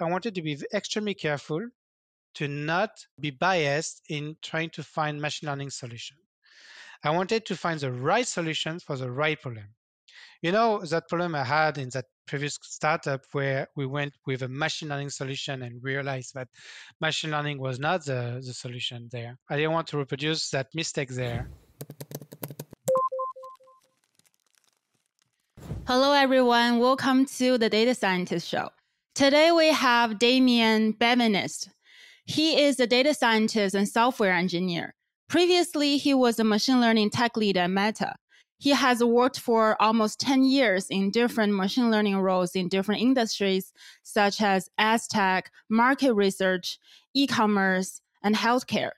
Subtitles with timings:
[0.00, 1.68] I wanted to be extremely careful
[2.36, 6.16] to not be biased in trying to find machine learning solution.
[7.04, 9.74] I wanted to find the right solutions for the right problem.
[10.42, 14.48] You know, that problem I had in that previous startup where we went with a
[14.48, 16.48] machine learning solution and realized that
[17.00, 19.36] machine learning was not the, the solution there.
[19.50, 21.50] I didn't want to reproduce that mistake there.
[25.86, 26.78] Hello, everyone.
[26.78, 28.70] Welcome to the Data Scientist Show.
[29.14, 31.68] Today we have Damien Benveniste.
[32.26, 34.94] He is a data scientist and software engineer.
[35.28, 38.14] Previously, he was a machine learning tech lead at Meta.
[38.58, 43.72] He has worked for almost 10 years in different machine learning roles in different industries,
[44.04, 46.78] such as ad tech, market research,
[47.12, 48.92] e commerce, and healthcare.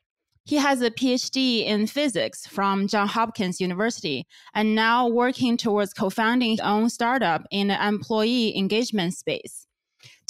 [0.44, 6.10] He has a PhD in physics from Johns Hopkins University and now working towards co
[6.10, 9.66] founding his own startup in the employee engagement space.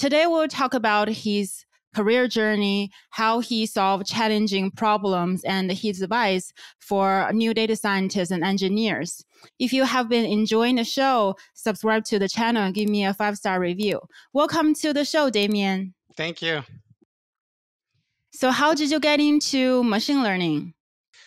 [0.02, 6.52] Today, we'll talk about his career journey, how he solved challenging problems, and his advice
[6.80, 9.24] for new data scientists and engineers.
[9.60, 13.14] If you have been enjoying the show, subscribe to the channel and give me a
[13.14, 14.00] five star review.
[14.32, 15.94] Welcome to the show, Damien.
[16.16, 16.64] Thank you.
[18.32, 20.74] So, how did you get into machine learning?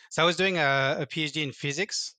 [0.09, 2.13] So, I was doing a, a PhD in physics,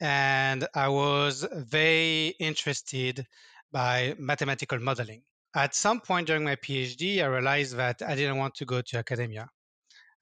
[0.00, 3.26] and I was very interested
[3.70, 5.20] by mathematical modeling
[5.54, 8.98] at some point during my PhD, I realized that I didn't want to go to
[8.98, 9.48] academia.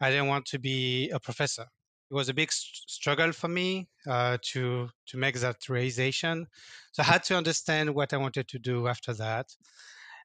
[0.00, 1.66] I didn't want to be a professor.
[2.10, 6.46] It was a big struggle for me uh, to to make that realization.
[6.92, 9.46] So I had to understand what I wanted to do after that.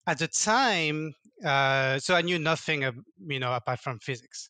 [0.05, 1.13] At the time,
[1.45, 2.81] uh, so I knew nothing,
[3.27, 4.49] you know, apart from physics.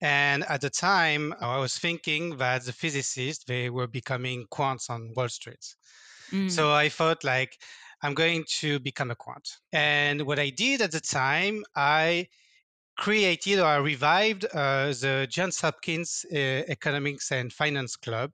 [0.00, 5.12] And at the time, I was thinking that the physicists they were becoming quants on
[5.16, 5.64] Wall Street.
[6.30, 6.50] Mm.
[6.50, 7.58] So I thought like
[8.02, 9.58] I'm going to become a quant.
[9.72, 12.28] And what I did at the time, I
[12.96, 18.32] created or I revived uh, the Johns Hopkins uh, Economics and Finance Club.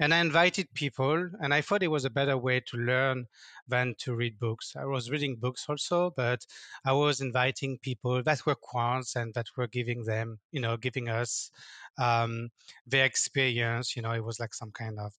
[0.00, 3.26] And I invited people, and I thought it was a better way to learn
[3.66, 4.74] than to read books.
[4.76, 6.46] I was reading books also, but
[6.84, 11.08] I was inviting people that were quants and that were giving them, you know, giving
[11.08, 11.50] us
[11.98, 12.50] um,
[12.86, 13.96] their experience.
[13.96, 15.12] You know, it was like some kind of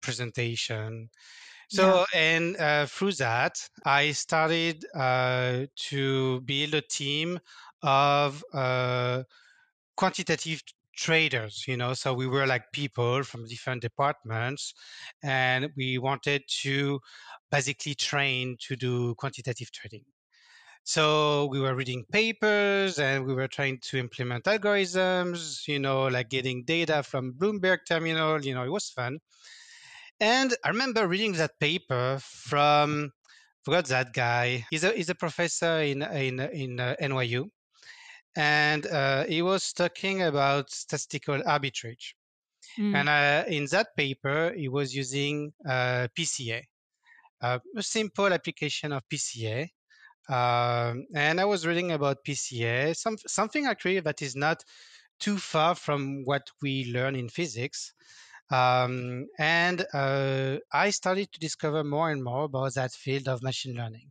[0.00, 1.10] presentation
[1.68, 2.18] so, yeah.
[2.18, 7.38] and uh, through that, I started uh, to build a team
[7.82, 9.22] of uh,
[9.96, 10.62] quantitative
[10.96, 11.94] traders, you know.
[11.94, 14.74] So we were like people from different departments,
[15.22, 17.00] and we wanted to
[17.50, 20.04] basically train to do quantitative trading.
[20.84, 26.30] So we were reading papers and we were trying to implement algorithms, you know, like
[26.30, 29.18] getting data from Bloomberg terminal, you know, it was fun.
[30.20, 33.12] And I remember reading that paper from
[33.64, 34.66] forgot that guy.
[34.70, 37.50] He's a he's a professor in in in uh, NYU,
[38.36, 42.14] and uh, he was talking about statistical arbitrage.
[42.78, 42.94] Mm.
[42.94, 46.62] And uh, in that paper, he was using uh, PCA,
[47.40, 49.68] uh, a simple application of PCA.
[50.28, 54.62] Um, and I was reading about PCA, some something actually that is not
[55.20, 57.92] too far from what we learn in physics.
[58.50, 63.76] Um, and uh, I started to discover more and more about that field of machine
[63.76, 64.10] learning.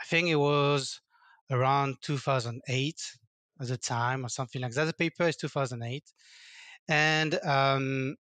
[0.00, 1.00] I think it was
[1.50, 2.94] around 2008
[3.60, 4.84] at the time or something like that.
[4.84, 6.02] The paper is 2008.
[6.88, 8.16] And um,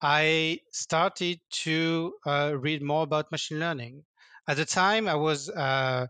[0.00, 4.04] I started to uh, read more about machine learning.
[4.48, 6.06] At the time, I was uh,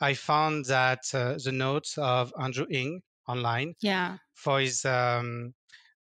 [0.00, 4.16] I found that uh, the notes of Andrew Ng online yeah.
[4.34, 5.54] for his um,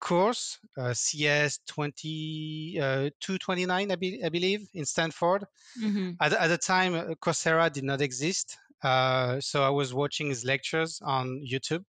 [0.01, 2.85] course, uh, CS 20, uh,
[3.21, 5.45] 229, I, be, I, believe, in Stanford.
[5.83, 6.13] Mm-hmm.
[6.21, 8.57] At, at, the time, uh, Coursera did not exist.
[8.83, 11.85] Uh, so I was watching his lectures on YouTube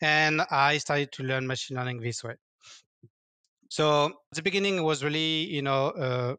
[0.00, 2.34] and I started to learn machine learning this way.
[3.70, 6.38] So at the beginning, it was really, you know,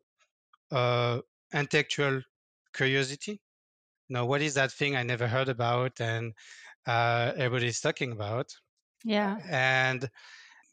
[0.71, 1.21] uh, uh,
[1.53, 2.21] intellectual
[2.73, 3.41] curiosity.
[4.07, 6.33] You know, what is that thing I never heard about and
[6.85, 8.53] everybody's talking about?
[9.03, 9.37] Yeah.
[9.49, 10.09] And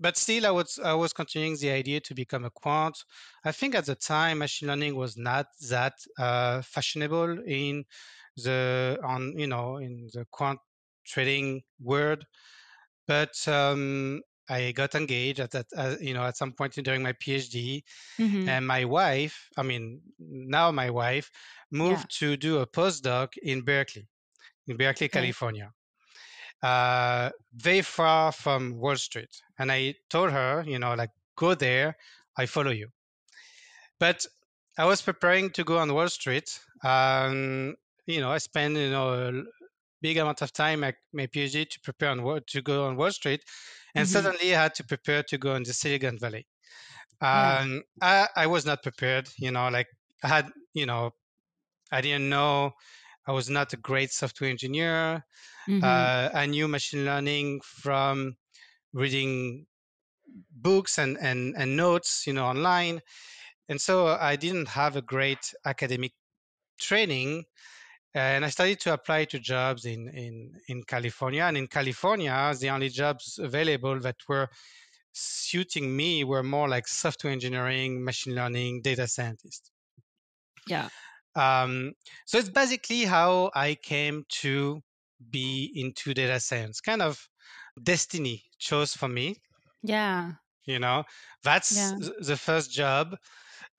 [0.02, 2.96] but still, I was I was continuing the idea to become a quant.
[3.44, 7.84] I think at the time, machine learning was not that uh, fashionable in
[8.36, 10.58] the on you know in the quant
[11.06, 12.24] trading world.
[13.06, 17.12] But um, I got engaged at that uh, you know at some point during my
[17.12, 17.82] PhD,
[18.18, 18.48] mm-hmm.
[18.48, 21.30] and my wife, I mean now my wife,
[21.70, 22.28] moved yeah.
[22.28, 24.08] to do a postdoc in Berkeley,
[24.66, 25.20] in Berkeley, okay.
[25.20, 25.72] California
[26.62, 29.30] uh, very far from Wall Street.
[29.58, 31.96] And I told her, you know, like, go there,
[32.36, 32.88] I follow you.
[33.98, 34.24] But
[34.78, 36.48] I was preparing to go on Wall Street.
[36.84, 37.74] Um,
[38.06, 39.42] you know, I spent, you know, a
[40.00, 43.42] big amount of time at my PhD to prepare on to go on Wall Street,
[43.94, 44.12] and mm-hmm.
[44.12, 46.46] suddenly I had to prepare to go in the Silicon Valley.
[47.20, 48.26] Um, yeah.
[48.36, 49.86] I, I was not prepared, you know, like
[50.24, 51.12] I had, you know,
[51.92, 52.72] I didn't know
[53.26, 55.24] I was not a great software engineer.
[55.68, 55.84] Mm-hmm.
[55.84, 58.36] Uh, I knew machine learning from
[58.92, 59.66] reading
[60.50, 63.00] books and, and, and notes, you know, online.
[63.68, 66.12] And so I didn't have a great academic
[66.80, 67.44] training.
[68.14, 71.44] And I started to apply to jobs in, in, in California.
[71.44, 74.48] And in California, the only jobs available that were
[75.12, 79.70] suiting me were more like software engineering, machine learning, data scientist.
[80.66, 80.88] Yeah.
[81.34, 81.92] Um,
[82.26, 84.82] so it's basically how I came to
[85.30, 86.80] be into data science.
[86.80, 87.28] Kind of
[87.82, 89.36] destiny chose for me.
[89.82, 90.32] Yeah.
[90.64, 91.04] You know,
[91.42, 91.98] that's yeah.
[92.20, 93.16] the first job.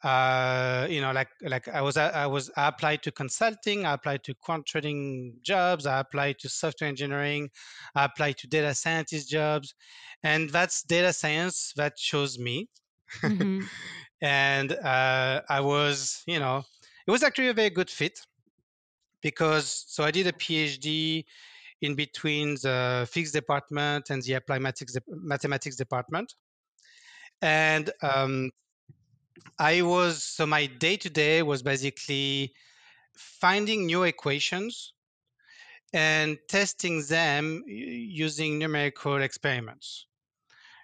[0.03, 4.25] Uh, you know, like like I was I was I applied to consulting, I applied
[4.25, 7.49] to quant trading jobs, I applied to software engineering,
[7.95, 9.73] I applied to data scientist jobs,
[10.21, 12.67] and that's data science that chose me.
[13.21, 13.61] Mm-hmm.
[14.21, 16.63] and uh, I was, you know,
[17.05, 18.19] it was actually a very good fit
[19.21, 21.25] because so I did a PhD
[21.81, 24.61] in between the physics department and the applied
[25.07, 26.33] mathematics department,
[27.41, 28.51] and um,
[29.57, 32.53] I was so my day to day was basically
[33.15, 34.93] finding new equations
[35.93, 40.07] and testing them using numerical experiments.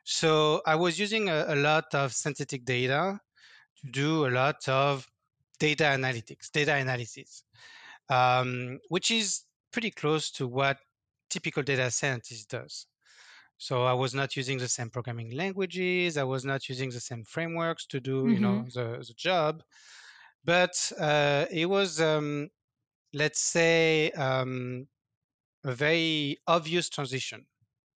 [0.04, 3.20] So I was using a, a lot of synthetic data
[3.82, 5.08] to do a lot of
[5.60, 7.44] data analytics, data analysis,
[8.10, 10.78] um, which is pretty close to what
[11.30, 12.88] typical data scientist does.
[13.58, 16.18] So I was not using the same programming languages.
[16.18, 18.34] I was not using the same frameworks to do, mm-hmm.
[18.34, 18.94] you know, mm-hmm.
[18.94, 19.62] the, the job.
[20.46, 22.50] But uh, it was, um,
[23.14, 24.88] let's say, um,
[25.66, 27.46] a very obvious transition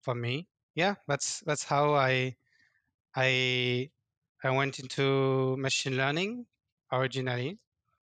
[0.02, 0.48] for me.
[0.76, 2.36] Yeah, that's that's how I
[3.16, 3.90] I
[4.44, 6.46] I went into machine learning
[6.94, 7.58] originally.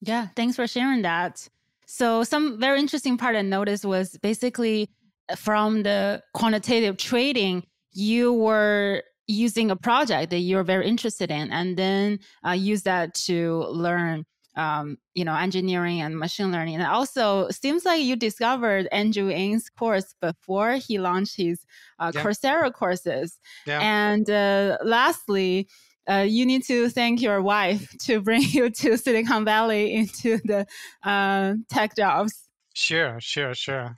[0.02, 1.48] Yeah, thanks for sharing that.
[1.88, 4.90] So, some very interesting part I noticed was basically
[5.30, 11.52] uh, from the quantitative trading, you were using a project that you're very interested in,
[11.52, 16.76] and then uh, use that to learn, um, you know, engineering and machine learning.
[16.76, 21.66] And also, seems like you discovered Andrew Ng's course before he launched his
[22.00, 22.24] uh, yeah.
[22.24, 23.40] Coursera courses.
[23.66, 23.80] Yeah.
[23.82, 25.68] And uh, lastly,
[26.10, 30.68] uh, you need to thank your wife to bring you to Silicon Valley into the
[31.04, 32.48] uh, tech jobs.
[32.74, 33.96] Sure, sure, sure.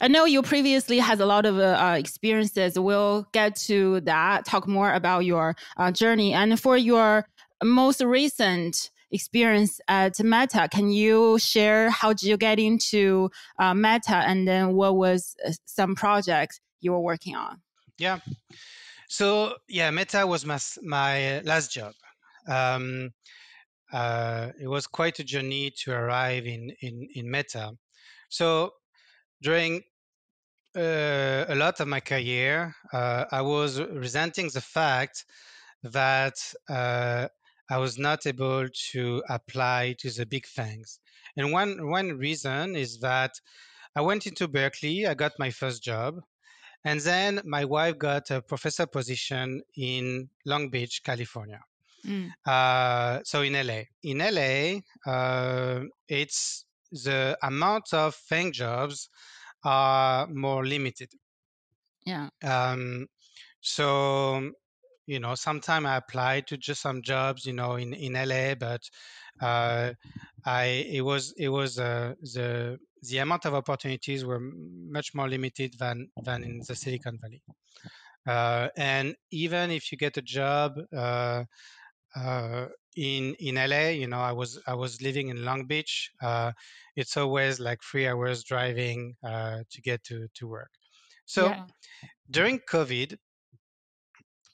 [0.00, 2.78] I know you previously has a lot of uh, experiences.
[2.78, 6.32] We'll get to that, talk more about your uh, journey.
[6.32, 7.26] And for your
[7.62, 14.16] most recent experience at Meta, can you share how did you get into uh, Meta
[14.16, 17.60] and then what was uh, some projects you were working on?
[17.96, 18.18] Yeah.
[19.14, 21.94] So yeah, Meta was my, my last job.
[22.48, 23.12] Um,
[23.92, 27.70] uh, it was quite a journey to arrive in in, in Meta.
[28.28, 28.72] So
[29.40, 29.82] during
[30.76, 35.24] uh, a lot of my career, uh, I was resenting the fact
[35.84, 36.34] that
[36.68, 37.28] uh,
[37.70, 40.98] I was not able to apply to the big things.
[41.36, 43.40] And one one reason is that
[43.94, 45.06] I went into Berkeley.
[45.06, 46.16] I got my first job.
[46.84, 51.60] And then my wife got a professor position in Long Beach, California.
[52.06, 52.30] Mm.
[52.44, 53.84] Uh, so in LA.
[54.02, 59.08] In LA, uh, it's the amount of FANG jobs
[59.64, 61.08] are more limited.
[62.04, 62.28] Yeah.
[62.42, 63.06] Um,
[63.60, 64.52] so
[65.06, 68.82] you know, sometimes I applied to just some jobs, you know, in in LA, but
[69.40, 69.92] uh,
[70.44, 72.78] I it was it was uh, the
[73.10, 77.42] the amount of opportunities were much more limited than than in the Silicon Valley.
[78.26, 81.44] Uh, and even if you get a job uh,
[82.16, 86.10] uh, in in LA, you know, I was I was living in Long Beach.
[86.22, 86.52] Uh,
[86.96, 90.70] it's always like three hours driving uh, to get to to work.
[91.26, 91.64] So yeah.
[92.30, 93.16] during COVID,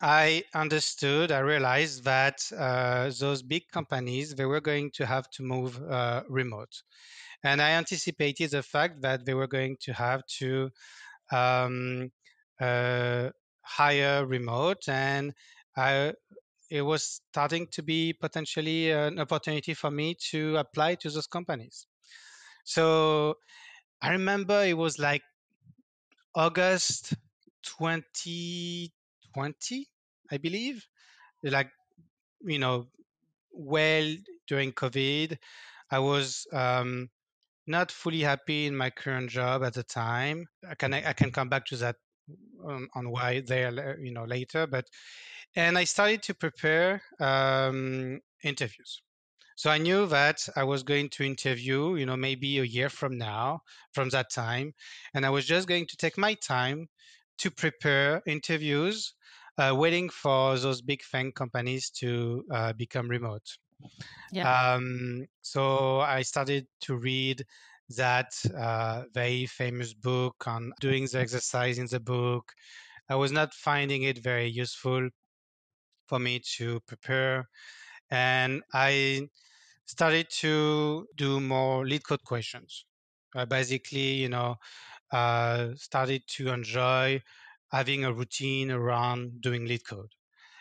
[0.00, 5.42] I understood, I realized that uh, those big companies they were going to have to
[5.42, 5.78] move
[6.28, 6.82] remote
[7.42, 10.70] and I anticipated the fact that they were going to have to
[11.32, 12.10] um,
[12.60, 13.30] uh,
[13.62, 15.32] hire remote, and
[15.76, 16.14] I,
[16.70, 21.86] it was starting to be potentially an opportunity for me to apply to those companies.
[22.64, 23.36] So
[24.02, 25.22] I remember it was like
[26.34, 27.14] August
[27.62, 29.88] 2020,
[30.30, 30.86] I believe,
[31.42, 31.70] like
[32.42, 32.88] you know,
[33.52, 34.14] well
[34.46, 35.38] during COVID.
[35.90, 37.10] I was um,
[37.66, 40.46] not fully happy in my current job at the time.
[40.68, 41.96] I can I can come back to that
[42.64, 44.86] on, on why there you know later, but
[45.56, 49.02] and I started to prepare um, interviews.
[49.56, 53.18] So I knew that I was going to interview, you know, maybe a year from
[53.18, 53.60] now,
[53.92, 54.72] from that time,
[55.12, 56.88] and I was just going to take my time
[57.38, 59.12] to prepare interviews,
[59.58, 63.58] uh, waiting for those big FANG companies to uh, become remote.
[64.32, 64.74] Yeah.
[64.74, 67.44] Um, so I started to read
[67.96, 72.52] that uh, very famous book on doing the exercise in the book.
[73.08, 75.08] I was not finding it very useful
[76.06, 77.48] for me to prepare.
[78.10, 79.28] And I
[79.86, 82.84] started to do more LeetCode questions.
[83.34, 84.56] I basically, you know,
[85.12, 87.22] uh, started to enjoy
[87.72, 90.10] having a routine around doing LeetCode.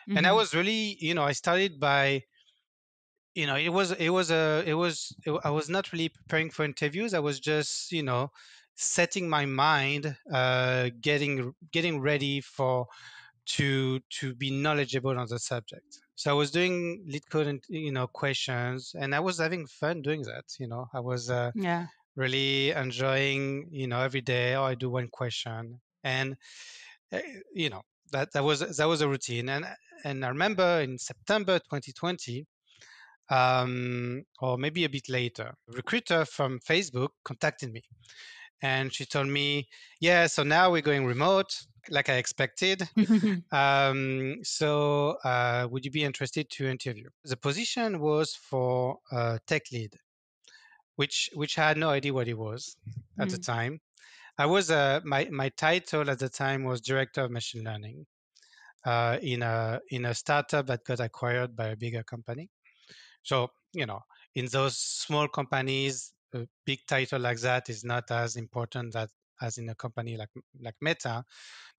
[0.07, 0.17] Mm-hmm.
[0.17, 2.23] And I was really, you know, I started by
[3.39, 6.49] you know it was it was a it was it, i was not really preparing
[6.49, 7.13] for interviews.
[7.13, 8.31] I was just you know
[8.75, 10.03] setting my mind
[10.39, 12.87] uh getting getting ready for
[13.57, 15.89] to to be knowledgeable on the subject.
[16.15, 16.75] So i was doing
[17.11, 20.83] LeetCode and you know questions and i was having fun doing that you know.
[20.93, 21.85] I was uh, yeah.
[22.15, 26.35] really enjoying you know every day oh i do one question and
[27.13, 27.19] uh,
[27.53, 29.47] you know that that was that was a routine.
[29.55, 29.65] And
[30.03, 32.45] and i remember in september 2020
[33.29, 35.53] um, or maybe a bit later.
[35.69, 37.83] A recruiter from Facebook contacted me
[38.61, 39.67] and she told me,
[39.99, 41.55] yeah, so now we're going remote,
[41.89, 42.87] like I expected.
[43.51, 47.07] um, so uh, would you be interested to interview?
[47.23, 49.93] The position was for a tech lead,
[50.95, 52.75] which which I had no idea what it was
[53.19, 53.31] at mm.
[53.31, 53.79] the time.
[54.37, 58.05] I was uh, my my title at the time was director of machine learning
[58.85, 62.49] uh, in a in a startup that got acquired by a bigger company.
[63.23, 64.01] So, you know,
[64.35, 69.09] in those small companies, a big title like that is not as important that
[69.41, 70.29] as in a company like
[70.61, 71.23] like Meta.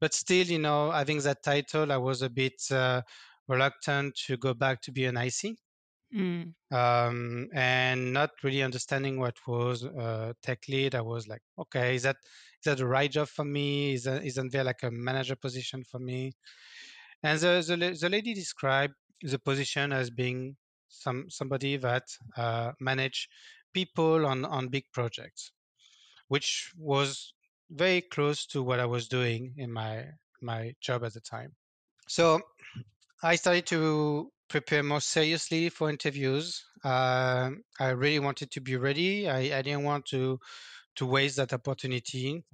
[0.00, 3.02] But still, you know, having that title, I was a bit uh,
[3.48, 5.56] reluctant to go back to be an IC.
[6.14, 6.54] Mm.
[6.72, 10.94] Um, and not really understanding what was uh, tech lead.
[10.94, 12.16] I was like, okay, is that
[12.60, 13.94] is that the right job for me?
[13.94, 16.32] Is that, isn't there like a manager position for me?
[17.22, 20.56] And the, the, the lady described the position as being
[20.90, 22.04] some somebody that
[22.36, 23.28] uh, manage
[23.72, 25.52] people on on big projects,
[26.28, 27.32] which was
[27.70, 30.06] very close to what I was doing in my
[30.42, 31.54] my job at the time.
[32.08, 32.40] So
[33.22, 36.64] I started to prepare more seriously for interviews.
[36.82, 39.28] Uh, I really wanted to be ready.
[39.28, 40.40] I, I didn't want to
[40.96, 42.44] to waste that opportunity.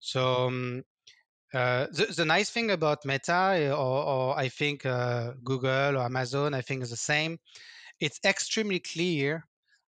[0.00, 0.84] So um,
[1.54, 6.52] uh, the, the nice thing about Meta, or, or I think uh, Google or Amazon,
[6.54, 7.38] I think is the same,
[8.00, 9.44] it's extremely clear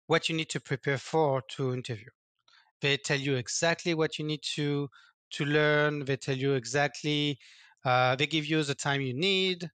[0.08, 2.10] what you need to prepare for to interview.
[2.82, 4.90] They tell you exactly what you need to
[5.32, 6.06] to learn.
[6.06, 7.40] They tell you exactly.
[7.86, 9.70] Uh, they give you the time you need.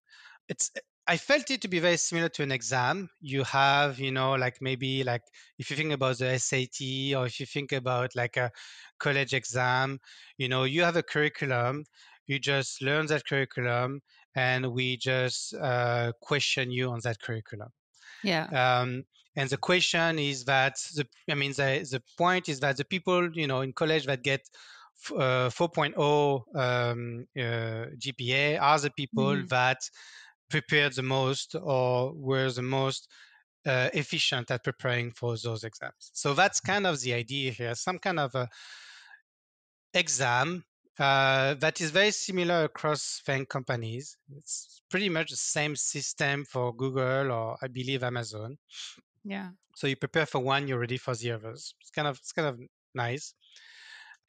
[0.48, 0.72] It's
[1.08, 3.10] I felt it to be very similar to an exam.
[3.20, 5.24] You have, you know, like maybe like
[5.58, 8.52] if you think about the SAT or if you think about like a
[9.00, 10.00] college exam,
[10.38, 11.86] you know, you have a curriculum.
[12.28, 14.02] You just learn that curriculum,
[14.36, 17.70] and we just uh, question you on that curriculum.
[18.24, 18.46] Yeah.
[18.46, 19.04] Um,
[19.36, 23.32] and the question is that the, I mean, the, the point is that the people,
[23.34, 24.42] you know, in college that get
[25.12, 25.96] uh, 4.0
[26.56, 29.50] um, uh, GPA are the people mm.
[29.50, 29.78] that
[30.50, 33.08] prepared the most or were the most
[33.66, 36.12] uh, efficient at preparing for those exams.
[36.14, 38.50] So that's kind of the idea here, some kind of a
[39.94, 40.64] exam
[41.00, 44.18] uh, that is very similar across FANG companies.
[44.38, 48.58] It's pretty much the same system for Google or I believe Amazon.
[49.24, 49.50] Yeah.
[49.76, 51.74] So you prepare for one, you're ready for the others.
[51.82, 52.60] It's kind of it's kind of
[52.94, 53.34] nice.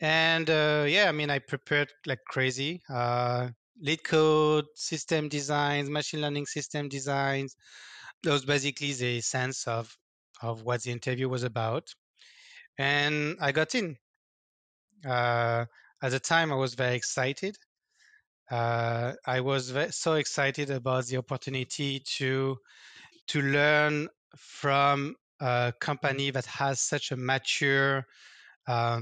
[0.01, 2.81] And uh, yeah, I mean, I prepared like crazy.
[2.89, 3.49] Uh,
[4.05, 7.57] code system designs, machine learning system designs.
[8.23, 9.95] That was basically the sense of
[10.43, 11.89] of what the interview was about.
[12.79, 13.97] And I got in.
[15.05, 15.65] Uh,
[16.03, 17.57] at the time, I was very excited.
[18.51, 22.57] Uh, I was very, so excited about the opportunity to
[23.29, 28.05] to learn from a company that has such a mature
[28.67, 29.01] uh,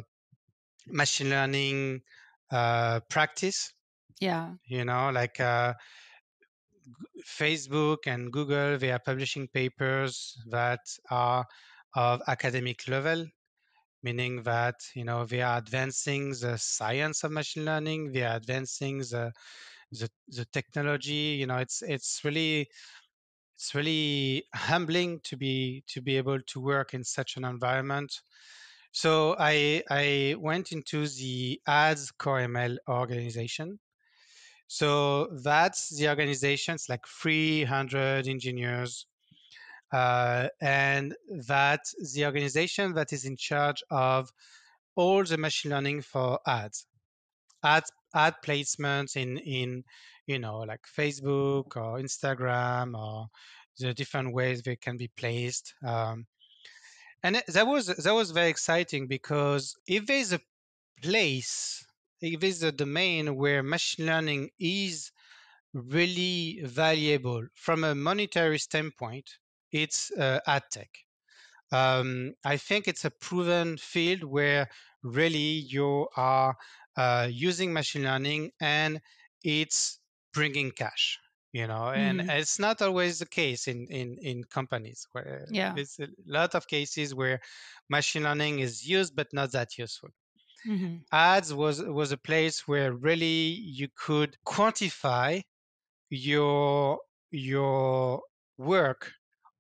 [0.87, 2.03] machine learning
[2.51, 3.73] uh, practice.
[4.21, 5.75] Yeah, you know, like uh,
[7.27, 11.47] Facebook and Google, they are publishing papers that are
[11.95, 13.27] of academic level
[14.03, 18.99] meaning that you know we are advancing the science of machine learning we are advancing
[18.99, 19.33] the
[19.93, 22.69] the, the technology you know it's it's really
[23.57, 28.13] it's really humbling to be to be able to work in such an environment
[28.93, 33.79] So I I went into the Ads Core ML organization.
[34.69, 36.75] So that's the organization.
[36.77, 39.07] It's like 300 engineers,
[39.93, 44.31] uh, and that's the organization that is in charge of
[44.97, 46.87] all the machine learning for ads,
[47.63, 49.85] ad ad placements in in
[50.27, 53.29] you know like Facebook or Instagram or
[53.79, 55.75] the different ways they can be placed.
[55.87, 56.27] Um,
[57.23, 60.41] and that was that was very exciting because if there's a
[61.03, 61.85] place,
[62.21, 65.13] if there's a domain where machine learning is
[65.73, 69.31] really valuable from a monetary standpoint,
[69.73, 70.91] it's uh, ad tech.
[71.73, 74.69] Um, I think it's a proven field where
[75.03, 75.39] really
[75.75, 76.57] you are
[76.97, 79.01] uh, using machine learning and
[79.45, 80.01] it's
[80.33, 81.19] bringing cash
[81.53, 82.29] you know and Mhm.
[82.29, 85.75] it's not always the case in in in companies where Yeah.
[85.75, 87.41] there's a lot of cases where
[87.89, 90.11] machine learning is used but not that useful
[90.65, 93.45] hmm ads was was a place where really
[93.79, 95.43] you could quantify
[96.11, 98.23] your your
[98.59, 99.13] work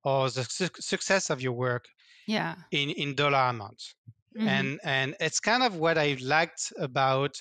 [0.05, 1.87] or the su- success of your work
[2.27, 2.57] Yeah.
[2.71, 3.95] in in dollar amounts
[4.35, 4.49] Mhm.
[4.49, 7.41] and and it's kind of what i liked about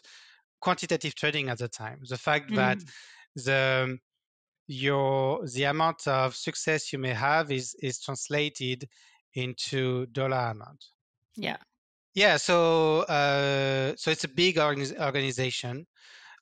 [0.61, 2.87] quantitative trading at the time the fact that Mhm.
[3.35, 3.97] the
[4.67, 8.89] your the amount of success you may have is is translated
[9.33, 10.85] into dollar amount
[11.35, 11.57] Yeah.
[12.13, 15.85] yeah so uh so it's a big organiz- organization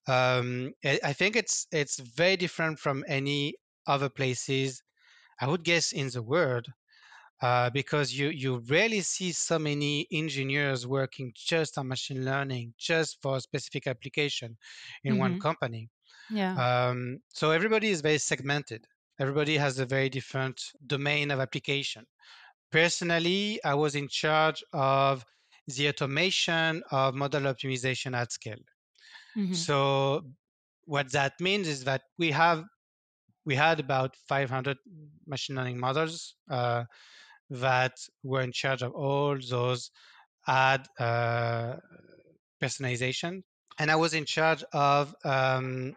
[0.08, 3.56] um I think it's it's very different from any
[3.88, 4.84] other places
[5.42, 6.68] i would guess in the world
[7.42, 13.22] uh, because you you rarely see so many engineers working just on machine learning just
[13.22, 14.58] for a specific application
[15.04, 15.46] in one Mhm.
[15.48, 15.90] company
[16.30, 16.62] Yeah.
[16.66, 18.88] um, so everybody is very segmented.
[19.20, 22.06] Everybody has a very different domain of application.
[22.72, 25.26] Personally, I was in charge of
[25.68, 28.60] the automation of model optimization at scale.
[29.36, 29.66] Mhm.
[29.68, 30.34] So
[30.86, 32.66] what that means is that we have
[33.46, 34.78] we had about 500
[35.28, 36.84] machine learning models uh,
[37.50, 39.92] that were in charge of all those
[40.48, 41.76] ad uh,
[42.62, 43.44] personalization,
[43.80, 45.96] and I was in charge of um,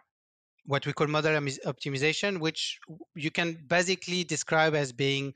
[0.66, 2.78] what we call model optimization, which
[3.14, 5.32] you can basically describe as being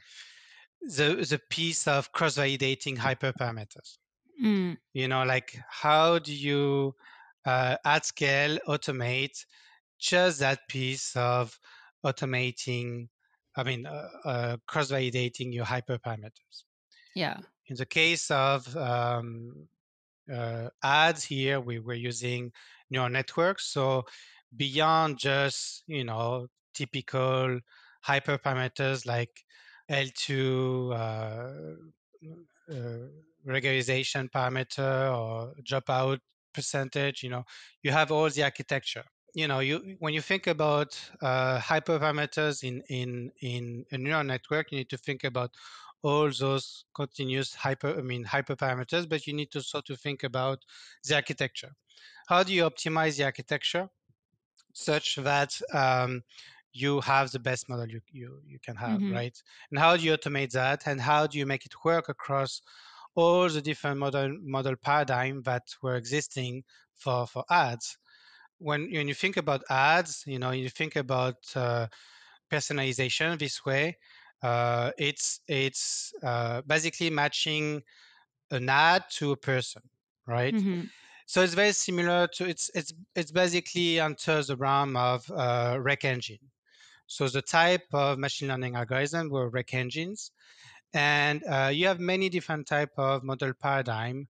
[0.82, 3.96] the, the piece of cross-validating hyperparameters.
[4.42, 4.76] Mm.
[4.92, 6.94] You know, like how do you
[7.46, 9.44] uh, at scale automate
[9.98, 11.58] just that piece of
[12.04, 13.08] automating,
[13.56, 16.64] I mean, uh, uh, cross-validating your hyperparameters.
[17.14, 17.38] Yeah.
[17.68, 19.68] In the case of um,
[20.32, 22.52] uh, ads here, we were using
[22.90, 23.72] neural networks.
[23.72, 24.04] So
[24.56, 27.60] beyond just, you know, typical
[28.06, 29.30] hyperparameters like
[29.90, 31.52] L2 uh,
[32.72, 33.08] uh,
[33.46, 36.18] regularization parameter or dropout
[36.54, 37.44] percentage, you know,
[37.82, 39.04] you have all the architecture.
[39.34, 40.90] You know, you when you think about
[41.22, 45.54] uh, hyperparameters in in in a neural network, you need to think about
[46.02, 50.64] all those continuous hyper, I mean, hyperparameters, but you need to sort of think about
[51.04, 51.72] the architecture.
[52.28, 53.90] How do you optimize the architecture
[54.74, 56.22] such that um,
[56.72, 59.08] you have the best model you, you, you can have, Mhm.
[59.08, 59.36] right?
[59.70, 60.86] And how do you automate that?
[60.86, 62.62] And how do you make it work across
[63.14, 66.64] all the different model model paradigm that were existing
[66.96, 67.98] for, for ads?
[68.62, 71.88] When, when you think about ads, you know, you think about uh,
[72.50, 73.98] personalization this way.
[74.42, 77.82] Uh, it's it's uh, basically matching
[78.50, 79.82] an ad to a person,
[80.26, 80.56] right?
[80.56, 80.90] Mhm.
[81.26, 86.04] So it's very similar to it's it's it's basically under the realm of uh, rec
[86.04, 86.50] engine.
[87.06, 90.32] So the type of machine learning algorithm were rec engines,
[90.94, 94.28] and uh, you have many different type of model paradigm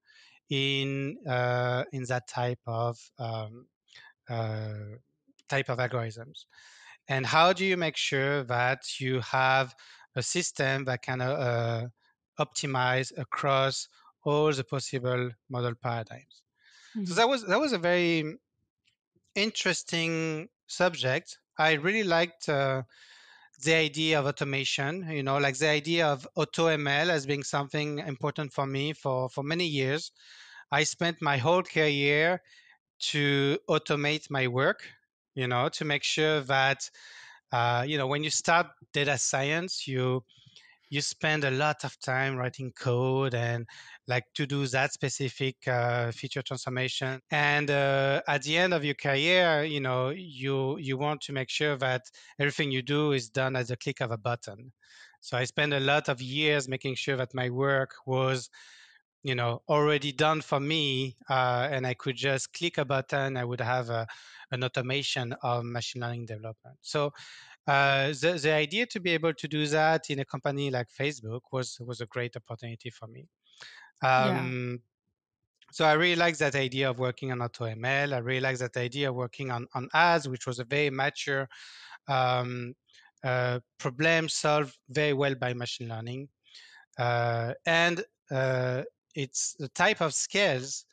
[0.51, 3.67] in uh, in that type of um,
[4.29, 4.97] uh,
[5.49, 6.47] type of algorithms.
[7.09, 9.75] And how do you make sure that you have
[10.17, 11.89] a system that can uh,
[12.39, 13.89] optimize across
[14.25, 16.43] all the possible model paradigms?
[17.05, 17.17] So Mhm.
[17.17, 18.39] that was that was a very
[19.35, 21.39] interesting subject.
[21.59, 22.83] I really liked uh,
[23.65, 25.09] the idea of automation.
[25.11, 29.45] You know, like the idea of AutoML as being something important for me for for
[29.45, 30.13] many years.
[30.73, 32.43] I spent my whole career
[33.11, 34.81] to automate my work.
[35.35, 36.91] You know, to make sure that
[37.53, 40.25] uh, you know when you start data science, you
[40.91, 43.67] you spend a lot of time writing code and
[44.07, 48.95] like to do that specific uh, feature transformation and uh, at the end of your
[48.95, 52.03] career you know you you want to make sure that
[52.39, 54.71] everything you do is done at the click of a button
[55.23, 58.51] so i spent a lot of years making sure that my work was
[59.23, 63.45] you know already done for me uh, and i could just click a button i
[63.45, 64.07] would have a,
[64.51, 67.13] an automation of machine learning development so
[67.69, 71.41] uh, the, the idea to be able to do that in a company like facebook
[71.53, 73.27] was was a great opportunity for me
[74.03, 74.79] um, yeah.
[75.73, 78.13] So I really like that idea of working on AutoML.
[78.13, 81.49] I really like that idea of working on, on ads, which was a very mature
[82.09, 82.75] um,
[83.25, 86.29] uh, problem solved very well by machine learning.
[86.99, 88.83] Uh, and uh,
[89.15, 90.85] it's the type of skills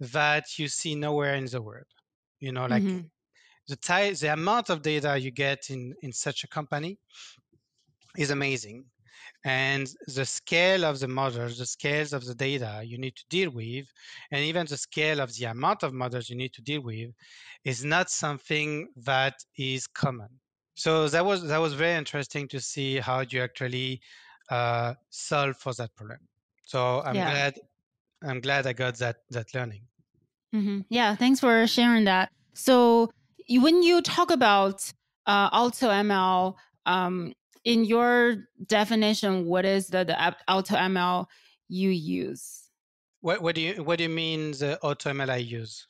[0.00, 1.86] that you see nowhere in the world.
[2.40, 3.06] You know, like mm-hmm.
[3.68, 6.98] the type, the amount of data you get in in such a company
[8.16, 8.84] is amazing,
[9.44, 13.50] and the scale of the models, the scales of the data you need to deal
[13.50, 13.86] with,
[14.30, 17.10] and even the scale of the amount of models you need to deal with,
[17.64, 20.28] is not something that is common.
[20.74, 24.00] So that was that was very interesting to see how you actually
[24.50, 26.18] uh, solve for that problem.
[26.72, 27.30] So I'm yeah.
[27.30, 27.54] glad
[28.24, 29.82] I'm glad I got that that learning.
[30.54, 30.80] Mm-hmm.
[30.88, 32.32] Yeah, thanks for sharing that.
[32.54, 33.10] So
[33.50, 34.90] when you talk about
[35.26, 36.54] uh, AutoML,
[36.86, 37.34] um,
[37.66, 40.16] in your definition, what is the, the
[40.48, 41.26] AutoML
[41.68, 42.70] you use?
[43.20, 45.86] What, what do you what do you mean the AutoML I use?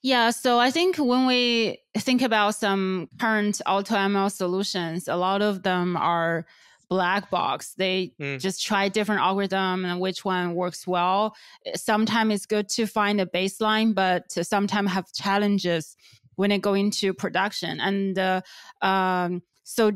[0.00, 5.64] Yeah, so I think when we think about some current AutoML solutions, a lot of
[5.64, 6.46] them are
[6.88, 7.74] black box.
[7.74, 8.40] They mm.
[8.40, 11.36] just try different algorithm and which one works well.
[11.74, 15.96] Sometimes it's good to find a baseline, but sometimes have challenges
[16.36, 17.80] when it go into production.
[17.80, 18.40] And uh,
[18.80, 19.92] um, so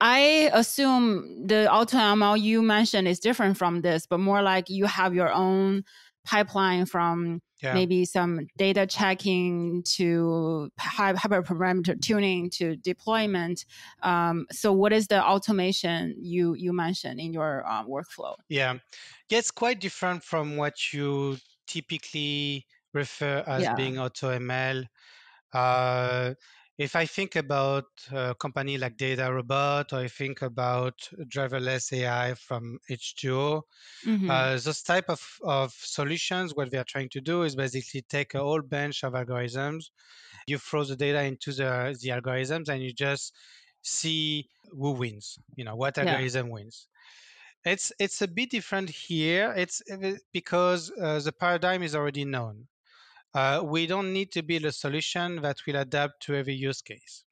[0.00, 5.14] I assume the AutoML you mentioned is different from this, but more like you have
[5.14, 5.84] your own
[6.24, 7.74] pipeline from yeah.
[7.74, 13.64] maybe some data checking to hyperparameter tuning to deployment.
[14.02, 18.34] Um, so, what is the automation you you mentioned in your um, workflow?
[18.48, 18.74] Yeah,
[19.28, 23.74] yeah, it's quite different from what you typically refer as yeah.
[23.74, 24.86] being AutoML.
[25.52, 26.34] Uh,
[26.78, 30.94] if I think about a company like DataRobot or I think about
[31.26, 33.62] driverless AI from H2O,
[34.04, 34.30] mm-hmm.
[34.30, 38.34] uh, those type of, of solutions, what they are trying to do is basically take
[38.34, 39.86] a whole bunch of algorithms,
[40.46, 43.32] you throw the data into the, the algorithms and you just
[43.82, 46.52] see who wins, you know, what algorithm yeah.
[46.52, 46.88] wins.
[47.64, 49.54] It's, it's a bit different here.
[49.56, 49.82] It's
[50.32, 52.66] because uh, the paradigm is already known.
[53.36, 57.24] Uh, we don't need to build a solution that will adapt to every use case.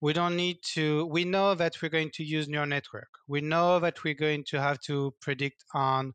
[0.00, 3.10] We don't need to, we know that we're going to use neural network.
[3.28, 6.14] We know that we're going to have to predict on,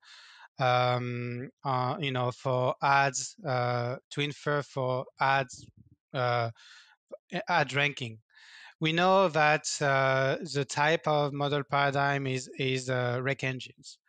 [0.60, 5.64] um, uh, you know, for ads, uh, to infer for ads,
[6.12, 6.50] uh,
[7.48, 8.18] ad ranking.
[8.80, 14.00] We know that uh, the type of model paradigm is, is rec engines.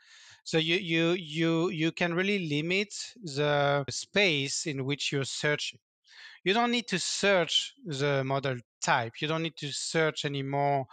[0.50, 5.78] So you you you you can really limit the space in which you're searching.
[6.42, 9.12] You don't need to search the model type.
[9.20, 10.86] You don't need to search anymore.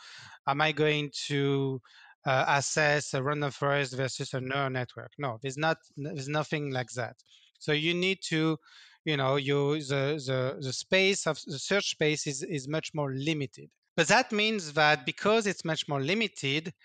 [0.45, 1.81] Am I going to
[2.23, 5.13] uh, assess a random forest versus a neural network?
[5.17, 5.77] No, there's not.
[5.95, 7.15] There's nothing like that.
[7.57, 8.59] So you need to,
[9.05, 13.11] you know, you the the the space of the search space is is much more
[13.11, 13.71] limited.
[13.95, 16.75] But that means that because it's much more limited,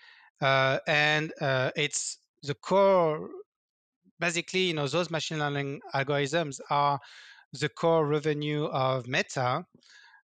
[0.41, 3.29] uh, and uh, it's the core,
[4.19, 6.99] basically, you know, those machine learning algorithms are
[7.53, 9.65] the core revenue of Meta.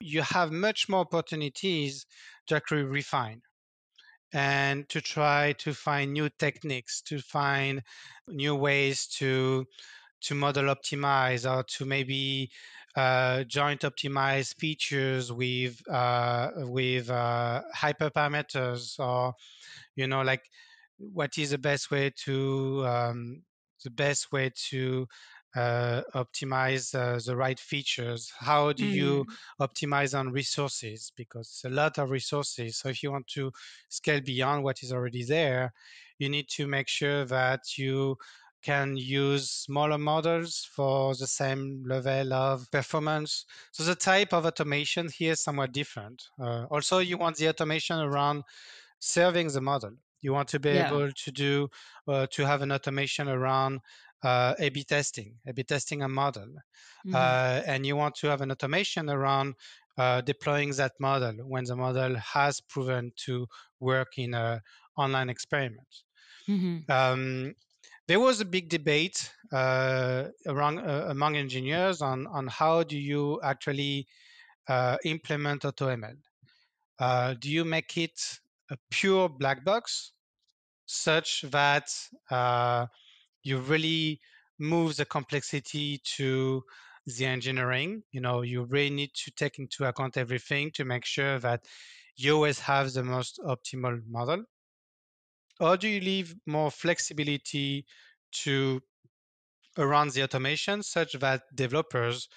[0.01, 2.07] You have much more opportunities
[2.49, 3.43] to actually refine
[4.33, 7.83] and to try to find new techniques, to find
[8.29, 9.67] new ways to
[10.23, 12.51] to model optimize or to maybe
[12.97, 19.35] uh, joint optimize features with uh, with uh, hyperparameters or
[19.97, 20.43] you know like
[20.99, 23.43] what is the best way to um,
[23.85, 25.07] the best way to
[25.55, 28.93] uh, optimize uh, the right features how do mm.
[28.93, 29.27] you
[29.61, 33.51] optimize on resources because it's a lot of resources so if you want to
[33.89, 35.73] scale beyond what is already there
[36.19, 38.17] you need to make sure that you
[38.67, 43.45] can use smaller models for the same level of performance.
[43.71, 46.25] So the type of automation here is somewhat different.
[46.41, 48.43] Uh, also, you want the automation around
[48.99, 49.93] serving the model.
[50.27, 50.89] You want to be yeah.
[50.89, 51.69] able to do
[52.09, 53.79] uh, to have an automation around
[54.25, 57.15] uh, A/B testing, A/B testing a model, mm-hmm.
[57.15, 59.55] uh, and you want to have an automation around
[59.99, 63.47] uh, deploying that model when the model has proven to
[63.79, 64.63] work in an
[64.97, 65.93] online experiment.
[66.49, 66.91] Mm-hmm.
[66.91, 67.55] Um,
[68.09, 73.41] there was a big debate uh, around uh, among engineers on on how do you
[73.45, 74.09] actually
[75.05, 76.19] implement AutoML.
[77.39, 78.19] do you make it
[78.73, 80.11] a pure black box
[80.87, 81.89] such that
[82.31, 82.87] uh,
[83.43, 84.21] you really
[84.59, 86.63] move the complexity to
[87.07, 88.03] the engineering.
[88.13, 91.65] You know, you really need to take into account everything to make sure that
[92.17, 94.45] you always have the most optimal model?
[95.61, 97.87] Or do you leave more flexibility
[98.43, 98.81] to
[99.79, 102.29] around the automation such that developers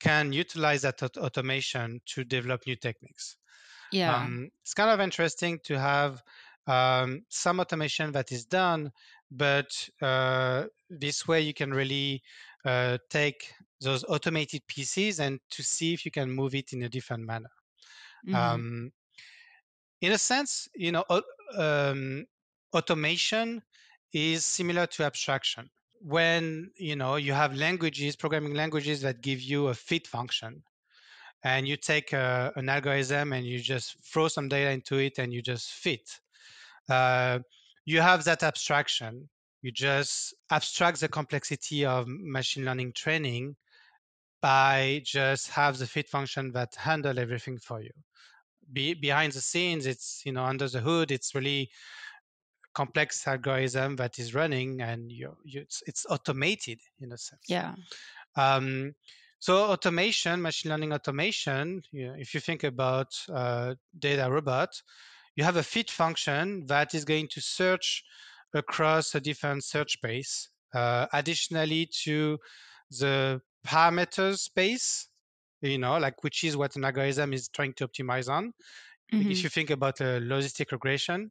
[0.00, 3.36] can utilize that automation to develop new techniques?
[3.92, 4.16] Yeah.
[4.16, 6.22] Um, it's kind of interesting to have
[6.68, 8.92] um, some automation that is done,
[9.30, 12.22] but uh, this way you can really
[12.64, 16.88] uh, take those automated pieces and to see if you can move it in a
[16.88, 17.50] different manner.
[18.26, 18.34] Mm-hmm.
[18.34, 18.92] Um,
[20.00, 21.04] in a sense, you know,
[21.56, 22.26] um,
[22.74, 23.62] automation
[24.12, 25.70] is similar to abstraction.
[26.00, 30.62] When you know you have languages, programming languages that give you a fit function,
[31.42, 35.32] and you take a, an algorithm and you just throw some data into it and
[35.32, 36.20] you just fit.
[36.88, 37.40] Uh,
[37.84, 39.28] you have that abstraction.
[39.62, 43.56] You just abstract the complexity of machine learning training
[44.40, 47.90] by just have the fit function that handle everything for you
[48.72, 51.70] be, behind the scenes, it's you know under the hood, it's really
[52.74, 57.42] complex algorithm that is running, and you, you it's, it's automated in a sense.
[57.48, 57.74] Yeah.
[58.36, 58.94] Um,
[59.40, 61.82] so automation, machine learning automation.
[61.92, 64.68] You know, if you think about uh, DataRobot,
[65.38, 68.02] you have a fit function that is going to search
[68.52, 70.48] across a different search space.
[70.74, 72.38] Uh, additionally to
[72.90, 75.08] the parameters space
[75.60, 78.52] you know, like which is what an algorithm is trying to optimize on.
[79.12, 79.30] Mm-hmm.
[79.30, 81.30] If you think about a logistic regression,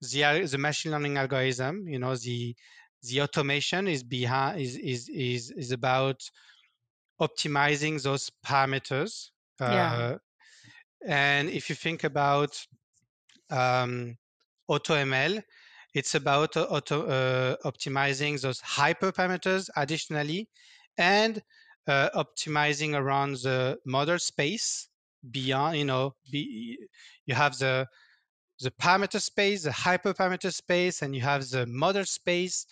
[0.00, 2.54] the the machine learning algorithm, you know, the
[3.02, 6.22] the automation is behind is is is is about
[7.20, 9.30] optimizing those parameters.
[9.60, 9.92] Yeah.
[9.92, 10.18] Uh,
[11.06, 12.50] and if you think about
[13.50, 14.16] um,
[14.70, 15.42] AutoML,
[15.94, 20.48] it's about auto, uh, optimizing those hyperparameters additionally,
[20.96, 21.42] and
[21.86, 24.88] uh, optimizing around the model space
[25.30, 26.78] beyond you know be,
[27.26, 27.86] you have the
[28.60, 32.66] the parameter space the hyperparameter space and you have the model space.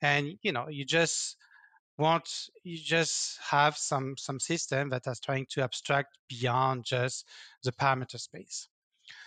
[0.00, 1.36] And you know you just
[1.96, 2.28] want
[2.62, 7.26] you just have some some system that is trying to abstract beyond just
[7.64, 8.68] the parameter space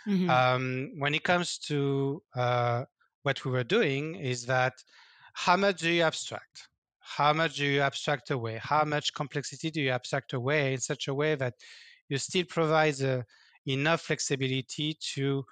[0.07, 0.29] mm-hmm.
[0.29, 2.83] um, when it comes to uh,
[3.23, 4.73] what we were doing is that
[5.33, 6.67] how much do you abstract
[7.17, 8.59] how much do you abstract away?
[8.61, 11.55] How much complexity do you abstract away in such a way that
[12.07, 13.23] you still provide uh,
[13.65, 15.43] enough flexibility to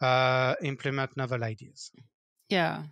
[0.00, 1.92] uh, implement novel ideas?
[2.48, 2.84] Yeah.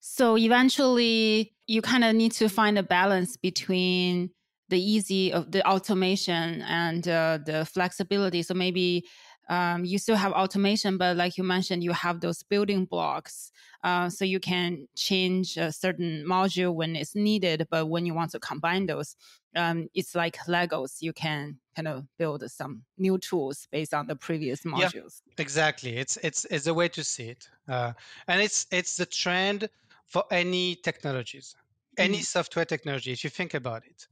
[0.00, 4.30] So eventually, you kind of need to find a balance between
[4.68, 8.42] the easy of the automation and uh, the flexibility.
[8.42, 9.06] So maybe
[9.48, 13.50] um, you still have automation, but like you mentioned, you have those building blocks.
[13.82, 18.30] Uh, so you can change a certain module when it's needed, but when you want
[18.30, 19.16] to combine those,
[19.56, 21.02] um, it's like Legos.
[21.02, 25.20] You can kind of build some new tools based on the previous modules.
[25.26, 25.96] Yeah, exactly.
[25.96, 27.92] It's it's it's a way to see it, uh,
[28.28, 29.68] and it's it's the trend
[30.06, 31.56] for any technologies,
[31.98, 32.24] any mm.
[32.24, 33.12] software technology.
[33.12, 34.06] If you think about it,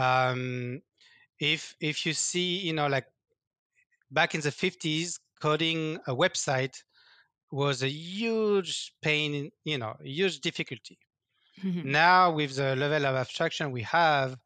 [0.00, 0.82] um,
[1.38, 3.06] if if you see, you know, like
[4.10, 6.76] back in the 50s, coding a website
[7.50, 10.98] was a huge pain, you know, huge difficulty.
[11.62, 11.90] Mm-hmm.
[11.90, 14.36] Now, with the level of abstraction we have,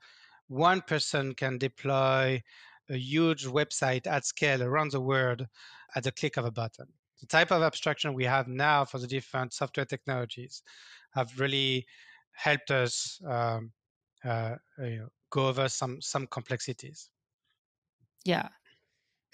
[0.49, 2.43] one person can deploy
[2.91, 5.47] a huge website at scale around the world
[5.95, 6.87] at the click of a button.
[7.21, 10.63] The type of abstraction we have now for the different software technologies
[11.13, 11.87] have really
[12.33, 13.73] helped us um,
[14.25, 17.11] uh, you know, go over some some complexities.
[18.25, 18.49] Yeah,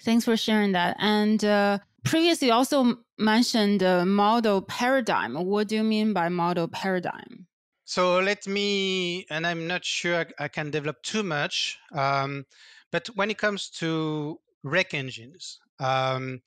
[0.03, 0.97] Thanks for sharing that.
[0.99, 5.35] And uh, previously, you also mentioned the model paradigm.
[5.35, 7.47] What do you mean by model paradigm?
[7.85, 12.45] So let me, and I'm not sure I can develop too much, um,
[12.91, 16.41] but when it comes to rec engines, um,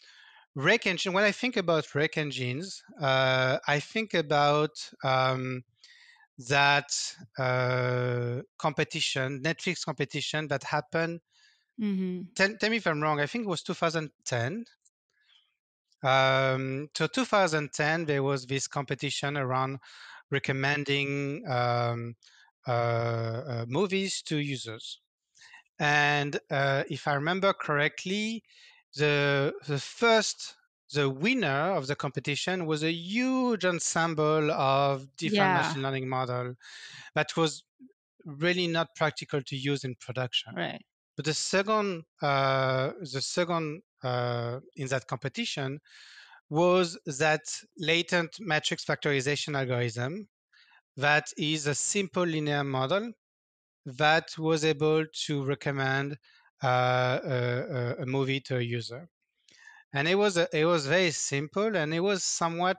[0.55, 1.13] rec engine.
[1.13, 4.71] When I think about rec engines, uh, I think about
[5.05, 5.63] um,
[6.49, 6.91] that
[7.39, 11.21] uh, competition, Netflix competition that happened
[11.81, 12.23] Mm-hmm.
[12.35, 13.21] Tell, tell, me if I'm wrong.
[13.21, 14.65] I think it was 2010.
[16.03, 19.79] Um, so 2010, there was this competition around
[20.31, 22.15] recommending um,
[22.67, 25.01] uh, uh, movies to users.
[25.79, 28.43] And uh, if I remember correctly,
[28.97, 30.55] the the first
[30.93, 35.63] the winner of the competition was a huge ensemble of different yeah.
[35.63, 36.55] machine learning model
[37.15, 37.65] that was
[38.25, 40.55] really not practical to use in production.
[40.55, 40.85] Right.
[41.17, 45.81] But the second, uh, the second uh, in that competition
[46.51, 47.43] was that
[47.79, 50.29] latent matrix factorization algorithm
[50.97, 53.11] that is a simple linear model
[53.87, 56.17] that was able to recommend
[56.63, 59.09] uh, a, a, movie to a user.
[59.93, 62.79] And it was it was very simple, and it was somewhat.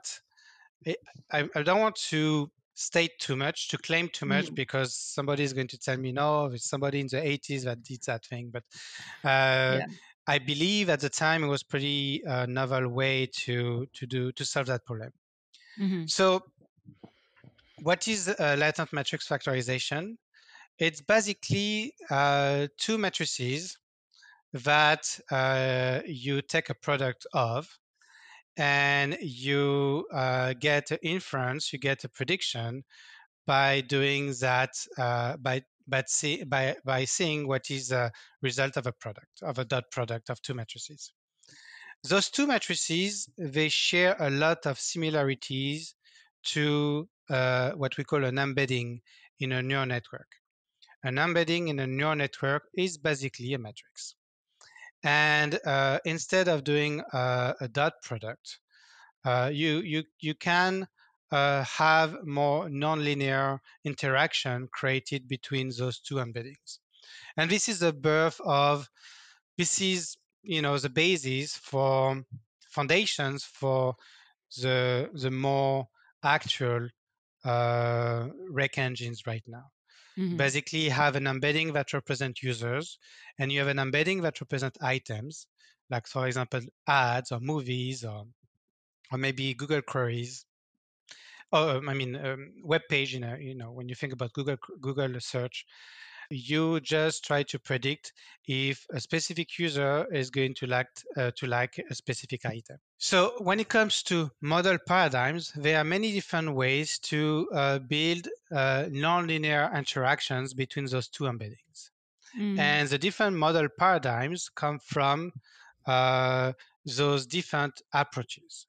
[1.32, 4.54] I, I don't want to state too much, to claim too much, mm.
[4.54, 8.02] because somebody is going to tell me no, it's somebody in the 80s that did
[8.06, 8.50] that thing.
[8.52, 8.62] But
[9.24, 9.86] uh, yeah.
[10.26, 14.44] I believe at the time it was pretty uh, novel way to to do to
[14.44, 15.10] solve that problem.
[15.80, 16.06] Mm-hmm.
[16.06, 16.42] So,
[17.82, 20.16] what is uh, latent matrix factorization?
[20.78, 23.78] It's basically uh, two matrices
[24.52, 27.68] that uh, you take a product of
[28.56, 32.84] and you uh, get an inference, you get a prediction
[33.46, 38.10] by doing that uh, by by, see, by by seeing what is a
[38.42, 41.12] result of a product of a dot product of two matrices.
[42.02, 45.94] Those two matrices they share a lot of similarities
[46.54, 49.00] to uh, what we call an embedding
[49.38, 50.28] in a neural network.
[51.02, 54.14] An embedding in a neural network is basically a matrix.
[55.06, 58.58] And uh, instead of doing a, a dot product,
[59.24, 60.88] uh, you, you, you can
[61.30, 66.80] uh, have more nonlinear interaction created between those two embeddings.
[67.36, 68.90] And this is the birth of,
[69.56, 72.20] this is, you know, the basis for
[72.70, 73.94] foundations for
[74.60, 75.86] the, the more
[76.24, 76.88] actual
[77.44, 79.66] uh, rec engines right now.
[80.18, 80.36] Mm-hmm.
[80.36, 82.98] Basically, have an embedding that represent users,
[83.38, 85.46] and you have an embedding that represent items,
[85.90, 88.26] like for example, ads or movies or
[89.12, 90.46] or maybe Google queries.
[91.52, 93.14] Oh, I mean, um, web page.
[93.14, 95.64] You know, you know, when you think about Google Google search,
[96.30, 98.12] you just try to predict
[98.46, 102.78] if a specific user is going to like uh, to like a specific item.
[102.98, 108.28] So when it comes to model paradigms, there are many different ways to uh, build
[108.52, 111.90] uh, nonlinear interactions between those two embeddings.
[112.38, 112.58] Mm.
[112.58, 115.32] And the different model paradigms come from
[115.86, 116.52] uh,
[116.84, 118.66] those different approaches.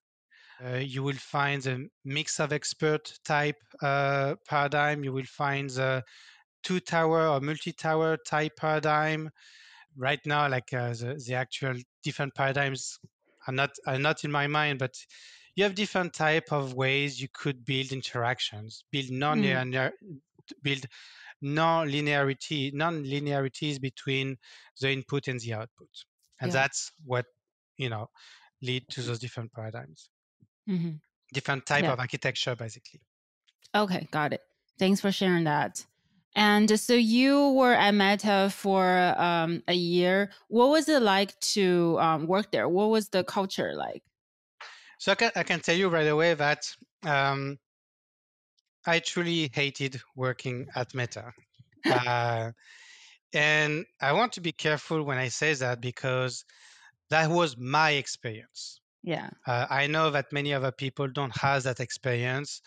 [0.63, 5.03] Uh, you will find the mix of expert type uh, paradigm.
[5.03, 6.03] You will find the
[6.67, 9.29] two tower or multi tower type paradigm.
[9.95, 12.99] Right now, like uh, the, the actual different paradigms
[13.47, 14.93] are not are not in my mind, but
[15.55, 20.19] you have different type of ways you could build interactions, build non-linear, mm.
[20.61, 20.85] build
[21.41, 24.37] non-linearity, non-linearities between
[24.81, 25.89] the input and the output,
[26.41, 26.59] and yeah.
[26.59, 27.25] that's what
[27.77, 28.07] you know
[28.61, 30.09] lead to those different paradigms,
[30.69, 30.91] mm-hmm.
[31.33, 31.93] different type yeah.
[31.93, 32.99] of architecture, basically.
[33.73, 34.41] Okay, got it.
[34.77, 35.83] Thanks for sharing that.
[36.37, 40.29] And so you were at Meta for um, a year.
[40.49, 42.69] What was it like to um, work there?
[42.69, 44.03] What was the culture like?
[44.99, 46.71] So I can, I can tell you right away that
[47.03, 47.57] um,
[48.85, 51.33] I truly hated working at Meta.
[51.89, 52.51] uh,
[53.33, 56.45] and I want to be careful when I say that because
[57.09, 58.79] that was my experience.
[59.01, 59.31] Yeah.
[59.47, 62.61] Uh, I know that many other people don't have that experience.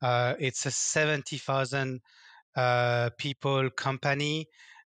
[0.00, 2.00] Uh, it's a 70,000
[2.56, 4.48] uh, people, company.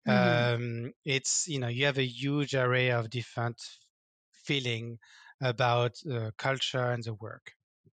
[0.08, 0.64] Mm-hmm.
[0.64, 3.62] Um, it's you know you have a huge array of different
[4.32, 4.98] feeling
[5.42, 7.52] about the culture and the work.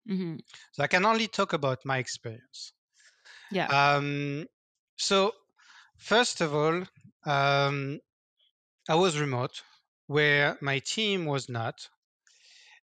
[0.10, 0.38] Mm-hmm.
[0.73, 2.73] So I can only talk about my experience.
[3.52, 3.67] Yeah.
[3.67, 4.47] Um,
[4.97, 5.32] so
[5.97, 6.84] first of all,
[7.26, 7.99] um,
[8.89, 9.62] I was remote,
[10.08, 11.88] where my team was not,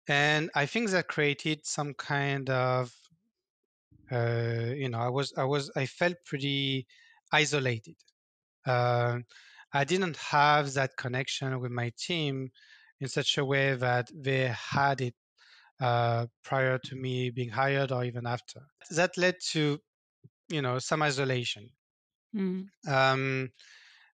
[0.08, 2.92] and I think that created some kind of
[4.13, 6.86] uh, you know, I was I was I felt pretty
[7.32, 7.95] isolated.
[8.65, 9.19] Uh,
[9.73, 12.52] I didn't have that connection with my team
[12.99, 15.15] in such a way that they had it
[15.82, 18.62] uh, prior to me being hired or even after.
[18.91, 19.80] That led to,
[20.49, 21.69] you know, some isolation.
[22.36, 22.67] Mm.
[22.88, 23.49] Um,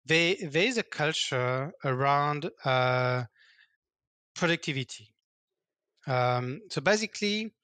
[0.06, 3.24] they, there is a culture around uh,
[4.34, 5.14] productivity.
[6.06, 7.54] Um, so basically,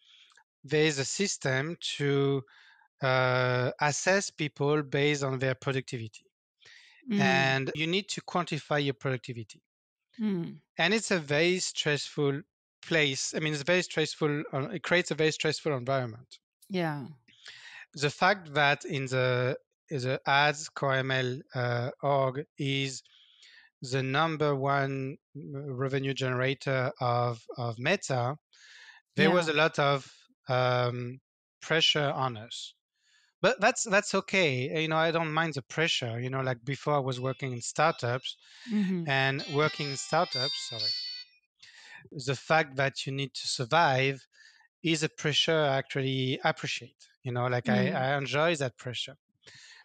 [0.65, 2.43] there is a system to
[3.03, 6.25] uh, assess people based on their productivity.
[7.11, 7.21] Mm.
[7.21, 9.63] And you need to quantify your productivity.
[10.21, 10.57] Mm.
[10.79, 12.43] And it's a very stressful
[12.83, 13.35] place.
[13.35, 16.39] I mean, it's very stressful, uh, it creates a very stressful environment.
[16.69, 17.07] Yeah.
[17.95, 19.57] The fact that in the,
[19.89, 23.03] the ads CoreML uh, org is
[23.83, 28.37] the number one revenue generator of, of Meta,
[29.17, 29.35] there yeah.
[29.35, 30.07] was a lot of
[30.51, 31.21] um,
[31.63, 32.75] pressure on us
[33.43, 36.95] but that's that's okay you know i don't mind the pressure you know like before
[36.95, 38.37] i was working in startups
[38.73, 39.05] mm-hmm.
[39.07, 40.93] and working in startups sorry
[42.13, 44.27] the fact that you need to survive
[44.83, 47.95] is a pressure i actually appreciate You know, like I, Mm.
[48.05, 49.17] I enjoy that pressure.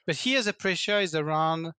[0.08, 1.74] But here the pressure is around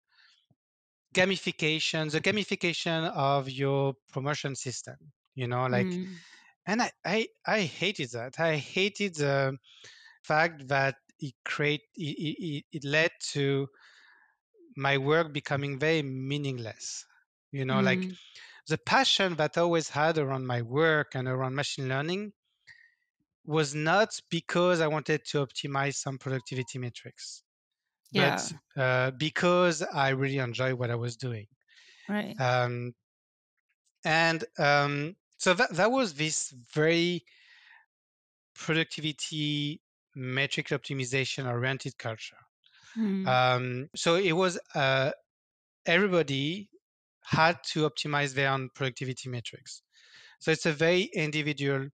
[1.15, 4.97] gamification, the gamification of your promotion system.
[5.35, 6.21] You know, like Mm.
[6.67, 8.39] And I, I I hated that.
[8.41, 9.59] I hated the
[10.25, 13.69] fact that it create it, it, it led to
[14.77, 17.05] my work becoming very meaningless.
[17.51, 18.17] You know, like Mm.
[18.69, 22.33] the passion that I always had around my work and around machine learning
[23.45, 27.43] was not because I wanted to optimize some productivity metrics,
[28.11, 28.43] Yeah.
[28.43, 31.47] but uh, because I really enjoy what I was doing.
[32.09, 32.41] Right.
[32.41, 32.95] Um,
[34.05, 37.25] and um, so that, that was this very
[38.57, 39.81] productivity
[40.17, 42.43] metric optimization oriented culture.
[42.99, 43.29] Mm.
[43.29, 45.13] Um, so it was uh,
[45.87, 46.69] everybody
[47.23, 49.83] had to optimize their own productivity metrics.
[50.41, 51.91] So it's a very individual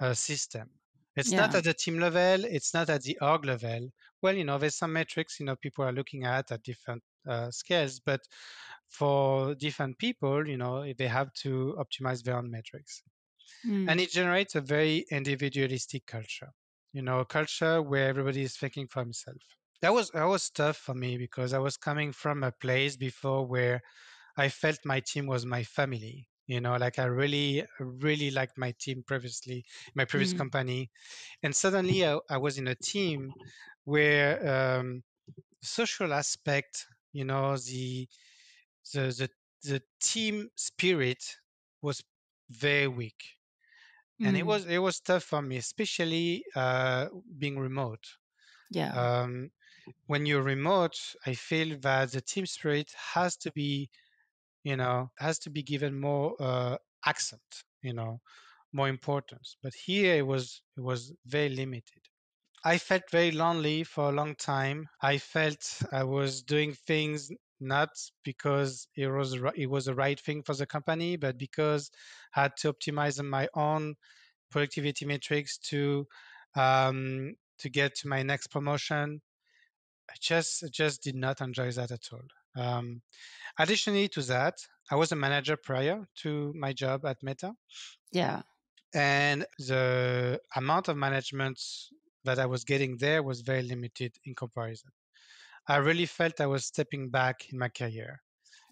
[0.00, 0.70] uh, system.
[1.16, 2.44] It's not at the team level.
[2.44, 3.88] It's not at the org level.
[4.22, 7.50] Well, you know, there's some metrics you know people are looking at at different uh,
[7.50, 8.20] scales, but
[8.88, 13.02] for different people, you know, they have to optimize their own metrics,
[13.64, 13.88] Mm.
[13.88, 16.50] and it generates a very individualistic culture.
[16.92, 19.42] You know, a culture where everybody is thinking for himself.
[19.80, 23.46] That was that was tough for me because I was coming from a place before
[23.46, 23.82] where
[24.36, 26.28] I felt my team was my family.
[26.46, 29.64] You know, like I really, really liked my team previously,
[29.94, 30.42] my previous Mm.
[30.42, 30.90] company,
[31.42, 33.34] and suddenly I, I was in a team
[33.84, 35.04] where um,
[35.62, 38.08] social aspect, you know, the
[38.92, 39.30] the the
[39.70, 41.24] the team spirit
[41.82, 42.02] was
[42.50, 43.22] very weak,
[44.24, 44.52] and it Mm.
[44.52, 47.08] was it was tough for me, especially uh,
[47.38, 48.04] being remote.
[48.70, 48.96] Yeah.
[48.96, 49.50] Um,
[50.06, 53.90] when you're remote, I feel that the team spirit has to be
[54.64, 58.20] you know has to be given more uh, accent you know
[58.72, 62.02] more importance but here it was it was very limited
[62.64, 64.88] i felt very lonely for a long time.
[65.00, 67.90] I felt i was doing things not
[68.24, 71.90] because it was it was the right thing for the company but because
[72.36, 73.94] i had to optimize my own
[74.50, 76.06] productivity metrics to
[76.56, 79.20] um, to get to my next promotion.
[80.10, 82.26] I just just did not enjoy that at all.
[82.56, 83.02] Um,
[83.58, 84.54] Additionally to that,
[84.90, 87.54] I was a manager prior to my job at Meta,
[88.12, 88.42] Yeah.
[88.94, 91.60] and the amount of management
[92.24, 94.90] that I was getting there was very limited in comparison.
[95.68, 98.20] I really felt I was stepping back in my career.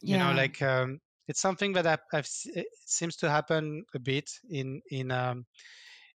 [0.04, 4.30] You know, like um, it's something that I, I've it seems to happen a bit
[4.50, 5.46] in in um,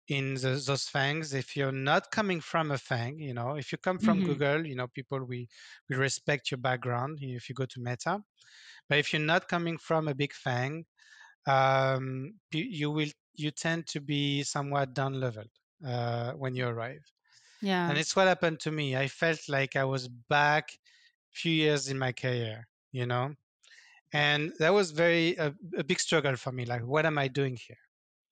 [0.09, 1.35] in the, those FANGs.
[1.35, 4.23] If you're not coming from a FANG, you know, if you come from Mhm.
[4.23, 5.49] Google, you know, people we
[5.89, 8.21] we respect your background if you go to Meta.
[8.89, 10.87] But if you're not coming from a big FANG,
[11.47, 15.51] um, you, you will you tend to be somewhat down leveled
[15.87, 17.03] uh, when you arrive.
[17.63, 17.89] Yeah.
[17.89, 18.97] And it's what happened to me.
[18.97, 23.35] I felt like I was back a few years in my career, you know,
[24.13, 26.65] and that was very a, a big struggle for me.
[26.65, 27.77] Like, what am I doing here?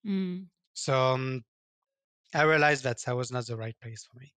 [0.05, 0.45] Mm.
[0.73, 1.43] So um,
[2.33, 4.33] I realized that that was not the right place for me.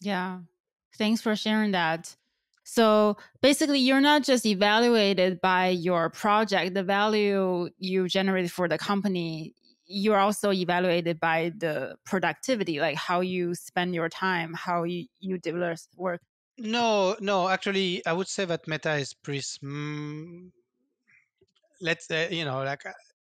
[0.00, 0.40] Yeah.
[0.96, 2.14] Thanks for sharing that.
[2.64, 8.76] So basically, you're not just evaluated by your project, the value you generated for the
[8.76, 9.54] company,
[9.88, 15.38] you're also evaluated by the productivity, like how you spend your time, how you, you
[15.38, 16.20] deliver work.
[16.58, 19.40] No, no, actually, I would say that Meta is pretty.
[19.40, 20.48] Sm-
[21.80, 22.84] let's say, you know, like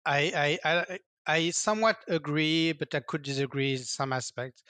[0.06, 4.64] I, I, I, I somewhat agree, but I could disagree in some aspects.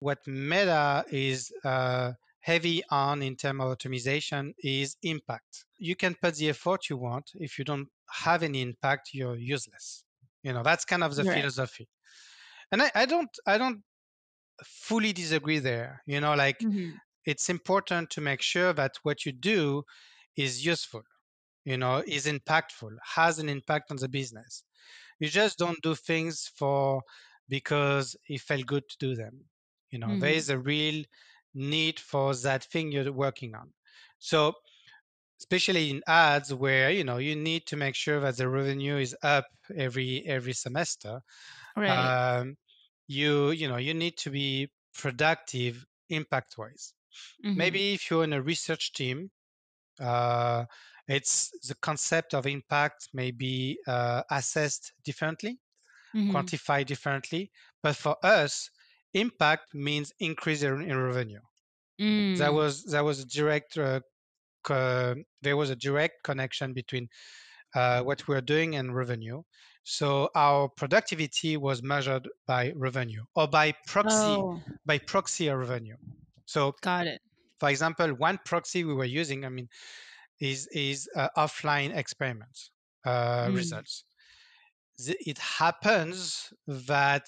[0.00, 5.64] What Meta is uh, heavy on in terms of optimization is impact.
[5.78, 7.30] You can put the effort you want.
[7.34, 10.04] If you don't have any impact, you're useless.
[10.42, 11.50] You know, that's kind of the Right.
[11.64, 11.88] philosophy.
[12.72, 13.82] And I, I don't, I don't
[14.64, 16.02] fully disagree there.
[16.06, 17.00] You know, like Mhm.
[17.26, 19.84] it's important to make sure that what you do
[20.36, 21.02] is useful
[21.64, 24.64] you know is impactful has an impact on the business
[25.20, 27.02] you just don't do things for
[27.48, 29.46] because it felt good to do them
[29.90, 30.42] you know there Mhm.
[30.42, 31.04] is a real
[31.54, 33.72] need for that thing you're working on
[34.18, 34.54] so
[35.40, 39.16] especially in ads where you know you need to make sure that the revenue is
[39.22, 41.20] up every every semester
[41.76, 42.16] Right.
[42.26, 42.56] um,
[43.08, 46.94] you you know you need to be productive impact wise
[47.44, 47.80] Mhm.
[47.80, 49.30] maybe if you're in a research team
[50.00, 50.64] uh,
[51.08, 55.60] it's the concept of impact may be uh, assessed differently
[56.14, 56.30] Mhm.
[56.30, 58.70] quantified differently but for us
[59.14, 61.40] impact means increase in in revenue
[62.36, 62.52] that Mm.
[62.52, 64.00] was that was a direct uh,
[64.68, 67.08] there was a direct connection between
[67.74, 69.42] uh, what we're doing and revenue
[69.84, 75.96] So our productivity was measured by revenue or by proxy Oh, by proxy of revenue.
[76.46, 77.22] So got it.
[77.58, 79.68] for example, one proxy we were using, I mean,
[80.40, 82.72] is is uh, offline experiments
[83.06, 83.52] uh, Mm.
[83.52, 84.04] results.
[84.98, 87.26] It happens that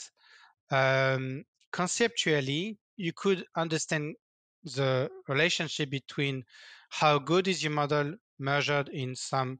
[0.70, 4.16] um, conceptually you could understand
[4.64, 6.44] the relationship between
[6.92, 9.58] how good is your model measured in some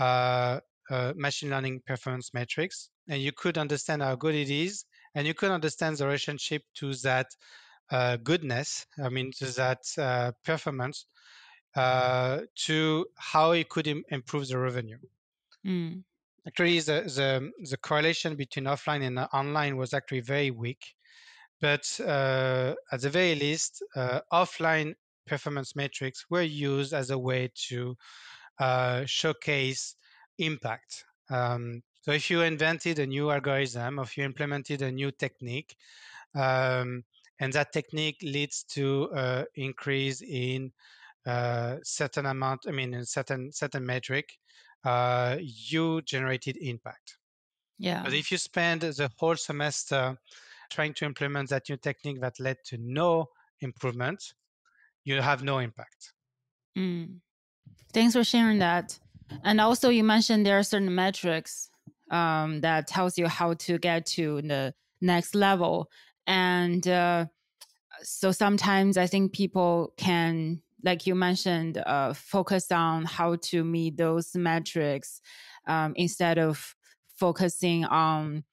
[0.00, 0.58] uh,
[0.90, 5.32] uh, machine learning performance metrics, and you could understand how good it is, and you
[5.32, 7.28] could understand the relationship to that
[7.90, 11.06] uh, goodness, I mean, to that uh, performance,
[11.76, 14.98] uh, to how it could Im- improve the revenue.
[15.64, 16.02] Mm.
[16.48, 20.82] Actually, the, the, the correlation between offline and online was actually very weak.
[21.60, 24.94] But uh, at the very least, uh, offline
[25.26, 27.96] performance metrics were used as a way to
[28.58, 29.96] uh, showcase
[30.38, 31.04] impact.
[31.30, 35.76] Um, so if you invented a new algorithm, or if you implemented a new technique,
[36.34, 37.04] um,
[37.38, 40.72] and that technique leads to uh, increase in
[41.26, 44.38] uh, certain amount, I mean, a certain certain metric,
[44.84, 47.18] uh, you generated impact.
[47.78, 48.02] Yeah.
[48.04, 50.18] But if you spend the whole semester
[50.70, 53.26] trying to implement that new technique that led to no
[53.60, 54.34] improvement,
[55.04, 56.12] you have no impact.
[56.76, 57.18] Mm.
[57.92, 58.98] Thanks for sharing that.
[59.44, 61.70] And also, you mentioned there are certain metrics
[62.10, 65.90] um, that tells you how to get to the next level.
[66.26, 67.26] And uh,
[68.02, 73.96] so sometimes I think people can, like you mentioned, uh, focus on how to meet
[73.96, 75.20] those metrics
[75.66, 76.74] um, instead of
[77.16, 78.44] focusing on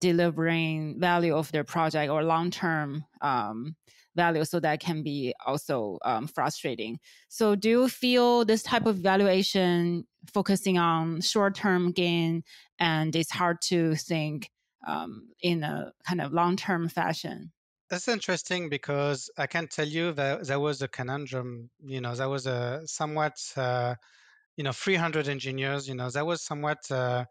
[0.00, 3.76] delivering value of their project or long term um,
[4.14, 6.98] value so that can be also um, frustrating
[7.28, 12.42] so do you feel this type of evaluation focusing on short term gain
[12.78, 14.50] and it's hard to think
[14.86, 17.52] um, in a kind of long term fashion
[17.90, 21.70] That's interesting because I can tell you that there was a conundrum.
[21.80, 23.96] You know, there was a somewhat, uh,
[24.56, 25.88] you know, 300 engineers.
[25.88, 26.90] You know, that was somewhat.
[26.90, 27.26] Uh,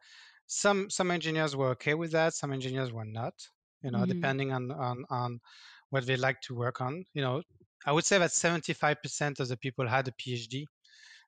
[0.48, 2.34] some some engineers were okay with that.
[2.36, 3.36] Some engineers were not.
[3.84, 4.08] You know, Mhm.
[4.08, 5.42] depending on on on
[5.92, 7.06] what they like to work on.
[7.14, 7.44] You know,
[7.86, 10.66] I would say that 75% of the people had a PhD.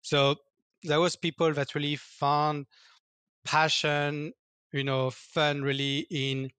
[0.02, 0.36] So
[0.84, 2.66] there was people that really found
[3.46, 4.34] passion,
[4.72, 6.50] you know, fun really in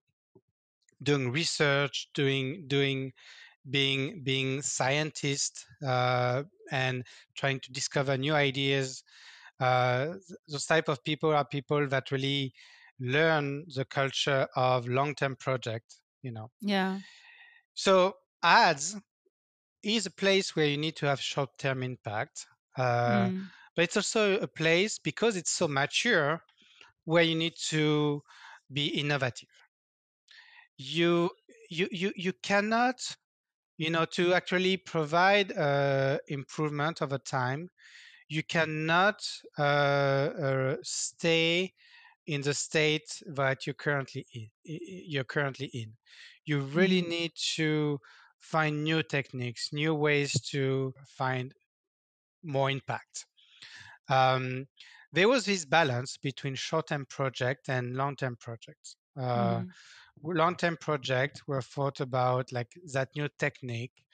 [1.03, 3.13] doing research, doing doing
[3.69, 7.05] being being scientist uh, and
[7.37, 9.03] trying to discover new ideas.
[9.61, 10.15] Uh,
[10.49, 12.53] those type of people are people that really
[13.01, 15.97] learn the culture of long-term project.
[16.23, 16.99] You know, yeah
[17.75, 18.97] so ads
[19.83, 22.47] is a place where you need to have short-term impact,
[22.77, 23.53] uh, Mm.
[23.77, 26.43] but it's also a place because it's so mature
[27.05, 28.23] where you need to
[28.73, 29.49] be innovative.
[30.77, 31.31] You
[31.71, 32.97] you you you cannot
[33.77, 37.71] you know to actually provide uh, improvement over time.
[38.29, 39.23] You cannot
[39.59, 41.75] uh, uh, stay
[42.27, 44.51] in the state that you're currently in.
[44.65, 45.97] You're currently in.
[46.45, 47.03] You really Mhm.
[47.03, 47.99] need to
[48.41, 51.55] find new techniques, new ways to find
[52.43, 53.27] more impact.
[54.09, 54.67] Um,
[55.13, 58.97] there was this balance between short-term project and long-term projects.
[59.17, 59.75] Uh, Mhm.
[60.23, 64.05] long-term projects were thought about like that new technique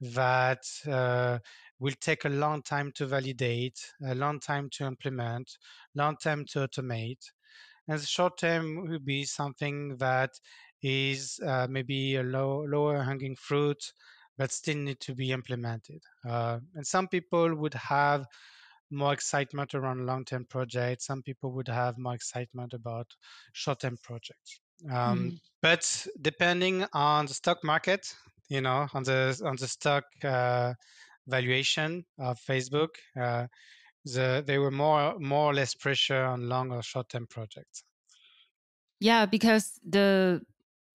[0.00, 1.38] that uh,
[1.78, 5.58] will take a long time to validate, a long time to implement,
[5.94, 7.22] long time to automate.
[7.88, 10.30] And the short term would be something that
[10.82, 13.92] is uh, maybe a low, lower hanging fruit,
[14.38, 16.02] but still need to be implemented.
[16.26, 18.26] Uh, and some people would have
[18.90, 21.06] more excitement around long-term projects.
[21.06, 23.06] Some people would have more excitement about
[23.52, 24.60] short-term projects.
[24.90, 25.40] Um, Mhm.
[25.60, 28.14] but depending on the stock market,
[28.48, 30.74] you know, on the on the stock uh,
[31.26, 33.46] valuation of Facebook, uh,
[34.04, 37.84] the there were more more or less pressure on long or short-term projects.
[39.00, 40.42] Yeah, because the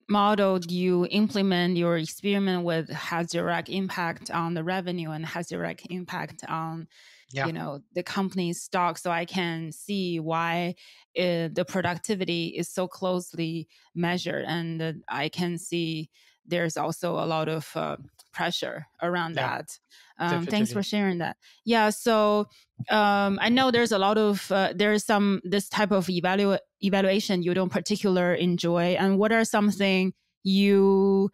[0.08, 5.86] model you implement your experiment with has direct impact on the revenue and has direct
[5.90, 6.88] impact on
[7.32, 7.46] Yeah.
[7.46, 10.74] you know the company's stock so i can see why
[11.18, 16.10] uh, the productivity is so closely measured and uh, i can see
[16.48, 17.96] there's also a lot of uh,
[18.32, 19.78] pressure around Yeah, that
[20.18, 22.46] um, thanks for sharing that yeah so
[22.90, 27.42] um, I know there's a lot of uh, there's some this type of evalu- evaluation
[27.42, 31.30] you don't particular enjoy, and what are something you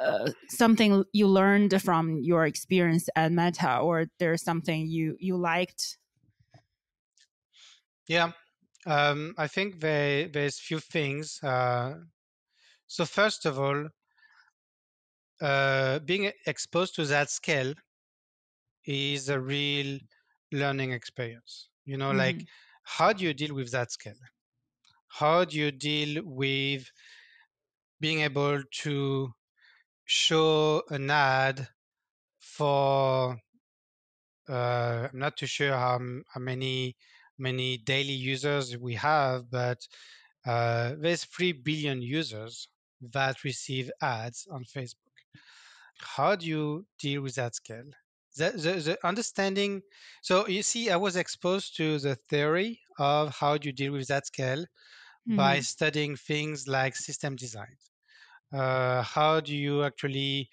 [0.00, 5.98] uh, something you learned from your experience at Meta, or there's something you you liked?
[8.08, 8.32] Yeah.
[8.86, 11.42] Um, I think there there's few things.
[11.42, 12.00] Uh,
[12.86, 13.88] so first of all,
[15.40, 17.74] uh, being exposed to that scale
[18.86, 19.98] is a real
[20.52, 21.68] learning experience.
[21.84, 22.48] You know, like Mhm.
[22.84, 24.18] how do you deal with that scale?
[25.08, 26.90] How do you deal with
[28.00, 29.32] being able to
[30.06, 31.68] show an ad
[32.40, 33.38] for
[34.48, 35.98] uh, I'm not too sure how,
[36.32, 36.96] how many
[37.38, 39.78] many daily users we have, but
[40.46, 42.68] uh, there's three billion users
[43.12, 45.03] that receive ads on Facebook.
[46.00, 47.90] How do you deal with that scale?
[48.36, 49.82] The, the, the understanding.
[50.22, 54.08] So you see, I was exposed to the theory of how do you deal with
[54.08, 54.66] that scale
[55.26, 55.62] by Mhm.
[55.62, 57.76] studying things like system design.
[58.52, 60.50] Uh, how do you actually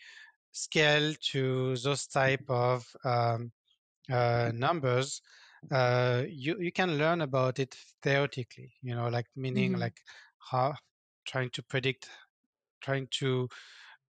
[0.51, 3.51] scale to those type of um,
[4.11, 5.21] uh, numbers?
[5.71, 8.73] Uh, you you can learn about it theoretically.
[8.81, 9.79] You know, like meaning Mhm.
[9.79, 9.99] like
[10.51, 10.75] how
[11.25, 12.09] trying to predict,
[12.81, 13.49] trying to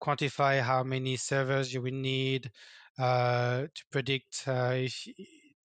[0.01, 2.51] quantify how many servers you will need
[2.99, 5.07] uh, to predict uh, if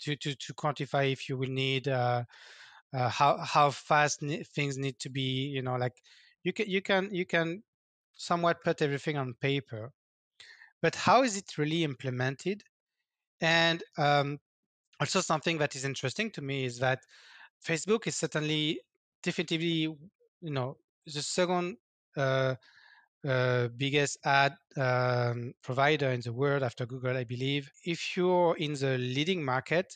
[0.01, 2.23] to, to to quantify if you will need uh,
[2.95, 4.23] uh, how how fast
[4.55, 5.49] things need to be.
[5.49, 5.95] You know, like
[6.45, 7.63] you can you can you can
[8.15, 9.91] somewhat put everything on paper,
[10.83, 12.63] but how is it really implemented?
[13.41, 14.39] And um,
[15.01, 17.01] also something that is interesting to me is that
[17.67, 18.81] Facebook is certainly
[19.23, 19.89] definitively,
[20.41, 21.77] you know, the second
[22.17, 22.55] uh,
[23.27, 27.71] uh, biggest ad um, provider in the world after Google, I believe.
[27.85, 29.87] If you're in the leading market,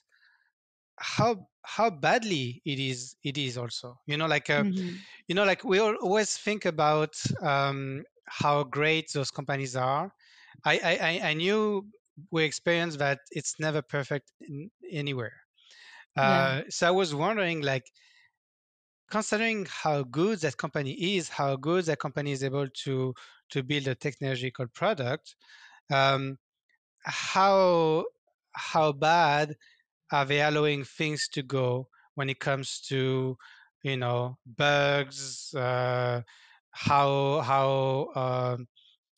[0.99, 5.07] how how badly it is it is also you know like uh, Mhm.
[5.29, 10.13] you know like we always think about um, how great those companies are
[10.65, 11.89] I, I I- knew
[12.31, 15.35] we experienced that it's never perfect in, anywhere
[16.21, 16.51] Yeah.
[16.51, 17.85] uh, so i was wondering like
[19.11, 23.15] considering how good that company is how good that company is able to
[23.51, 25.37] to build a technological product
[25.91, 26.39] um,
[27.05, 28.05] how
[28.55, 29.57] how bad
[30.13, 33.37] are they allowing things to go when it comes to
[33.83, 36.23] you know bugs uh,
[36.73, 38.67] how how um,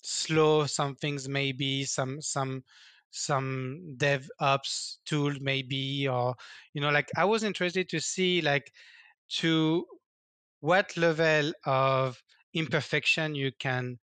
[0.02, 2.62] slow some things may be some some
[3.10, 6.34] some dev ops tool maybe or
[6.72, 8.72] you know like i was interested to see like
[9.40, 9.86] to
[10.60, 12.22] what level of
[12.54, 13.98] imperfection you can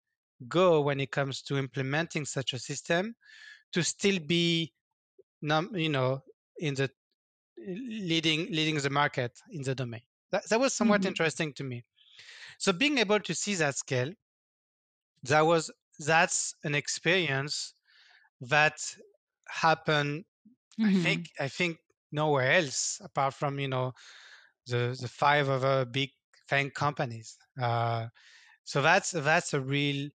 [0.47, 3.15] go when it comes to implementing such a system
[3.73, 4.73] to still be
[5.41, 6.21] you know
[6.59, 6.91] in the
[7.57, 10.01] leading leading the market in the domain.
[10.31, 11.05] That, that was somewhat Mhm.
[11.05, 11.83] interesting to me.
[12.59, 14.13] So being able to see that scale,
[15.23, 17.73] that was that's an experience
[18.41, 18.79] that
[19.49, 20.25] happened.
[20.79, 21.31] I think.
[21.39, 21.79] I think
[22.11, 23.93] nowhere else apart from you know
[24.69, 26.11] the the five other big
[26.47, 27.37] FANG companies.
[27.61, 28.07] Uh,
[28.65, 30.09] so that's that's a real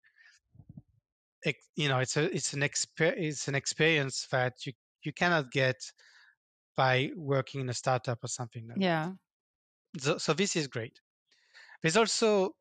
[1.75, 4.73] you know it's a it's an exper- it's an experience that you
[5.03, 5.91] you cannot get
[6.77, 8.95] by working in a startup or something like that.
[8.95, 9.15] Yeah.
[9.99, 10.99] So, so this is great.
[11.81, 12.55] There's also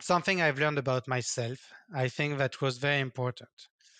[0.00, 1.72] something I've learned about myself.
[1.94, 3.50] I think that was very important.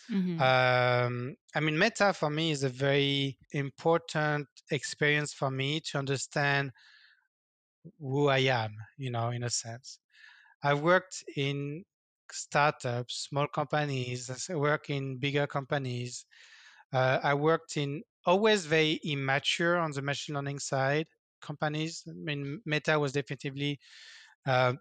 [0.08, 0.40] Mhm.
[0.40, 6.72] Um, I mean, meta for me is a very important experience for me to understand
[7.98, 9.98] who I am, you know, in a sense.
[10.62, 11.84] I've worked in
[12.32, 16.26] startups, small companies, I work in bigger companies.
[16.92, 21.06] Uh, I worked in always very immature on the machine learning side
[21.40, 22.02] companies.
[22.08, 23.78] I mean, Meta was definitely
[24.46, 24.74] uh,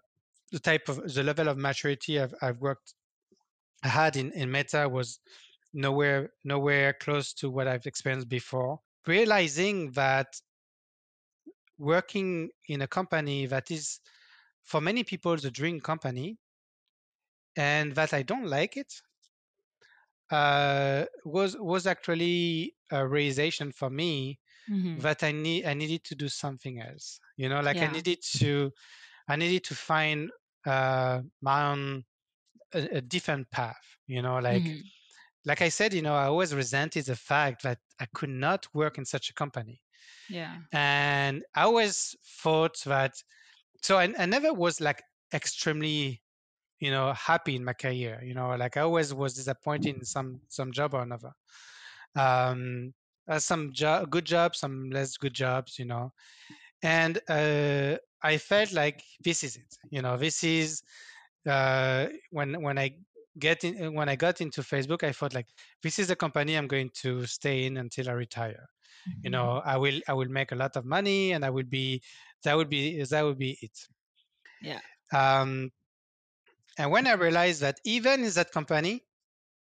[0.52, 2.94] the type of the level of maturity I've, I've worked
[3.82, 5.20] I had in, in Meta was
[5.72, 8.80] nowhere nowhere close to what I've experienced before.
[9.06, 10.26] Realizing that
[11.80, 14.00] working in a company that is
[14.64, 16.38] for many people the dream company
[17.56, 18.92] and that I don't like it
[20.30, 25.04] uh, was was actually a realization for me Mhm.
[25.04, 27.20] that I need I needed to do something else.
[27.36, 28.72] You know, like I needed to
[29.28, 30.30] I needed to find
[30.66, 32.04] uh, my own
[32.74, 33.82] a, a different path.
[34.06, 34.90] You know, like Mhm.
[35.46, 38.98] like I said, you know, I always resented the fact that I could not work
[38.98, 39.82] in such a company.
[40.28, 40.56] Yeah.
[40.72, 43.14] And I always thought that,
[43.82, 46.22] so I, I never was like extremely,
[46.78, 48.20] you know, happy in my career.
[48.22, 51.32] You know, like I always was disappointed in some some job or another.
[52.16, 52.92] Um,
[53.28, 55.78] uh, some job, good jobs, some less good jobs.
[55.78, 56.12] You know,
[56.82, 59.76] and uh, I felt like this is it.
[59.90, 60.82] You know, this is
[61.48, 62.96] uh, when when I
[63.38, 65.46] get in when I got into Facebook, I thought like
[65.82, 68.68] this is the company I'm going to stay in until I retire.
[69.22, 72.02] You know i will i will make a lot of money and i will be
[72.44, 73.76] that would be that would be it
[74.60, 74.80] Yeah.
[75.12, 75.70] um
[76.78, 79.04] and when i realized that even in that company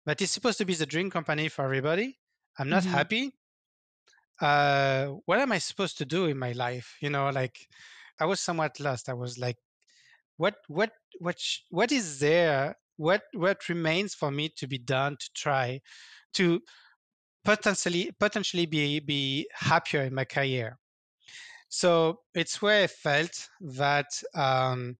[0.06, 2.18] that is supposed to be the dream company for everybody
[2.58, 2.86] i'm not Mhm.
[2.86, 3.32] happy
[4.40, 7.68] uh what am i supposed to do in my life you know like
[8.20, 9.56] i was somewhat lost i was like
[10.36, 15.16] what what what sh- what is there what what remains for me to be done
[15.20, 15.80] to try
[16.34, 16.60] to
[17.44, 20.78] potentially potentially be be happier in my career
[21.68, 24.98] so it's where i felt that um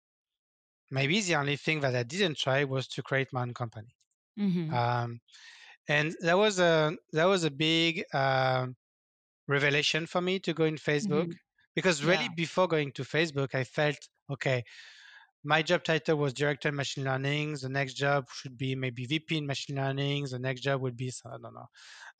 [0.90, 3.96] maybe the only thing that i didn't try was to create my own company
[4.36, 4.80] Mhm.
[4.80, 5.20] um
[5.88, 8.76] and that was a that was a big um
[9.48, 11.38] revelation for me to go in facebook Mhm.
[11.74, 12.34] because really Yeah.
[12.36, 13.98] before going to facebook i felt
[14.30, 14.64] okay
[15.44, 17.54] my job title was director in machine learning.
[17.54, 20.26] The next job should be maybe VP in machine learning.
[20.30, 21.66] The next job would be I don't know,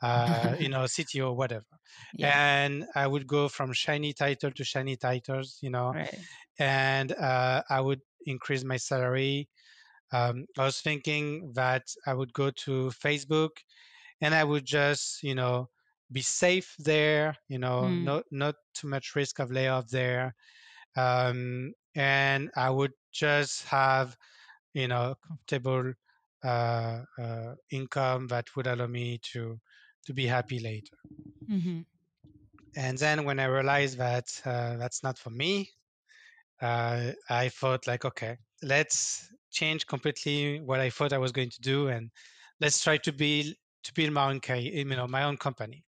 [0.02, 1.66] uh, you know, CTO, or whatever.
[2.12, 2.34] Yeah.
[2.34, 6.28] And I would go from shiny title to shiny titles, you know, Right.
[6.58, 9.50] and uh, I would increase my salary.
[10.12, 13.50] Um, I was thinking that I would go to Facebook
[14.20, 15.70] and I would just, you know,
[16.12, 18.00] be safe there, you know, Mm.
[18.00, 20.34] not not too much risk of layoff there
[20.96, 24.16] um, and I would just have
[24.74, 25.94] you know comfortable
[26.44, 29.60] uh, uh, income that would allow me to
[30.06, 30.96] to be happy later.
[31.48, 31.84] Mhm.
[32.76, 35.70] And then when I realized that uh, that's not for me,
[36.62, 41.60] uh, I thought like, okay, let's change completely what I thought I was going to
[41.62, 42.10] do, and
[42.60, 43.54] let's try to build
[43.84, 45.84] to build my own you know, my own company.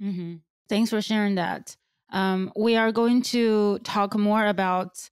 [0.00, 0.36] hmm
[0.68, 1.76] Thanks for sharing that.
[2.10, 5.08] Um, we are going to talk more about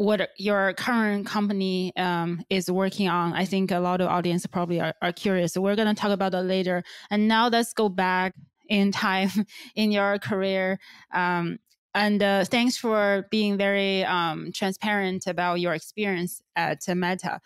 [0.00, 3.34] what your current company um, is working on.
[3.34, 5.52] I think a lot of audience probably are, are curious.
[5.52, 6.82] So we're going to talk about that later.
[7.10, 8.32] And now let's go back
[8.70, 9.28] in time
[9.76, 10.78] in your career.
[11.12, 11.58] Um,
[11.94, 17.38] and uh, thanks for being very um, transparent about your experience at Meta.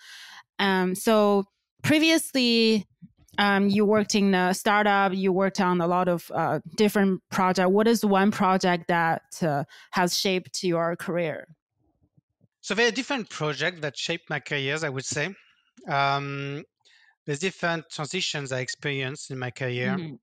[0.61, 1.47] Um, so
[1.83, 2.87] previously,
[3.37, 5.13] um, you worked in a startup.
[5.13, 7.71] You worked on a lot of uh, different projects.
[7.71, 11.49] What is one project that uh, has shaped your career?
[12.65, 15.35] So there are different projects that shaped my careers, I would say.
[15.89, 16.65] Um,
[17.27, 19.99] there's different transitions I experienced in my career.
[19.99, 20.19] Mhm.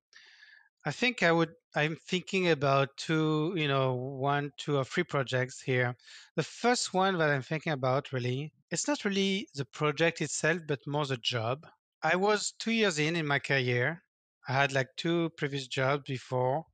[0.86, 1.54] I think I would.
[1.76, 5.96] I'm thinking about two, you know, one, two, or three projects here.
[6.36, 10.86] The first one that I'm thinking about really, it's not really the project itself, but
[10.86, 11.66] more the job.
[12.04, 14.04] I was two years in in my career.
[14.48, 16.66] I had like two previous jobs before.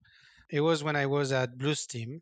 [0.50, 2.22] It was when I was at Bluestem.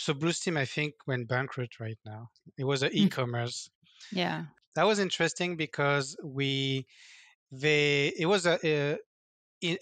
[0.00, 2.30] So Bluestem, I think, went bankrupt right now.
[2.56, 3.06] It was an Mm.
[3.06, 3.70] e-commerce.
[4.10, 4.46] Yeah.
[4.74, 6.86] That was interesting because we,
[7.52, 8.98] they, it was a, a,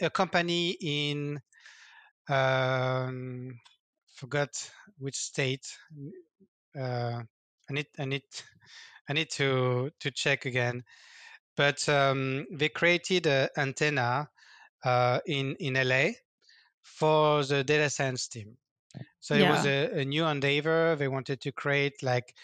[0.00, 1.40] a company in
[2.28, 3.60] um,
[4.16, 5.66] forgot which state.
[6.76, 7.22] Uh,
[7.70, 8.24] I need I need
[9.08, 10.84] I need to to check again.
[11.56, 14.28] But um, they created an antenna
[14.84, 16.10] uh, in in LA
[16.82, 18.56] for the data science team.
[19.20, 20.96] So it was a, a new endeavor.
[20.96, 22.34] They wanted to create like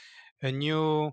[0.43, 1.13] a new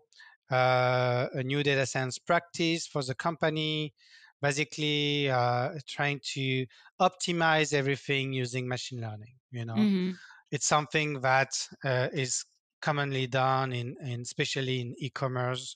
[0.51, 3.93] uh, a new data science practice for the company,
[4.41, 6.65] basically uh, trying to
[6.99, 9.35] optimize everything using machine learning.
[9.51, 10.11] You know, hmm
[10.51, 11.51] it's something that
[11.83, 12.45] uh, is
[12.81, 15.75] commonly done in, in especially in e-commerce.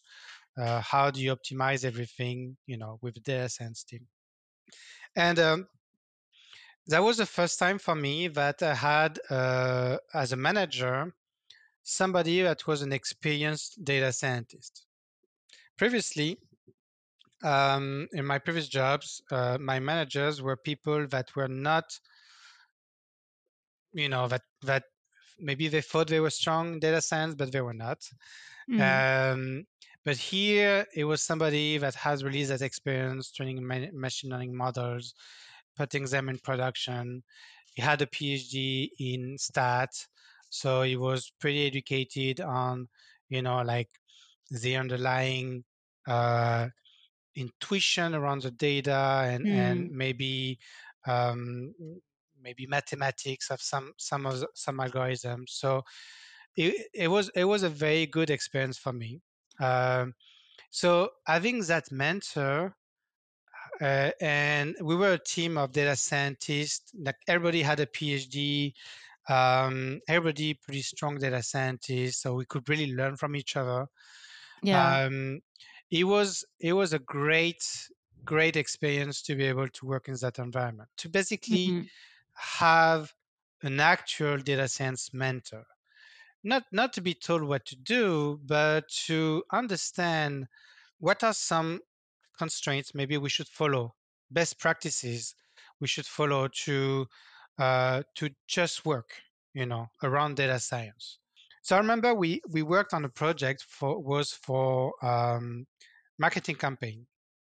[0.58, 2.58] Uh, how do you optimize everything?
[2.66, 4.08] You know, with the data science team.
[5.16, 5.68] And um,
[6.88, 11.14] that was the first time for me that I had, uh, as a manager,
[11.84, 14.86] somebody that was an experienced data scientist.
[15.78, 16.38] Previously,
[17.44, 22.00] um, in my previous jobs, uh, my managers were people that were not,
[23.94, 24.84] you know, that that
[25.40, 28.00] maybe they thought they were strong in data science, but they were not.
[28.70, 29.34] Mm.
[29.34, 29.66] Um,
[30.04, 35.14] but here, it was somebody that has really that experience training ma- machine learning models,
[35.76, 37.24] putting them in production.
[37.76, 39.92] He had a PhD in stat,
[40.50, 42.88] so he was pretty educated on,
[43.30, 43.90] you know, like
[44.52, 45.64] the underlying
[46.08, 46.70] uh,
[47.36, 49.92] intuition around the data and and Mm.
[49.92, 50.60] maybe
[51.08, 51.74] um,
[52.42, 55.50] maybe mathematics of some some of the, some algorithms.
[55.50, 55.84] So
[56.56, 59.22] it, it was it was a very good experience for me.
[59.60, 60.14] Um,
[60.72, 62.76] so having that mentor
[63.82, 66.92] uh, and we were a team of data scientists.
[66.96, 68.74] Like everybody had a PhD.
[69.28, 73.88] Um, everybody pretty strong data scientists, so we could really learn from each other.
[74.62, 74.98] Yeah.
[75.06, 75.42] Um,
[75.92, 77.64] it was it was a great
[78.26, 80.90] great experience to be able to work in that environment.
[80.98, 81.90] To basically Mhm.
[82.34, 83.14] have
[83.64, 85.66] an actual data science mentor.
[86.44, 90.48] Not, not to be told what to do, but to understand
[91.00, 91.82] what are some
[92.38, 93.94] constraints maybe we should follow,
[94.32, 95.36] best practices
[95.80, 97.08] we should follow to
[97.60, 99.10] uh, to just work,
[99.54, 101.20] you know, around data science.
[101.62, 105.66] So I remember we we worked on a project for was for um,
[106.20, 107.06] marketing campaign.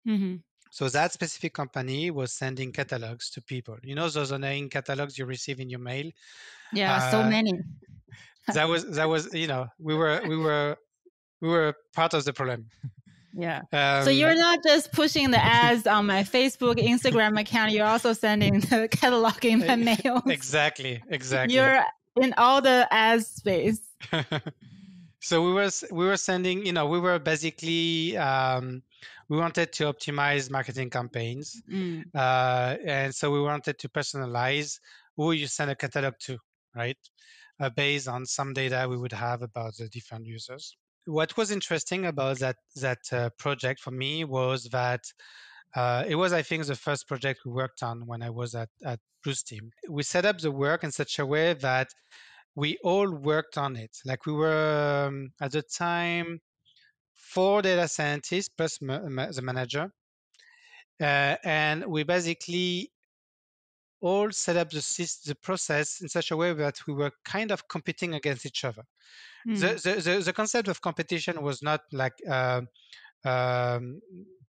[0.08, 0.36] Mm-hmm.
[0.70, 3.76] So that specific company was sending catalogs to people.
[3.82, 6.10] You know those annoying catalogs you receive in your mail.
[6.72, 7.52] Yeah, uh, so many.
[8.54, 10.76] that was that was you know we were we were
[11.40, 12.68] we were part of the problem.
[13.36, 13.62] Yeah.
[13.72, 17.72] Um, so you're not just pushing the ads on my Facebook, Instagram account.
[17.72, 20.22] You're also sending the catalog in my mail.
[20.26, 21.02] Exactly.
[21.08, 21.54] Exactly.
[21.54, 21.84] You're
[22.20, 23.80] in all the ads space.
[25.20, 26.64] so we were we were sending.
[26.64, 28.16] You know, we were basically.
[28.16, 28.82] Um,
[29.28, 32.04] we wanted to optimize marketing campaigns, mm.
[32.14, 34.78] uh, and so we wanted to personalize
[35.16, 36.38] who you send a catalog to,
[36.76, 36.96] right?
[37.58, 40.76] Uh, based on some data we would have about the different users
[41.06, 45.00] what was interesting about that that uh, project for me was that
[45.74, 48.68] uh, it was, I think, the first project we worked on when I was at,
[48.84, 49.70] at Bluestem.
[49.88, 51.88] We set up the work in such a way that
[52.54, 53.90] we all worked on it.
[54.04, 56.40] Like we were um, at the time
[57.14, 59.90] four data scientists plus ma- ma- the manager,
[61.00, 62.90] uh, and we basically
[64.00, 67.66] all set up the, the process in such a way that we were kind of
[67.68, 68.82] competing against each other.
[69.48, 69.60] Mm.
[69.60, 72.62] The, the, the, the, concept of competition was not like, uh,
[73.24, 74.00] um,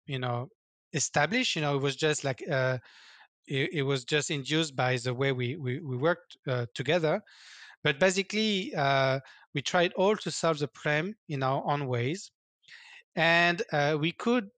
[0.06, 0.50] you know,
[0.94, 1.56] established.
[1.56, 2.78] You know, it was just like, uh,
[3.48, 7.22] it, it, was just induced by the way we, we, we worked uh, together.
[7.84, 9.20] But basically, uh,
[9.54, 12.32] we tried all to solve the problem in our own ways.
[13.16, 14.50] And uh, we could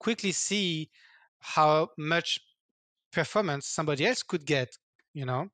[0.00, 0.90] quickly see
[1.38, 2.40] how much
[3.16, 4.68] performance somebody else could get,
[5.14, 5.48] you know.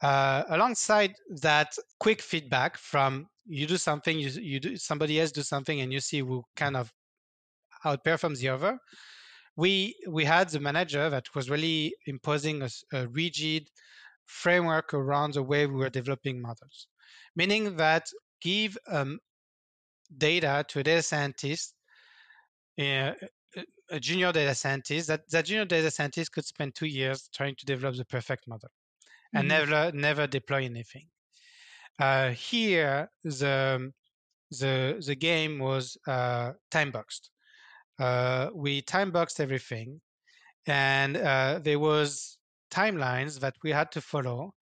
[0.00, 1.12] Uh, alongside
[1.42, 5.92] that quick feedback from you do something, you, you do somebody else do something, and
[5.92, 6.90] you see who kind of
[7.84, 8.78] outperforms the other.
[9.56, 13.64] We we had the manager that was really imposing a, a rigid
[14.26, 16.86] framework around the way we were developing models,
[17.34, 18.04] meaning that
[18.40, 19.18] give um,
[20.16, 21.74] data to a data scientist
[22.78, 23.12] uh,
[23.90, 27.66] a junior data scientist, that, that junior data scientist could spend two years trying to
[27.66, 28.70] develop the perfect model
[29.34, 29.70] and mm-hmm.
[29.70, 31.06] never never deploy anything.
[31.98, 33.92] Uh, here, the
[34.50, 37.30] the the game was uh, time boxed.
[37.98, 40.00] Uh, we time boxed everything,
[40.66, 42.38] and uh, there was
[42.70, 44.54] timelines that we had to follow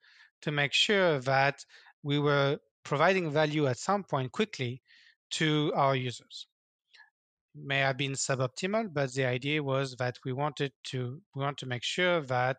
[0.42, 1.64] to make sure that
[2.02, 4.80] we were providing value at some point quickly
[5.30, 6.46] to our users
[7.54, 11.66] may have been suboptimal, but the idea was that we wanted to we want to
[11.66, 12.58] make sure that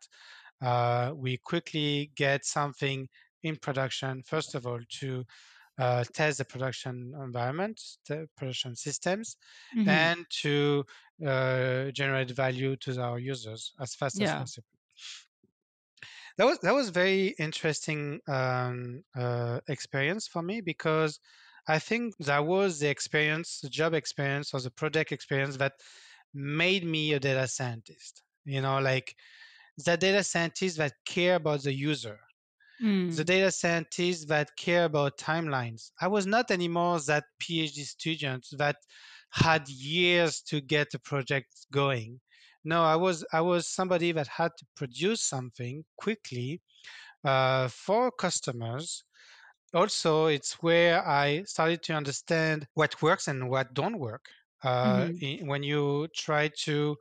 [0.62, 3.08] uh, we quickly get something
[3.44, 4.24] in production.
[4.26, 5.26] First of all, to
[5.80, 9.38] uh, test the production environment, the production systems,
[9.78, 9.88] mm-hmm.
[9.88, 10.84] and to
[11.26, 14.34] uh, generate value to our users as fast yeah.
[14.34, 14.68] as possible.
[16.38, 21.20] That was that was very interesting um, uh, experience for me because
[21.70, 25.74] I think that was the experience, the job experience or the project experience that
[26.34, 28.24] made me a data scientist.
[28.44, 29.16] You know, like
[29.78, 32.20] the data scientists that care about the user,
[32.84, 33.16] mm.
[33.16, 35.92] the data scientists that care about timelines.
[36.02, 38.78] I was not anymore that PhD student that
[39.30, 42.20] had years to get a project going.
[42.64, 46.62] No, I was I was somebody that had to produce something quickly
[47.24, 49.04] uh, for customers
[49.74, 54.26] also it's where i started to understand what works and what don't work.
[54.62, 55.24] Uh, mm-hmm.
[55.24, 56.98] in, when you try to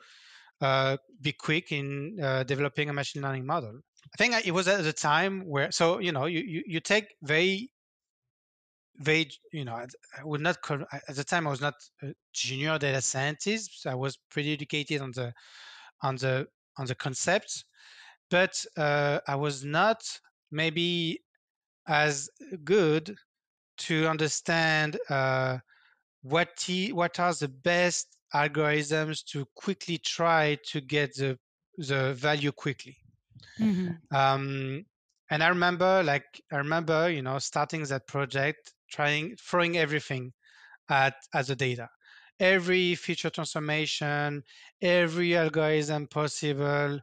[0.60, 3.80] uh, be quick in uh, developing a machine learning model.
[4.12, 7.06] I think it was at the time where so you know you, you, you take
[7.22, 7.70] very
[8.96, 9.86] very you know i
[10.24, 13.86] would not call at the time i was not a junior data scientist.
[13.86, 15.32] I was pretty educated on the
[16.02, 16.46] on the
[16.78, 17.64] on the concepts.
[18.30, 20.02] But uh, i was not
[20.50, 21.20] maybe
[21.88, 22.28] as
[22.64, 23.16] good
[23.78, 25.58] to understand uh,
[26.22, 31.38] what t- what are the best algorithms to quickly try to get the
[31.78, 32.96] the value quickly.
[33.58, 34.16] Mm-hmm.
[34.16, 34.84] Um,
[35.30, 40.32] and I remember, like, I remember, you know, starting that project, trying throwing everything
[40.88, 41.88] at at the data,
[42.40, 44.42] every feature transformation,
[44.82, 47.00] every algorithm possible,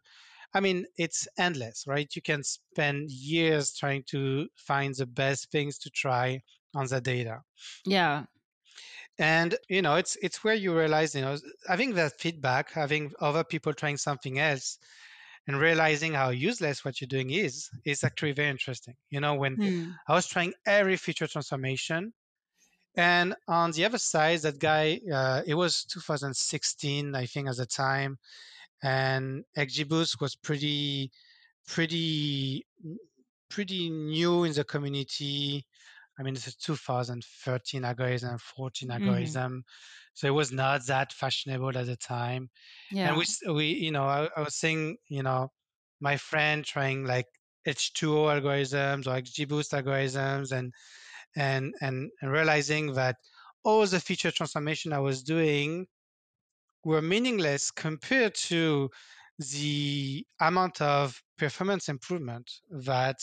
[0.56, 2.08] I mean, it's endless, right?
[2.16, 6.42] You can spend years trying to find the best things to try
[6.74, 7.42] on the data.
[7.86, 8.24] Yeah.
[9.20, 11.38] And you know, it's it's where you realize, you know,
[11.68, 14.78] having that feedback, having other people trying something else,
[15.46, 18.96] and realizing how useless what you're doing is is actually very interesting.
[19.10, 19.94] You know, when mm.
[20.08, 22.14] I was trying every feature transformation,
[22.96, 27.66] and on the other side, that guy, uh, it was 2016, I think, at the
[27.66, 28.18] time,
[28.84, 31.12] and XGBoost was pretty,
[31.68, 32.66] pretty,
[33.50, 35.66] pretty new in the community.
[36.20, 39.04] I mean, it's a 2013 algorithm, 14 mm-hmm.
[39.04, 39.64] algorithm,
[40.14, 42.50] so it was not that fashionable at the time.
[42.92, 43.10] Yeah.
[43.10, 45.52] And we, we, you know, I, I was saying, you know,
[46.00, 47.28] my friend trying like
[47.68, 50.74] H2O algorithms or XGBoost algorithms, and
[51.36, 53.18] and, and realizing that
[53.64, 55.88] all the feature transformation I was doing
[56.86, 58.90] were meaningless compared to
[59.40, 63.18] the amount of performance improvement that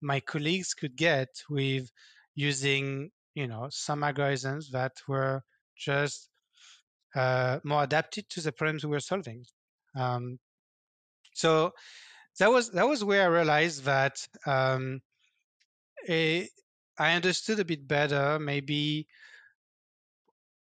[0.00, 1.90] my colleagues could get with
[2.36, 5.42] using you know some algorithms that were
[5.76, 6.28] just
[7.16, 9.44] uh, more adapted to the problems we were solving.
[9.96, 10.38] Um,
[11.34, 11.72] so
[12.38, 15.00] that was that was where i realized that um,
[16.08, 16.48] a,
[16.98, 19.06] I understood a bit better, maybe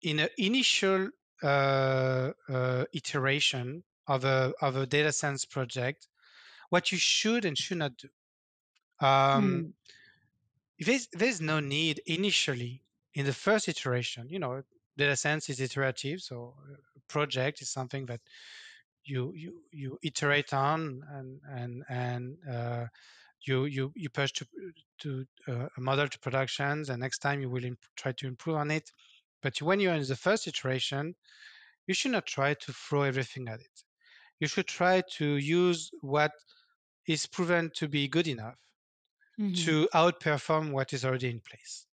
[0.03, 1.11] in an initial
[1.43, 6.09] uh, uh, iteration of a of a data science project,
[6.70, 8.09] what you should and should not do.
[9.01, 9.72] Um, mm.
[10.84, 12.82] there's, there's no need initially
[13.14, 14.28] in the first iteration.
[14.28, 14.62] You know,
[14.97, 16.55] data science is iterative, so
[16.97, 18.20] a project is something that
[19.05, 22.86] you you you iterate on and and and uh,
[23.47, 24.47] you you you push to
[24.99, 28.57] to uh, a model to productions, and next time you will imp- try to improve
[28.57, 28.93] on it.
[29.43, 31.14] But when you're in the first iteration,
[31.86, 33.84] you should not try to throw everything at it.
[34.38, 36.32] You should try to use what
[37.07, 38.59] is proven to be good enough
[39.38, 39.55] mm-hmm.
[39.64, 41.86] to outperform what is already in place.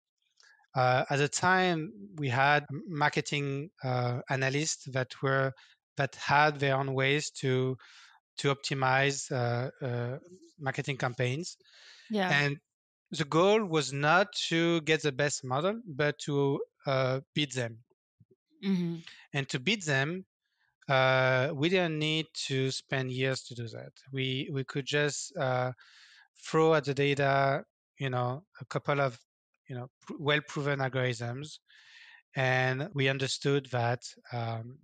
[0.74, 5.52] Uh, at the time, we had marketing uh, analysts that were
[5.96, 7.76] that had their own ways to
[8.38, 10.18] to optimize uh, uh,
[10.58, 11.56] marketing campaigns.
[12.10, 12.28] Yeah.
[12.28, 12.56] And
[13.12, 17.78] the goal was not to get the best model, but to uh, beat them.
[18.64, 18.96] Mm-hmm.
[19.32, 20.24] And to beat them,
[20.88, 23.92] uh, we didn't need to spend years to do that.
[24.12, 25.72] We we could just uh,
[26.44, 27.64] throw at the data,
[27.98, 29.18] you know, a couple of
[29.68, 31.58] you know pr- well proven algorithms,
[32.36, 34.78] and we understood that um,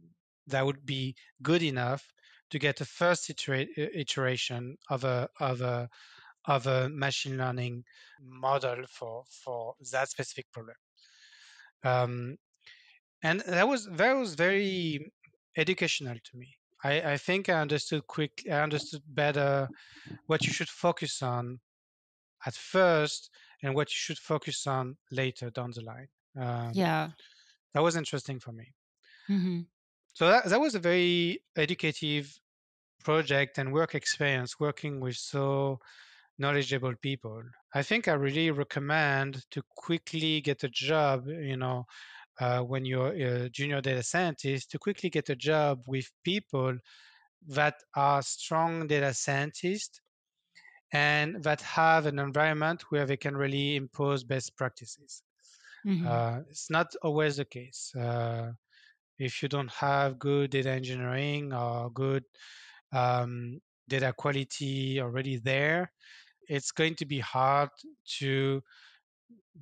[0.46, 2.03] that would be good enough
[2.51, 5.88] to get a first iteration of a of a
[6.46, 7.84] of a machine learning
[8.22, 10.76] model for for that specific problem.
[11.85, 12.37] Um,
[13.22, 15.12] and that was that was very
[15.57, 16.49] educational to me.
[16.83, 18.47] I, I think I understood quick.
[18.51, 19.68] I understood better
[20.26, 21.61] what you should focus on
[22.47, 23.31] at first
[23.62, 26.09] and what you should focus on later down the line.
[26.39, 27.11] Um, yeah,
[27.74, 28.72] that was interesting for me.
[29.28, 29.61] Mm-hmm.
[30.14, 32.35] So that, that was a very educative
[33.05, 35.78] project and work experience working with so
[36.41, 37.43] knowledgeable people.
[37.74, 41.84] I think I really recommend to quickly get a job, you know,
[42.41, 46.76] uh, when you're a junior data scientist, to quickly get a job with people
[47.49, 50.01] that are strong data scientists
[50.93, 55.22] and that have an environment where they can really impose best practices.
[55.86, 56.07] Mm-hmm.
[56.07, 57.93] Uh, it's not always the case.
[57.95, 58.53] Uh,
[59.18, 62.24] if you don't have good data engineering or good
[62.93, 65.93] um, data quality already there,
[66.51, 67.70] it's going to be hard
[68.18, 68.61] to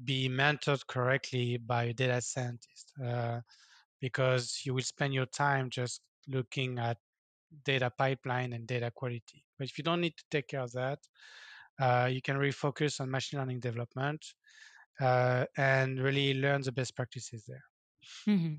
[0.04, 3.40] be mentored correctly by a data scientist uh,
[4.00, 6.96] because you will spend your time just looking at
[7.64, 9.44] data pipeline and data quality.
[9.58, 10.98] But if you don't need to take care of that,
[11.78, 14.24] uh, you can really focus on machine learning development
[15.00, 17.64] uh, and really learn the best practices there.
[18.26, 18.54] Mm-hmm.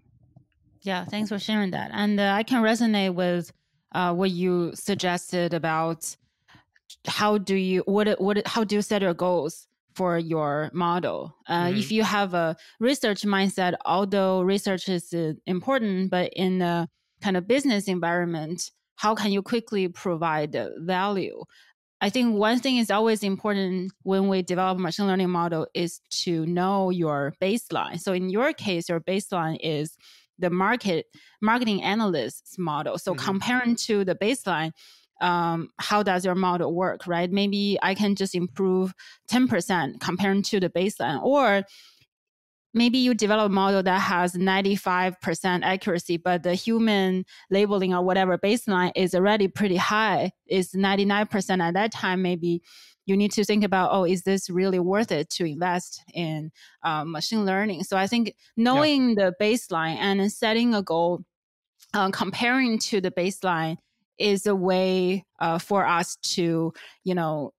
[0.83, 1.89] Yeah, thanks for sharing that.
[1.93, 3.51] And uh, I can resonate with
[3.91, 6.15] uh, what you suggested about
[7.07, 11.35] how do you what what how do you set your goals for your model.
[11.47, 11.77] Uh, mm-hmm.
[11.77, 16.87] If you have a research mindset, although research is uh, important, but in a
[17.21, 21.43] kind of business environment, how can you quickly provide value?
[22.01, 25.99] I think one thing is always important when we develop a machine learning model is
[26.23, 27.99] to know your baseline.
[27.99, 29.97] So in your case, your baseline is
[30.37, 31.07] the market
[31.41, 32.97] marketing analyst's model.
[32.97, 33.25] So mm-hmm.
[33.25, 34.71] comparing to the baseline,
[35.21, 37.31] um, how does your model work, right?
[37.31, 38.93] Maybe I can just improve
[39.31, 41.21] 10% comparing to the baseline.
[41.23, 41.63] Or
[42.73, 48.37] maybe you develop a model that has 95% accuracy, but the human labeling or whatever
[48.37, 52.61] baseline is already pretty high, is 99% at that time, maybe
[53.05, 56.51] you need to think about oh is this really worth it to invest in
[56.83, 59.25] um, machine learning so i think knowing yeah.
[59.25, 61.23] the baseline and setting a goal
[61.95, 63.77] uh, comparing to the baseline
[64.19, 67.53] is a way uh, for us to, you know,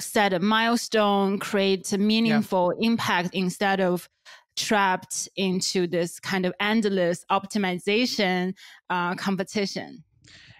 [0.00, 2.86] set a milestone, create a meaningful yeah.
[2.88, 4.08] impact instead of
[4.56, 8.54] trapped into this kind of endless optimization
[8.90, 10.02] uh, competition.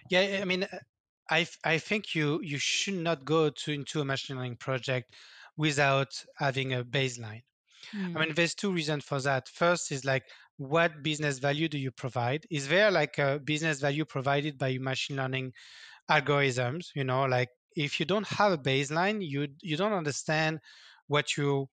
[0.09, 0.65] Yeah, I mean,
[1.29, 5.13] I I think you you should not go to into a machine learning project
[5.57, 7.43] without having a baseline.
[7.95, 8.15] Mm.
[8.15, 9.47] I mean, there's two reasons for that.
[9.49, 10.23] First is like,
[10.59, 12.45] what business value do you provide?
[12.51, 15.53] Is there like a business value provided by machine learning
[16.11, 16.87] algorithms?
[16.93, 17.47] You know, like
[17.77, 20.59] if you don't have a baseline, you you don't understand
[21.07, 21.69] what you,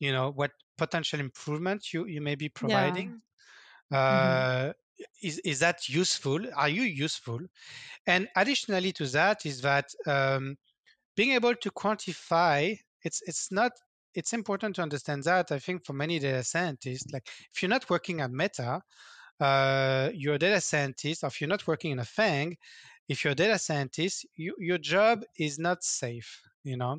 [0.00, 3.20] you know, what potential improvement you you may be providing.
[3.90, 3.98] Yeah.
[3.98, 4.56] Mm-hmm.
[4.56, 4.70] Uh, mm-hmm.
[5.22, 6.40] Is is that useful?
[6.56, 7.40] Are you useful?
[8.06, 10.56] And additionally to that is that um,
[11.14, 13.72] being able to quantify it's it's not
[14.14, 17.88] it's important to understand that i think for many data scientists like if you're not
[17.90, 18.82] working at meta
[19.40, 22.56] uh, you're a data scientist or if you're not working in a FANG
[23.08, 26.98] if you're a data scientist you, your job is not safe you know?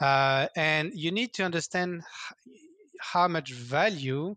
[0.00, 2.02] Uh, and you need to understand
[3.00, 4.36] how much value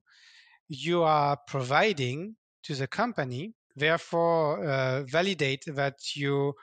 [0.69, 6.53] you are providing to the company therefore uh, validate that you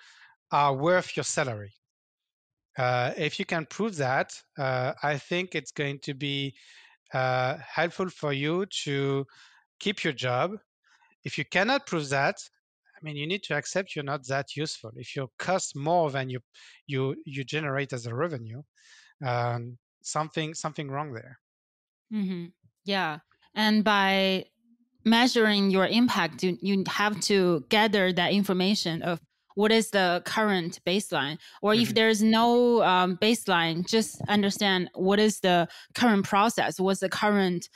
[0.51, 1.73] are worth your salary
[2.79, 6.55] uh, if you can prove that, uh, I think it's going to be
[7.15, 9.27] uh, helpful for you to
[9.81, 10.53] keep your job.
[11.25, 12.37] If you cannot prove that,
[12.97, 14.93] I mean, you need to accept you're not that useful.
[14.97, 16.41] If you cost more than you
[16.87, 18.63] you you generate as a revenue,
[19.25, 21.39] um, something something wrong there.
[22.13, 22.47] Mm-hmm.
[22.85, 23.19] Yeah,
[23.55, 24.47] and by
[25.05, 29.21] measuring your impact, you, you have to gather that information of
[29.57, 31.83] what is the current baseline or mm-hmm.
[31.83, 37.69] if there's no um, baseline just understand what is the current process what's the current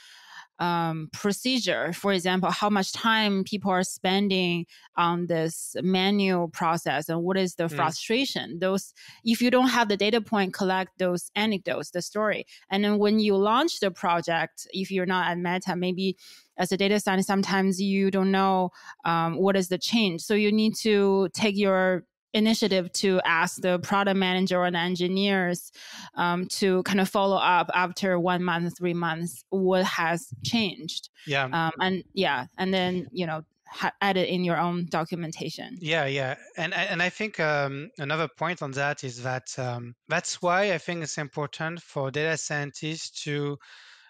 [0.61, 7.23] um, procedure for example how much time people are spending on this manual process and
[7.23, 7.75] what is the mm.
[7.75, 8.93] frustration those
[9.25, 13.19] if you don't have the data point collect those anecdotes the story and then when
[13.19, 16.15] you launch the project if you're not at meta maybe
[16.57, 18.69] as a data scientist, sometimes you don't know
[19.03, 20.21] um, what is the change.
[20.21, 22.03] So you need to take your
[22.33, 25.71] initiative to ask the product manager or the engineers
[26.15, 31.09] um, to kind of follow up after one month, three months, what has changed.
[31.27, 31.45] Yeah.
[31.45, 35.77] Um, and yeah, and then you know ha- add it in your own documentation.
[35.81, 40.41] Yeah, yeah, and and I think um, another point on that is that um, that's
[40.41, 43.57] why I think it's important for data scientists to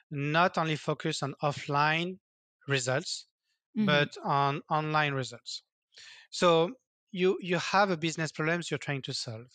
[0.09, 2.17] not only focus on offline
[2.67, 3.26] results,
[3.78, 3.86] mm-hmm.
[3.86, 5.63] but on online results.
[6.32, 6.72] So
[7.12, 9.47] you you have a business problems you're trying to solve.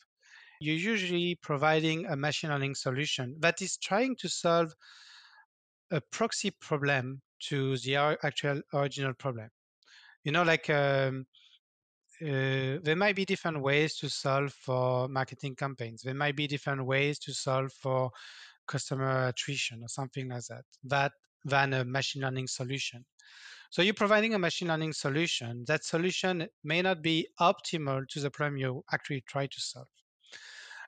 [0.60, 4.72] You're usually providing a machine learning solution that is trying to solve
[5.90, 9.48] a proxy problem to the actual original problem.
[10.24, 11.26] You know, like um,
[12.22, 16.02] uh, there might be different ways to solve for marketing campaigns.
[16.02, 18.10] There might be different ways to solve for
[18.66, 20.64] customer attrition or something like that.
[20.84, 21.12] That
[21.44, 23.04] than a machine learning solution.
[23.70, 25.64] So you're providing a machine learning solution.
[25.66, 29.88] That solution may not be optimal to the problem you actually try to solve.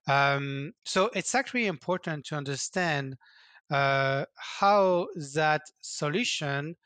[0.06, 3.16] Um, so it's actually important to understand
[3.70, 6.76] uh, how that solution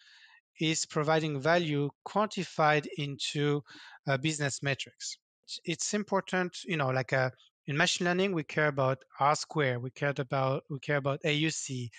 [0.60, 3.62] is providing value quantified into
[4.06, 5.16] uh, business metrics.
[5.64, 7.30] It's important, you know, like a, uh,
[7.66, 11.90] in machine learning, we care about R square, we care about we care about AUC,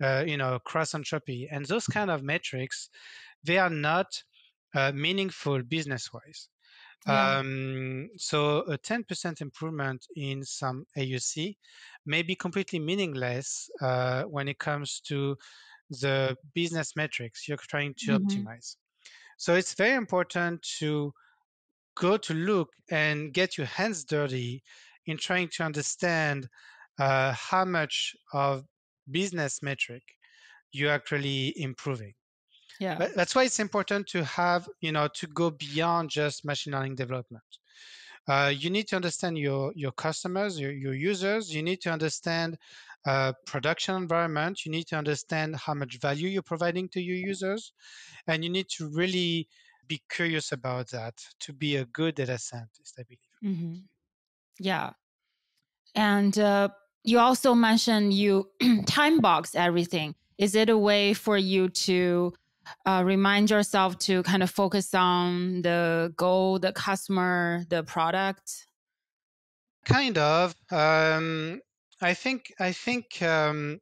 [0.00, 2.88] uh, you know, cross entropy, and those kind of metrics,
[3.44, 4.06] they are not
[4.74, 6.48] uh, meaningful business-wise.
[7.06, 7.38] Yeah.
[7.38, 11.56] Um, so a 10% improvement in some AUC
[12.06, 15.36] may be completely meaningless uh, when it comes to
[15.90, 18.26] the business metrics you're trying to mm-hmm.
[18.26, 18.76] optimize.
[19.38, 21.12] So it's very important to
[21.96, 24.62] go to look and get your hands dirty
[25.06, 26.48] in trying to understand
[26.98, 28.64] uh, how much of
[29.10, 30.02] business metric
[30.72, 32.12] you're actually improving
[32.78, 32.96] yeah.
[32.96, 36.96] But that's why it's important to have you know to go beyond just machine learning
[36.96, 37.44] development.
[38.28, 41.54] Uh, you need to understand your your customers your, your users.
[41.54, 42.58] You need to understand
[43.06, 44.66] uh, production environment.
[44.66, 47.72] You need to understand how much value you're providing to your users.
[48.26, 49.48] And you need to really
[49.86, 53.56] be curious about that to be a good data scientist i believe.
[53.56, 53.74] Mm-hmm.
[54.58, 54.90] yeah.
[55.94, 56.68] And uh,
[57.02, 58.50] you also mentioned you
[58.86, 60.14] time box everything.
[60.36, 62.34] Is it a way for you to
[62.86, 68.66] uh, remind yourself to kind of focus on the goal, the customer, the product?
[69.84, 70.54] Kind of.
[70.70, 71.60] Um,
[72.00, 72.52] I think.
[72.60, 73.80] I think um,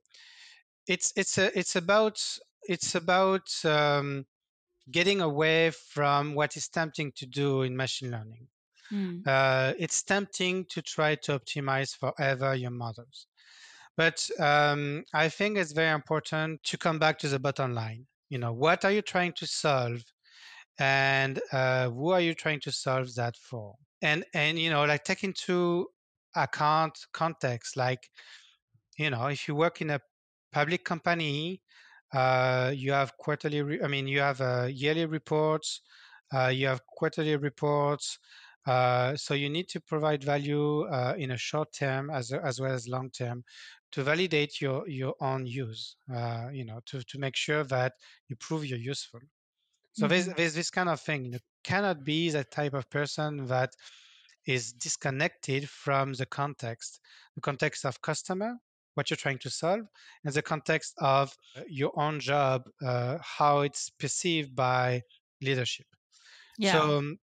[0.87, 2.23] it's it's a it's about
[2.69, 4.25] it's about um,
[4.91, 8.47] getting away from what is tempting to do in machine learning.
[8.93, 9.27] Mm.
[9.27, 13.27] Uh, it's tempting to try to optimize forever your models.
[13.97, 18.07] But um, I think it's very important to come back to the bottom line.
[18.29, 20.03] You know, what are you trying to solve,
[20.79, 23.75] and uh, who are you trying to solve that for?
[24.03, 25.87] And and you know, like take into
[26.35, 27.77] account context.
[27.77, 28.11] Like,
[28.99, 30.01] you know, if you work in a
[30.53, 31.63] public company,
[32.13, 33.63] uh, you have quarterly.
[33.63, 35.81] Re- I mean, you have uh, yearly reports.
[36.35, 38.19] Uh, you have quarterly reports.
[38.67, 42.73] Uh, so you need to provide value uh, in a short term as, as well
[42.73, 43.45] as long term
[43.93, 47.93] to validate your, your own use, uh, you know, to, to make sure that
[48.29, 49.21] you prove you're useful.
[49.93, 50.09] So mm-hmm.
[50.11, 51.25] there's, there's this kind of thing.
[51.25, 53.71] You cannot be that type of person that
[54.47, 57.01] is disconnected from the context,
[57.35, 58.57] the context of customer,
[58.95, 59.83] what you're trying to solve,
[60.25, 61.37] and the context of
[61.69, 65.03] your own job, uh, how it's perceived by
[65.43, 65.87] leadership.
[66.59, 66.73] Yeah.
[66.73, 67.19] So um,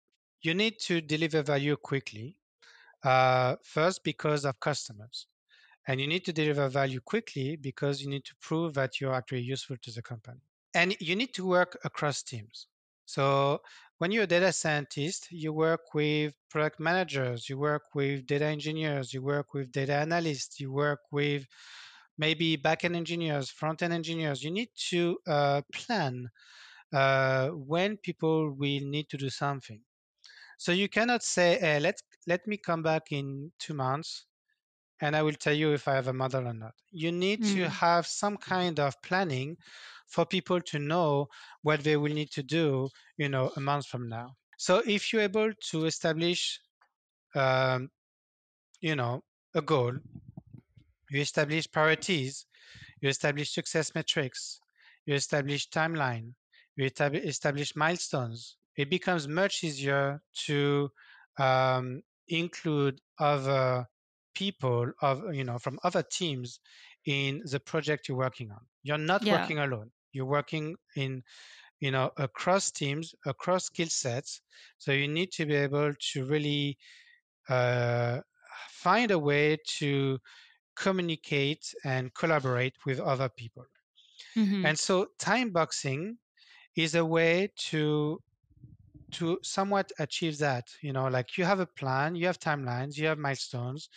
[0.42, 2.36] you need to deliver value quickly.
[3.04, 5.26] Uh, first, because of customers.
[5.88, 9.40] And you need to deliver value quickly because you need to prove that you're actually
[9.40, 10.40] useful to the company.
[10.74, 12.66] And you need to work across teams.
[13.06, 13.62] So
[13.96, 19.14] when you're a data scientist, you work with product managers, you work with data engineers,
[19.14, 21.46] you work with data analysts, you work with
[22.18, 24.44] maybe backend engineers, front-end engineers.
[24.44, 26.28] You need to uh, plan
[26.92, 29.80] uh, when people will need to do something.
[30.58, 34.26] So you cannot say, hey, let let me come back in two months
[35.00, 36.72] and I will tell you if I have a model or not.
[36.90, 37.54] You need mm.
[37.54, 39.56] to have some kind of planning
[40.08, 41.28] for people to know
[41.62, 44.34] what they will need to do, you know, a month from now.
[44.58, 46.60] So if you're able to establish,
[47.34, 47.90] um,
[48.80, 49.22] you know,
[49.54, 49.92] a goal,
[51.10, 52.46] you establish priorities,
[53.00, 54.60] you establish success metrics,
[55.06, 56.32] you establish timeline,
[56.76, 60.90] you establish milestones, it becomes much easier to
[61.38, 63.86] um, include other
[64.38, 66.60] people of you know from other teams
[67.04, 68.60] in the project you're working on.
[68.82, 69.40] You're not yeah.
[69.40, 69.90] working alone.
[70.12, 71.22] You're working in
[71.80, 74.40] you know across teams, across skill sets.
[74.78, 76.78] So you need to be able to really
[77.48, 78.20] uh,
[78.70, 80.18] find a way to
[80.76, 83.64] communicate and collaborate with other people.
[84.36, 84.66] Mm-hmm.
[84.66, 86.18] And so time boxing
[86.76, 88.20] is a way to
[89.12, 93.06] to somewhat achieve that you know like you have a plan you have timelines you
[93.06, 93.88] have milestones.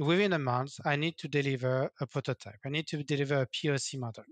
[0.00, 2.58] Within a month i need to deliver a prototype.
[2.64, 4.24] I need to deliver a poc model.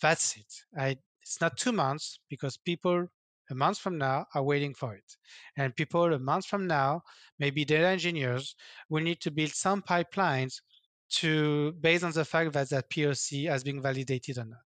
[0.00, 0.52] That's it.
[0.76, 3.06] I, it's not two months because people
[3.50, 5.16] a month from now are waiting for it.
[5.56, 7.02] And people a month from now
[7.38, 8.56] maybe data engineers
[8.88, 10.60] will need to build some pipelines
[11.10, 14.66] to based on the fact that that poc has been validated or not.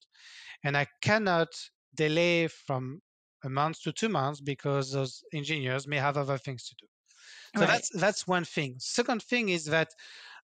[0.63, 1.49] And i cannot
[1.95, 3.01] delay from
[3.43, 6.87] a month to two months because those engineers may have other things to do.
[7.55, 7.69] So right.
[7.69, 8.75] that's that's one thing.
[8.79, 9.89] Second thing is that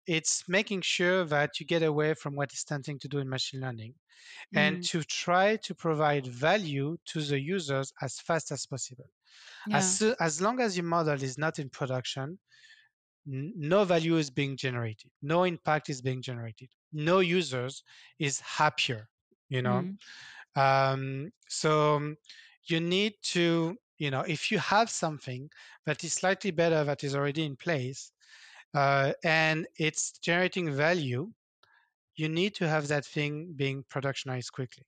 [0.06, 3.62] it's making sure that you get away from what is tempting to do in machine
[3.62, 3.94] learning
[4.56, 4.60] mm.
[4.60, 9.06] and to try to provide value to the users as fast as possible.
[9.68, 9.78] Yeah.
[9.78, 12.40] As, as long as your model is not in production,
[13.26, 17.84] no value is being generated, no impact is being generated, no users
[18.18, 19.08] is happier,
[19.50, 19.84] you know.
[20.58, 20.94] Mm.
[20.94, 22.16] Um, so
[22.70, 25.50] you need to, you know, if you have something
[25.86, 28.12] that is slightly better that is already in place
[28.74, 31.30] uh, and it's generating value,
[32.16, 34.84] you need to have that thing being productionized quickly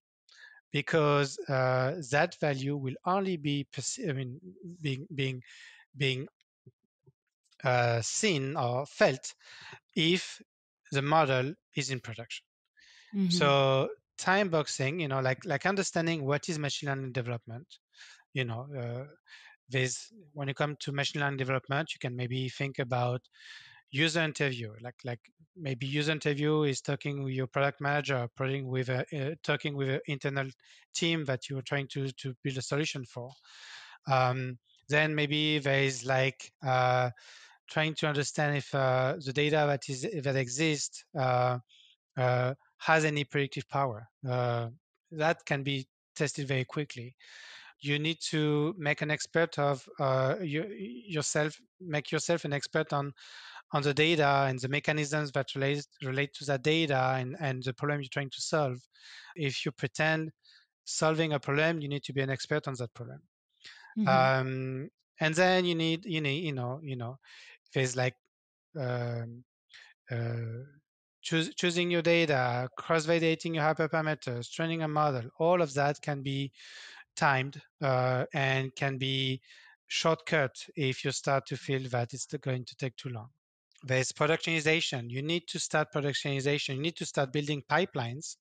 [0.72, 3.66] because uh, that value will only be
[4.08, 4.40] I mean,
[4.82, 5.42] being being
[5.98, 6.28] being
[7.64, 9.34] uh, seen or felt
[9.96, 10.42] if
[10.92, 12.44] the model is in production.
[13.16, 13.30] Mm-hmm.
[13.30, 13.90] So
[14.22, 17.68] time boxing, you know, like like understanding what is machine learning development.
[18.34, 19.06] You know, uh,
[20.34, 23.22] when you come to machine learning development, you can maybe think about
[23.92, 25.20] user interview like like
[25.58, 29.90] maybe user interview is talking with your product manager talking with a uh, talking with
[29.90, 30.48] an internal
[30.96, 33.30] team that you're trying to to build a solution for
[34.10, 34.58] um,
[34.88, 37.10] then maybe there is like uh,
[37.70, 41.58] trying to understand if uh, the data that is that exists uh,
[42.18, 44.08] uh, has any predictive power.
[44.28, 44.70] Uh,
[45.12, 47.16] that can be tested very quickly.
[47.80, 53.14] You need to make an expert of uh, you, yourself, make yourself an expert on
[53.74, 57.74] on the data and the mechanisms that relate relate to that data and, and the
[57.74, 58.78] problem you're trying to solve.
[59.36, 60.32] If you pretend
[60.84, 63.22] solving a problem, you need to be an expert on that problem.
[63.98, 64.08] Mm-hmm.
[64.10, 64.90] Um,
[65.20, 67.18] and then you need you need you know you know
[67.74, 68.16] there's like
[68.78, 69.44] um,
[70.12, 70.66] uh,
[71.22, 76.52] choosing your data, cross-validating your hyperparameters, training a model, all of that can be
[77.16, 79.42] timed uh, and can be
[79.88, 83.30] shortcut if you start to feel that it's going to take too long.
[83.84, 85.10] There's productionization.
[85.10, 86.76] You need to start productionization.
[86.76, 88.36] You need to start building pipelines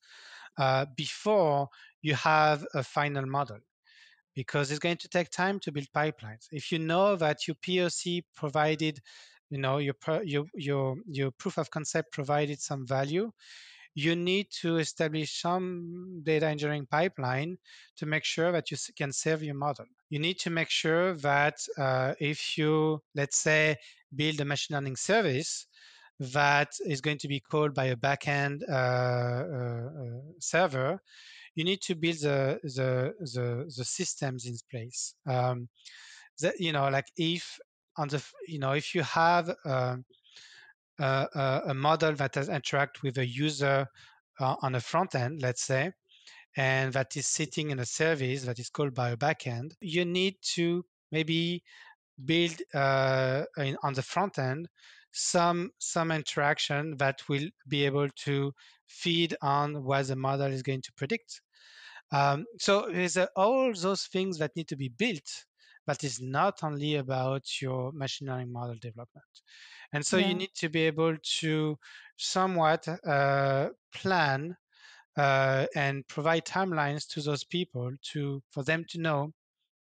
[0.59, 1.69] uh, before
[2.02, 3.59] you have a final model
[4.35, 6.47] because it's going to take time to build pipelines.
[6.52, 9.01] If you know that your POC provided,
[9.51, 9.94] you know, your
[10.24, 13.31] your your your proof of concept provided some value,
[13.94, 17.59] you need to establish some data engineering pipeline
[17.97, 19.86] to make sure that you can serve your model.
[20.09, 23.77] You need to make sure that uh, if you, let's say,
[24.14, 25.66] build a machine learning service
[26.20, 31.01] that is going to be called by a backend uh, uh, server,
[31.56, 35.14] you need to build the the the, the systems in place.
[35.27, 35.68] Um,
[36.40, 37.59] that you know, like if
[37.97, 39.97] on the you know if you have uh,
[40.99, 43.87] a, a, model that has interact with a user
[44.39, 45.93] uh, on a front end, let's say,
[46.57, 50.35] and that is sitting in a service that is called by a backend, you need
[50.55, 51.62] to maybe
[52.25, 54.69] build uh, in, on the front end
[55.12, 58.53] some some interaction that will be able to
[58.87, 61.41] feed on what the model is going to predict.
[62.12, 65.45] Um, so there's uh, all those things that need to be built,
[65.91, 69.35] but it's not only about your machine learning model development.
[69.93, 70.29] And so yeah.
[70.29, 71.77] you need to be able to
[72.17, 74.57] somewhat uh, plan
[75.17, 79.33] uh, and provide timelines to those people to for them to know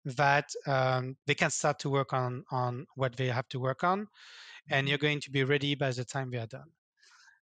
[0.05, 4.07] that um, they can start to work on on what they have to work on,
[4.71, 6.71] and you're going to be ready by the time we are done.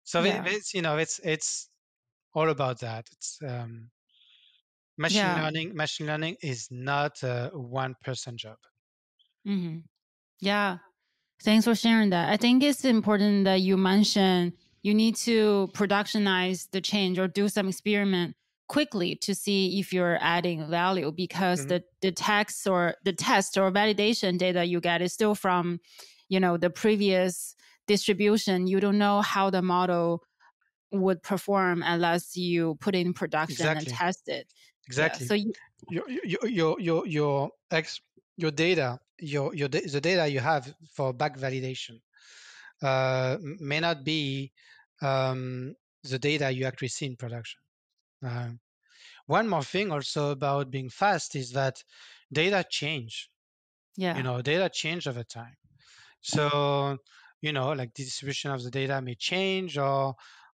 [0.05, 0.43] So yeah.
[0.47, 1.69] it's you know it's it's
[2.33, 3.07] all about that.
[3.13, 3.91] It's um,
[4.99, 5.43] machine yeah.
[5.43, 5.75] learning.
[5.75, 8.57] Machine learning is not a one person job.
[9.47, 9.79] Mm-hmm.
[10.41, 10.79] Yeah,
[11.43, 12.31] thanks for sharing that.
[12.31, 14.53] I think it's important that you mention
[14.83, 18.37] you need to productionize the change or do some experiment
[18.69, 21.69] quickly to see if you're adding value because mm-hmm.
[21.69, 25.81] the the text or the test or validation data you get is still from
[26.29, 27.55] you know the previous
[27.87, 30.23] distribution you don't know how the model
[30.93, 33.87] would perform unless you put in production exactly.
[33.87, 34.53] and test it
[34.87, 35.25] exactly.
[35.25, 35.53] yeah, so you,
[35.89, 38.01] your your your your your ex
[38.37, 42.01] your data your your the data you have for back validation
[42.83, 44.53] uh, may not be
[45.03, 47.61] um, the data you actually see in production.
[48.25, 48.51] Uh,
[49.27, 51.83] one more thing also about being fast is that
[52.33, 53.31] data change
[53.97, 54.17] yeah.
[54.17, 55.57] you know data change over time.
[56.21, 56.99] So,
[57.41, 60.17] you know, like the distribution of the data may change or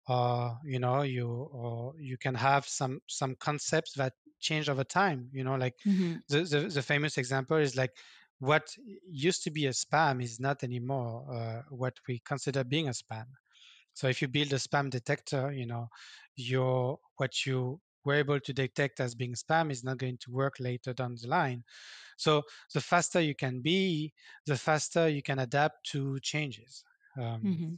[0.09, 5.28] or you know you or you can have some some concepts that change over time
[5.32, 6.14] you know like mm-hmm.
[6.28, 7.93] the, the, the famous example is like
[8.39, 8.68] what
[9.10, 13.26] used to be a spam is not anymore uh, what we consider being a spam
[13.94, 15.89] so if you build a spam detector you know
[16.36, 20.55] your what you were able to detect as being spam is not going to work
[20.60, 21.64] later down the line
[22.18, 22.43] so
[22.74, 24.12] the faster you can be,
[24.44, 26.85] the faster you can adapt to changes.
[27.16, 27.74] Um, mm-hmm.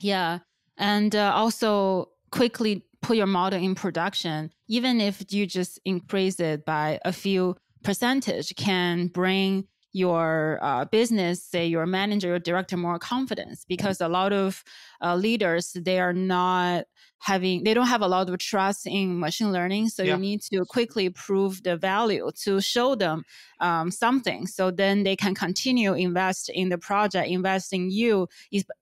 [0.00, 0.40] Yeah.
[0.76, 6.64] And uh, also quickly put your model in production, even if you just increase it
[6.64, 12.98] by a few percentage, can bring your uh, business, say your manager or director, more
[12.98, 14.64] confidence because a lot of
[15.02, 16.84] uh, leaders they are not
[17.18, 19.88] having they don't have a lot of trust in machine learning.
[19.88, 20.14] So yeah.
[20.14, 23.24] you need to quickly prove the value to show them
[23.60, 24.46] um, something.
[24.46, 28.28] So then they can continue invest in the project invest in you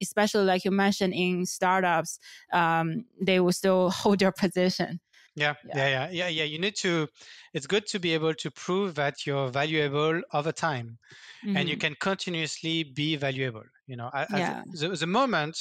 [0.02, 2.18] especially like you mentioned in startups
[2.52, 5.00] um, they will still hold your position
[5.34, 6.44] yeah, yeah, yeah, yeah, yeah.
[6.44, 7.08] You need to.
[7.54, 10.98] It's good to be able to prove that you're valuable over time,
[11.44, 11.56] mm-hmm.
[11.56, 11.80] and you mm-hmm.
[11.80, 13.64] can continuously be valuable.
[13.86, 14.62] You know, yeah.
[14.72, 15.58] the, the moment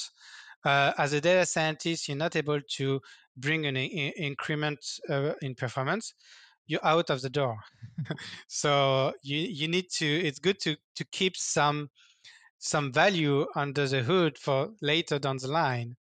[0.65, 3.01] uh, as a data scientist, you're not able to
[3.37, 4.79] bring an in- increment
[5.09, 6.13] uh, in performance.
[6.67, 7.57] You're out of the door.
[8.47, 10.05] so you you need to.
[10.05, 11.89] It's good to to keep some
[12.59, 15.95] some value under the hood for later down the line.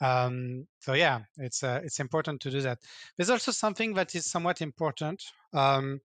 [0.00, 2.78] Um, so yeah, it's uh, it's important to do that.
[3.16, 5.22] There's also something that is somewhat important.
[5.52, 6.00] Um,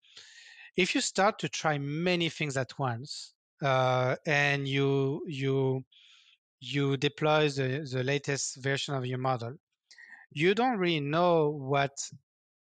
[0.75, 5.85] if you start to try many things at once, uh, and you you
[6.59, 9.53] you deploy the, the latest version of your model,
[10.31, 11.93] you don't really know what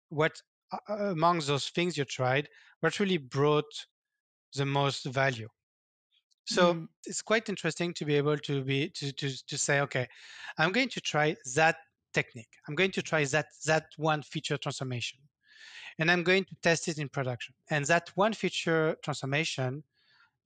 [0.09, 0.33] what
[0.73, 2.49] uh, among those things you tried
[2.81, 3.87] what really brought
[4.57, 5.49] the most value.
[6.45, 6.89] So mm.
[7.07, 10.09] it's quite interesting to be able to be to, to to say, okay,
[10.59, 11.77] I'm going to try that
[12.13, 12.51] technique.
[12.69, 15.21] I'm going to try that that one feature transformation,
[15.99, 17.55] and I'm going to test it in production.
[17.71, 19.85] And that one feature transformation,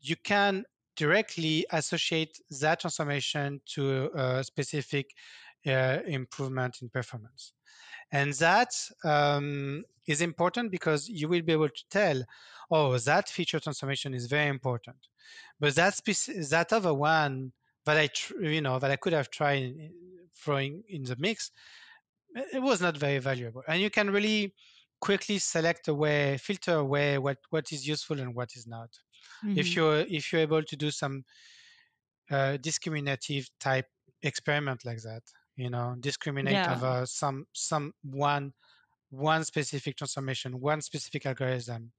[0.00, 0.64] you can
[0.96, 5.10] directly associate that transformation to a specific
[5.66, 7.52] uh, improvement in performance.
[8.12, 8.70] And that
[9.04, 12.22] um, is important because you will be able to tell,
[12.70, 14.96] oh, that feature transformation is very important.
[15.58, 17.52] But that, speci- that other one
[17.84, 19.74] that I, tr- you know, that I could have tried
[20.36, 21.50] throwing in the mix,
[22.52, 23.62] it was not very valuable.
[23.66, 24.54] And you can really
[25.00, 28.90] quickly select away, filter away what, what is useful and what is not.
[29.44, 29.58] Mm-hmm.
[29.58, 31.24] If you're if you're able to do some
[32.30, 33.86] uh, discriminative type
[34.22, 35.22] experiment like that,
[35.56, 36.74] you know, discriminate yeah.
[36.74, 38.52] over some some one
[39.10, 41.92] one specific transformation, one specific algorithm.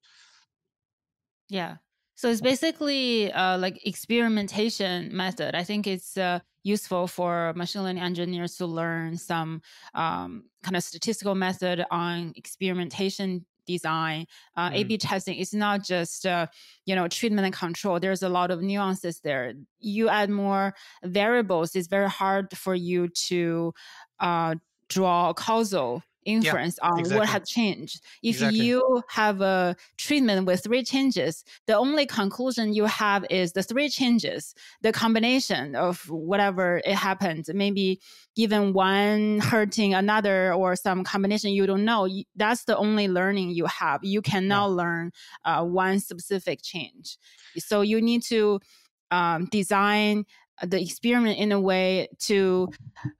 [1.50, 1.78] Yeah.
[2.16, 5.54] So it's basically uh, like experimentation method.
[5.54, 9.62] I think it's uh, useful for machine learning engineers to learn some
[9.94, 14.26] um, kind of statistical method on experimentation design.
[14.56, 14.76] Uh, mm.
[14.78, 16.48] A/B testing is not just uh,
[16.86, 18.00] you know treatment and control.
[18.00, 19.54] There's a lot of nuances there.
[19.80, 20.74] You add more
[21.04, 23.74] variables, it's very hard for you to
[24.20, 24.56] uh,
[24.90, 27.20] draw causal inference yeah, on exactly.
[27.20, 28.02] what had changed.
[28.22, 28.60] If exactly.
[28.60, 33.90] you have a treatment with three changes, the only conclusion you have is the three
[33.90, 38.00] changes, the combination of whatever it happened, maybe
[38.36, 42.08] even one hurting another or some combination you don't know.
[42.36, 44.04] That's the only learning you have.
[44.04, 44.76] You cannot yeah.
[44.76, 45.12] learn
[45.46, 47.18] uh, one specific change.
[47.58, 48.60] So you need to
[49.10, 50.26] um, design
[50.64, 52.70] the experiment in a way to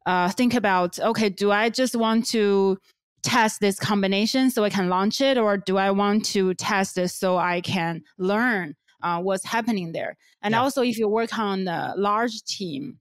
[0.06, 2.78] uh, think about okay do i just want to
[3.24, 7.14] test this combination so I can launch it, or do I want to test this
[7.14, 10.18] so I can learn uh, what's happening there?
[10.42, 10.62] And yeah.
[10.62, 13.00] also, if you work on a large team,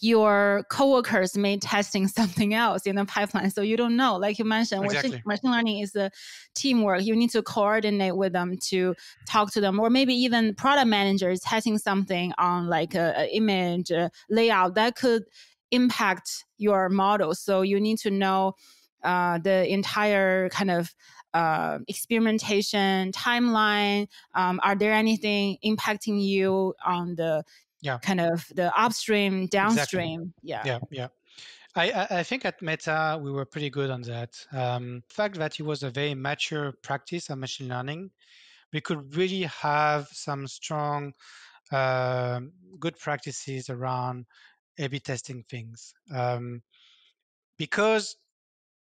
[0.00, 4.16] your coworkers may testing something else in the pipeline, so you don't know.
[4.16, 5.22] Like you mentioned, exactly.
[5.24, 6.10] machine learning is a
[6.54, 7.04] teamwork.
[7.04, 8.94] You need to coordinate with them to
[9.28, 13.90] talk to them, or maybe even product managers testing something on like a, a image
[13.90, 15.24] a layout that could
[15.70, 17.34] impact your model.
[17.34, 18.54] So you need to know
[19.02, 20.94] uh, the entire kind of
[21.34, 24.08] uh, experimentation timeline?
[24.34, 27.44] Um, are there anything impacting you on the
[27.80, 27.98] yeah.
[27.98, 30.34] kind of the upstream, downstream?
[30.42, 30.50] Exactly.
[30.50, 31.08] Yeah, yeah, yeah.
[31.74, 34.34] I, I, think at Meta we were pretty good on that.
[34.52, 38.10] Um, the fact that it was a very mature practice of machine learning,
[38.72, 41.14] we could really have some strong,
[41.70, 42.40] uh,
[42.78, 44.26] good practices around
[44.78, 45.94] A/B testing things.
[46.14, 46.62] Um,
[47.56, 48.16] because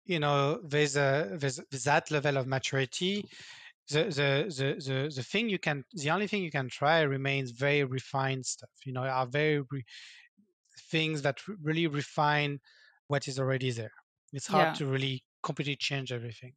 [0.09, 3.25] you know there's a there's, that level of maturity.
[3.91, 7.53] The, the the the the thing you can the only thing you can try remains
[7.53, 9.83] very refined stuff you know are very re,
[10.91, 12.59] things that really refine
[13.07, 13.93] what is already there.
[14.33, 14.75] It's hard yeah.
[14.75, 16.53] to really completely change everything.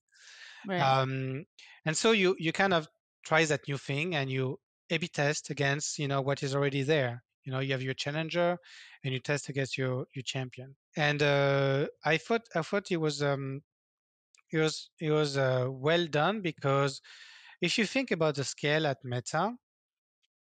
[0.67, 0.81] Right.
[0.81, 1.45] um,
[1.85, 2.87] and so you you kind of
[3.25, 4.59] try that new thing and you
[4.89, 7.23] a-b test against you know what is already there.
[7.43, 8.57] You know you have your challenger
[9.03, 13.21] and you test against your your champion and uh, i thought i thought it was
[13.21, 13.61] um
[14.51, 17.01] it was it was uh, well done because
[17.61, 19.53] if you think about the scale at meta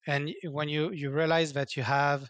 [0.08, 2.30] and when you you realize that you have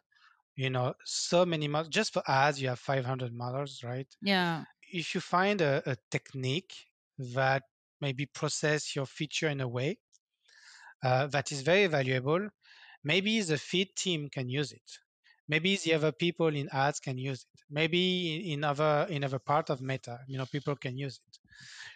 [0.56, 4.08] you know so many models just for ads you have 500 models right?
[4.22, 4.66] Yeah.
[4.92, 6.74] If you find a, a technique
[7.20, 7.64] that
[8.02, 10.00] maybe process your feature in a way
[11.04, 12.50] uh, that is very valuable
[13.04, 15.00] maybe the feed team can use it
[15.52, 17.60] maybe the other people in ads can use it.
[17.70, 21.36] Maybe in other in other part of meta you know people can use it.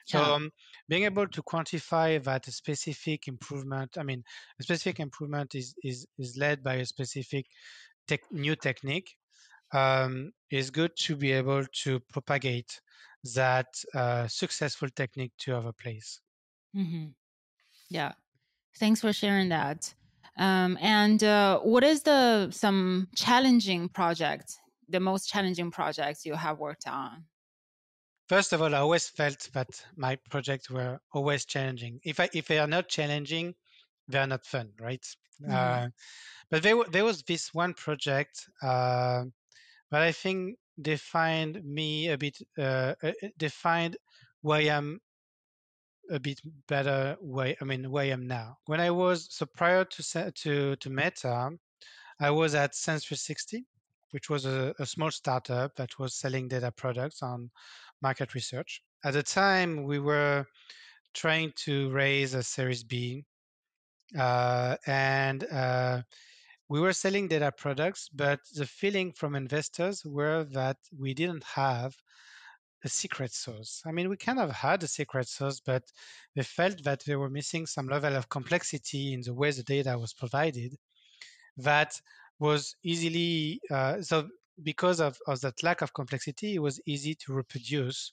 [0.06, 0.52] So um,
[0.90, 4.22] being able to quantify that a specific improvement i mean
[4.60, 7.45] a specific improvement is is is led by a specific
[8.07, 9.10] tech, new technique
[9.72, 12.72] um, is good to be able to propagate
[13.36, 16.19] that uh, successful technique to other place.
[16.76, 17.06] Mm-hmm.
[17.90, 18.11] yeah.
[18.77, 19.95] Thanks for sharing that
[20.38, 24.57] um, and uh, what is the some challenging project,
[24.90, 27.26] the most challenging projects you have worked on?
[28.28, 31.99] First of all, I always felt that my projects were always challenging.
[32.03, 33.53] If I if they are not challenging,
[34.07, 35.06] they are not fun, right?
[35.41, 35.53] Mm-hmm.
[35.53, 35.88] Uh,
[36.49, 39.24] but there there was this one project uh,
[39.91, 43.95] that I think defined me a bit, uh, uh defined
[44.41, 44.99] why I'm
[46.11, 47.56] a bit better way.
[47.61, 48.57] I mean, where I am now.
[48.65, 51.52] When I was so prior to to to Meta,
[52.19, 53.65] I was at Sense 360,
[54.11, 57.49] which was a, a small startup that was selling data products on
[58.02, 58.82] market research.
[59.03, 60.45] At the time, we were
[61.14, 63.23] trying to raise a Series B,
[64.18, 66.02] uh, and uh,
[66.69, 71.95] we were selling data products, but the feeling from investors were that we didn't have
[72.84, 73.81] a secret sauce.
[73.85, 75.84] I mean, we kind of had a secret sauce, but
[76.35, 79.97] they felt that they were missing some level of complexity in the way the data
[79.97, 80.76] was provided
[81.57, 81.99] that
[82.39, 84.27] was easily, uh, so
[84.61, 88.11] because of, of that lack of complexity, it was easy to reproduce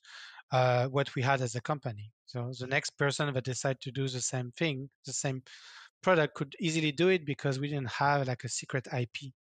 [0.52, 2.10] uh, what we had as a company.
[2.26, 5.42] So the next person that decided to do the same thing, the same
[6.02, 9.32] product could easily do it because we didn't have like a secret IP,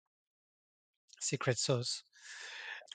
[1.20, 2.04] secret sauce.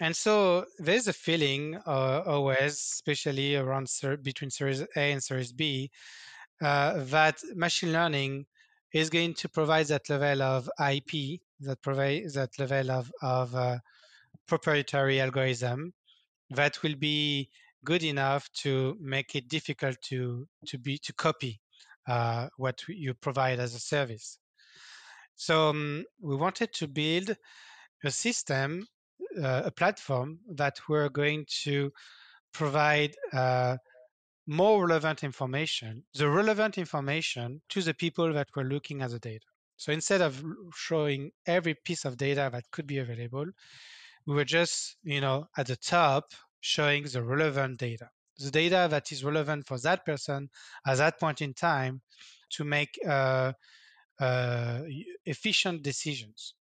[0.01, 5.53] And so there's a feeling uh, always, especially around ser- between Series A and Series
[5.53, 5.91] B,
[6.63, 8.47] uh, that machine learning
[8.93, 13.79] is going to provide that level of IP, that provide that level of, of uh,
[14.47, 15.93] proprietary algorithm
[16.51, 17.49] that will be
[17.85, 21.61] good enough to make it difficult to to be to copy
[22.09, 24.39] uh, what you provide as a service.
[25.35, 27.37] So um, we wanted to build
[28.05, 28.87] a system,
[29.43, 31.91] uh, a platform that we're going to
[32.53, 33.77] provide uh,
[34.47, 39.45] more relevant information, the relevant information to the people that were looking at the data.
[39.77, 40.43] So instead of
[40.75, 43.47] showing every piece of data that could be available,
[44.27, 48.09] we were just, you know, at the top showing the relevant data,
[48.39, 50.49] the data that is relevant for that person
[50.87, 52.01] at that point in time
[52.51, 53.53] to make uh,
[54.19, 54.81] uh,
[55.25, 56.55] efficient decisions.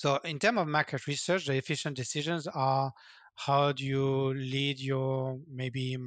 [0.00, 2.90] So in terms of market research, the efficient decisions are
[3.34, 5.98] how do you lead your maybe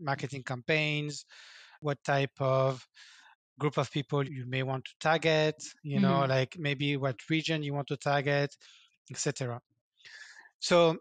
[0.00, 1.24] marketing campaigns,
[1.78, 2.84] what type of
[3.56, 6.30] group of people you may want to target, you know, mm-hmm.
[6.30, 8.52] like maybe what region you want to target,
[9.08, 9.60] etc.
[10.58, 10.96] So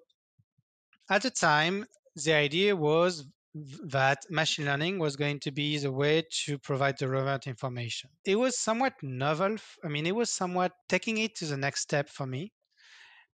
[1.10, 6.24] at the time, the idea was that machine learning was going to be the way
[6.46, 8.10] to provide the relevant information.
[8.26, 9.58] It was somewhat novel.
[9.84, 12.52] I mean, it was somewhat taking it to the next step for me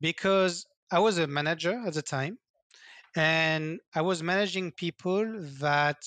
[0.00, 2.38] because I was a manager at the time
[3.16, 5.24] and I was managing people
[5.60, 5.98] that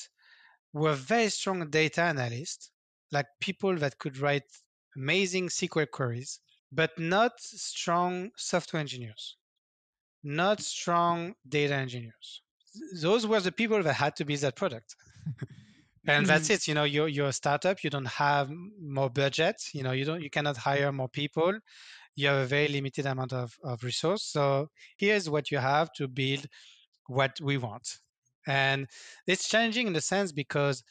[0.73, 2.71] were very strong data analysts,
[3.11, 4.43] like people that could write
[4.95, 6.39] amazing SQL queries,
[6.71, 9.37] but not strong software engineers,
[10.23, 12.41] not strong data engineers.
[13.01, 14.95] Those were the people that had to be that product.
[16.07, 16.53] and that's mm-hmm.
[16.53, 18.49] it you know you're, you're a startup you don't have
[18.81, 21.53] more budget you know you don't you cannot hire more people
[22.15, 24.67] you have a very limited amount of, of resource so
[24.97, 26.43] here's what you have to build
[27.05, 27.99] what we want
[28.47, 28.87] and
[29.27, 30.83] it's challenging in the sense because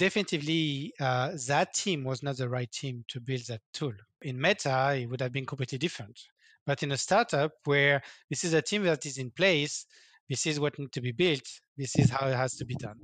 [0.00, 3.92] definitively uh, that team was not the right team to build that tool.
[4.22, 6.18] In Meta, it would have been completely different.
[6.66, 9.84] But in a startup where this is a team that is in place,
[10.30, 11.46] this is what needs to be built,
[11.76, 12.98] this is how it has to be done.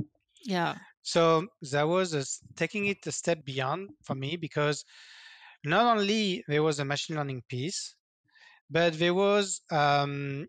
[0.45, 0.77] Yeah.
[1.03, 2.25] So that was a,
[2.57, 4.85] taking it a step beyond for me because
[5.65, 7.97] not only there was a machine learning piece,
[8.71, 10.47] but there was um,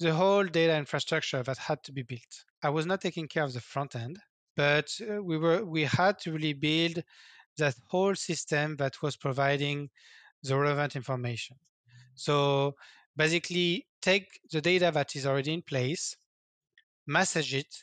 [0.00, 2.44] the whole data infrastructure that had to be built.
[2.62, 4.18] I was not taking care of the front end,
[4.56, 7.02] but uh, we were we had to really build
[7.58, 9.90] that whole system that was providing
[10.42, 11.56] the relevant information.
[12.14, 12.74] So
[13.16, 16.16] basically take the data that is already in place,
[17.06, 17.74] massage it,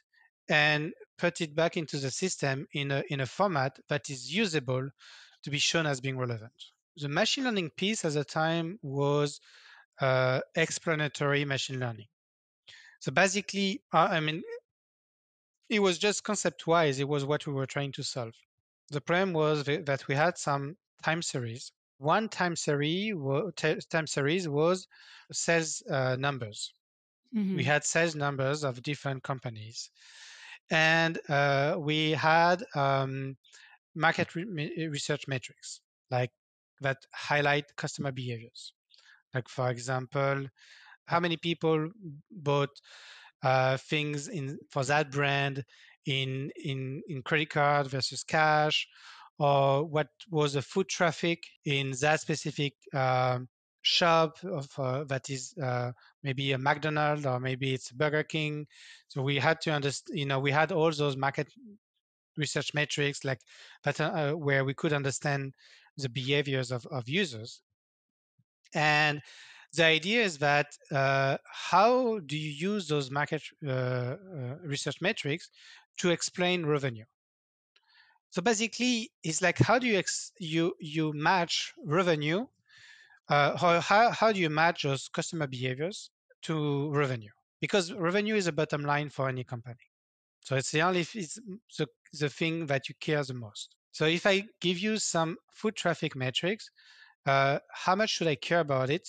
[0.50, 4.90] and put it back into the system in a, in a format that is usable
[5.44, 6.54] to be shown as being relevant.
[6.98, 9.40] The machine learning piece at the time was
[10.00, 12.08] uh, explanatory machine learning.
[13.00, 14.44] So basically, uh, I mean,
[15.70, 18.34] it was just concept wise, it was what we were trying to solve.
[18.90, 21.72] The problem was that we had some time series.
[22.02, 23.14] One time series,
[23.90, 24.88] time series was
[25.32, 26.74] sales uh, numbers.
[27.36, 27.58] Mm-hmm.
[27.58, 29.92] We had sales numbers of different companies.
[30.72, 33.38] And uh, we had um,
[33.96, 36.32] market re- research metrics like
[36.82, 38.74] that highlight customer behaviors.
[39.34, 40.48] Like for example,
[41.06, 41.90] how many people
[42.32, 42.70] bought
[43.44, 45.64] uh, things in for that brand
[46.06, 48.88] in in in credit card versus cash,
[49.42, 53.40] or what was the foot traffic in that specific uh,
[53.82, 55.92] shop of uh, that is uh,
[56.22, 58.68] maybe a McDonald's or maybe it's Burger King.
[59.08, 61.48] So we had to understand, you know, we had all those market
[62.38, 63.42] research metrics like
[63.84, 65.54] that uh, where we could understand
[65.98, 67.62] the behaviors of, of users
[68.74, 69.22] and
[69.74, 74.16] the idea is that uh, how do you use those market uh, uh,
[74.64, 75.50] research metrics
[76.00, 77.06] to explain revenue?
[78.32, 82.48] So basically, it's like how do you ex- you you match revenue?
[83.30, 86.12] Uh, how, how how do you match those customer behaviors
[86.44, 87.32] to revenue?
[87.62, 89.86] Because revenue is a bottom line for any company.
[90.42, 91.40] So it's the only it's
[91.78, 93.76] the, the thing that you care the most.
[93.92, 96.70] So if I give you some foot traffic metrics,
[97.26, 99.08] uh, how much should I care about it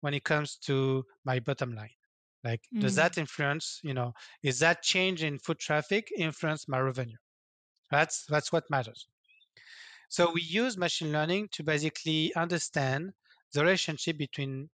[0.00, 1.96] when it comes to my bottom line?
[2.44, 6.80] Like, mm does that influence, you know, is that change in foot traffic influence my
[6.80, 7.18] revenue?
[7.90, 9.06] That's that's what matters.
[10.08, 13.12] So we use machine learning to basically understand
[13.52, 14.68] the relationship between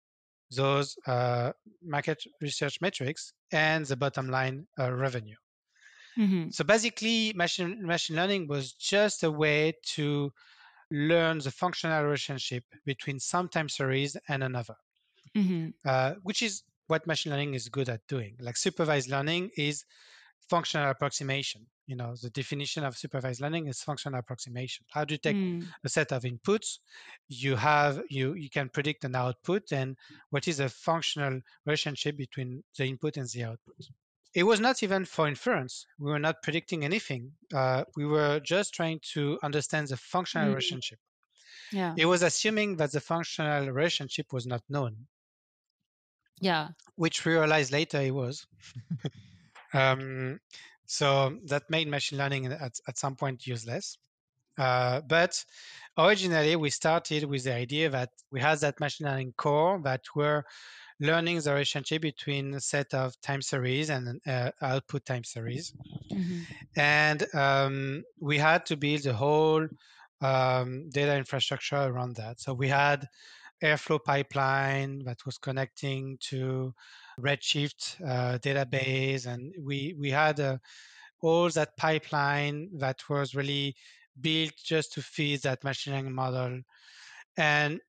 [0.55, 5.35] those uh, market research metrics and the bottom line uh, revenue.
[6.17, 6.49] Mm-hmm.
[6.51, 10.31] So basically, machine machine learning was just a way to
[10.91, 14.75] learn the functional relationship between some time series and another,
[15.35, 15.69] mm-hmm.
[15.85, 18.35] uh, which is what machine learning is good at doing.
[18.39, 19.85] Like supervised learning is
[20.49, 21.65] functional approximation.
[21.85, 24.85] You know, the definition of supervised learning is functional approximation.
[24.89, 25.65] How do you take mm.
[25.83, 26.79] a set of inputs?
[27.27, 29.97] You have you you can predict an output and
[30.29, 33.75] what is a functional relationship between the input and the output.
[34.33, 35.85] It was not even for inference.
[35.99, 37.33] We were not predicting anything.
[37.53, 40.51] Uh, we were just trying to understand the functional mm.
[40.51, 40.99] relationship.
[41.71, 41.93] Yeah.
[41.97, 45.07] It was assuming that the functional relationship was not known.
[46.39, 46.69] Yeah.
[46.95, 48.45] Which we realized later it was.
[49.73, 50.39] Um,
[50.85, 53.97] so that made machine learning at, at some point useless.
[54.57, 55.43] Uh, but
[55.97, 60.43] originally, we started with the idea that we had that machine learning core that were
[60.99, 65.73] learning the relationship between a set of time series and uh, output time series.
[66.11, 66.39] Mm-hmm.
[66.75, 69.67] And um, we had to build a whole
[70.21, 72.39] um, data infrastructure around that.
[72.39, 73.07] So we had
[73.63, 76.73] Airflow pipeline that was connecting to
[77.19, 80.57] Redshift uh, database, and we we had uh,
[81.21, 83.75] all that pipeline that was really
[84.19, 86.61] built just to feed that machine learning model.
[87.37, 87.79] And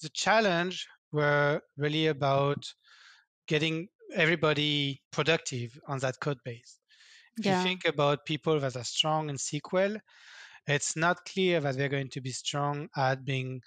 [0.00, 2.64] the challenge were really about
[3.46, 6.78] getting everybody productive on that code base.
[7.38, 7.58] If yeah.
[7.58, 9.98] you think about people that are strong in SQL,
[10.66, 13.60] it's not clear that they're going to be strong at being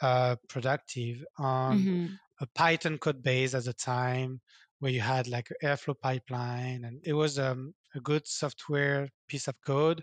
[0.00, 2.06] uh, productive on mm-hmm.
[2.40, 4.40] A Python code base at the time
[4.78, 9.48] where you had like an Airflow pipeline, and it was um, a good software piece
[9.48, 10.02] of code.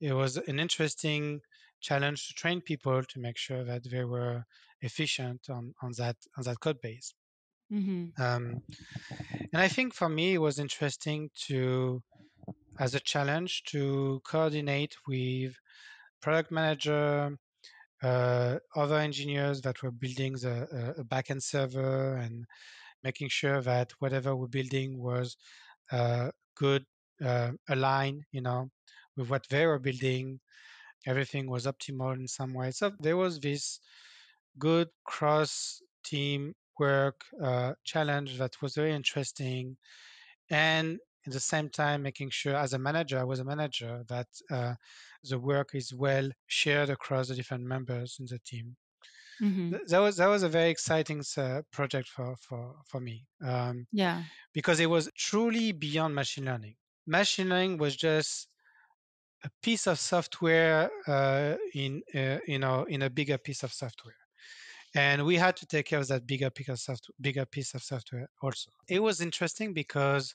[0.00, 1.40] It was an interesting
[1.80, 4.44] challenge to train people to make sure that they were
[4.80, 7.14] efficient on, on that on that code base.
[7.72, 8.22] Mm-hmm.
[8.22, 8.62] Um,
[9.52, 12.02] and I think for me it was interesting to,
[12.78, 15.54] as a challenge, to coordinate with
[16.22, 17.36] product manager,
[18.02, 22.44] uh, other engineers that were building the uh, a backend server and
[23.02, 25.36] making sure that whatever we're building was
[25.92, 26.84] uh, good,
[27.24, 28.68] uh, aligned, you know,
[29.16, 30.40] with what they were building.
[31.06, 32.70] Everything was optimal in some way.
[32.70, 33.80] So there was this
[34.58, 39.76] good cross team work uh, challenge that was very interesting.
[40.50, 40.98] And
[41.28, 44.74] at the same time, making sure as a manager, I was a manager, that uh,
[45.22, 48.76] the work is well shared across the different members in the team.
[49.42, 49.76] Mm-hmm.
[49.88, 53.26] That was that was a very exciting uh, project for for for me.
[53.44, 54.22] Um, yeah,
[54.52, 56.74] because it was truly beyond machine learning.
[57.06, 58.48] Machine learning was just
[59.44, 64.16] a piece of software uh, in uh, you know in a bigger piece of software
[64.94, 67.82] and we had to take care of that bigger piece of software, bigger piece of
[67.82, 68.70] software also.
[68.88, 70.34] It was interesting because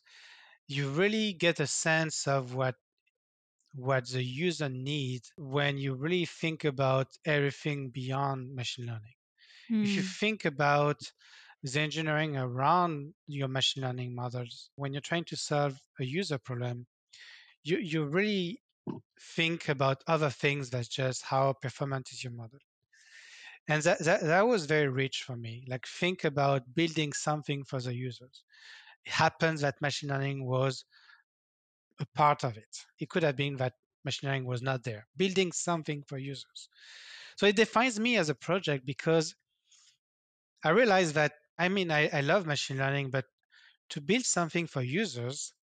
[0.67, 2.75] you really get a sense of what
[3.75, 9.15] what the user needs when you really think about everything beyond machine learning.
[9.71, 9.83] Mm.
[9.83, 10.07] If you hmm.
[10.07, 10.99] think about
[11.63, 16.85] the engineering around your machine learning models, when you're trying to solve a user problem,
[17.63, 18.59] you, you really
[19.35, 22.59] think about other things than just how performant is your model.
[23.69, 25.63] And that, that, that was very rich for me.
[25.69, 28.43] Like think about building something for the users.
[29.05, 30.85] It happens that machine learning was
[31.99, 32.85] a part of it.
[32.99, 33.73] It could have been that
[34.05, 36.69] machine learning was not there, building something for users.
[37.35, 39.35] So it defines me as a project because
[40.63, 43.25] I realize that, I mean, I, I love machine learning, but
[43.89, 45.53] to build something for users,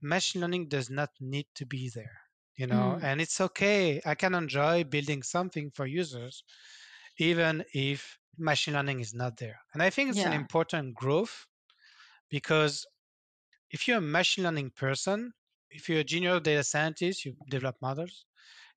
[0.00, 2.20] machine learning does not need to be there,
[2.56, 3.02] you know, mm.
[3.02, 4.00] and it's okay.
[4.04, 6.44] I can enjoy building something for users,
[7.18, 9.60] even if machine learning is not there.
[9.74, 10.28] And I think it's yeah.
[10.28, 11.46] an important growth
[12.30, 12.86] because
[13.70, 15.32] if you're a machine learning person,
[15.70, 18.24] if you're a junior data scientist, you develop models.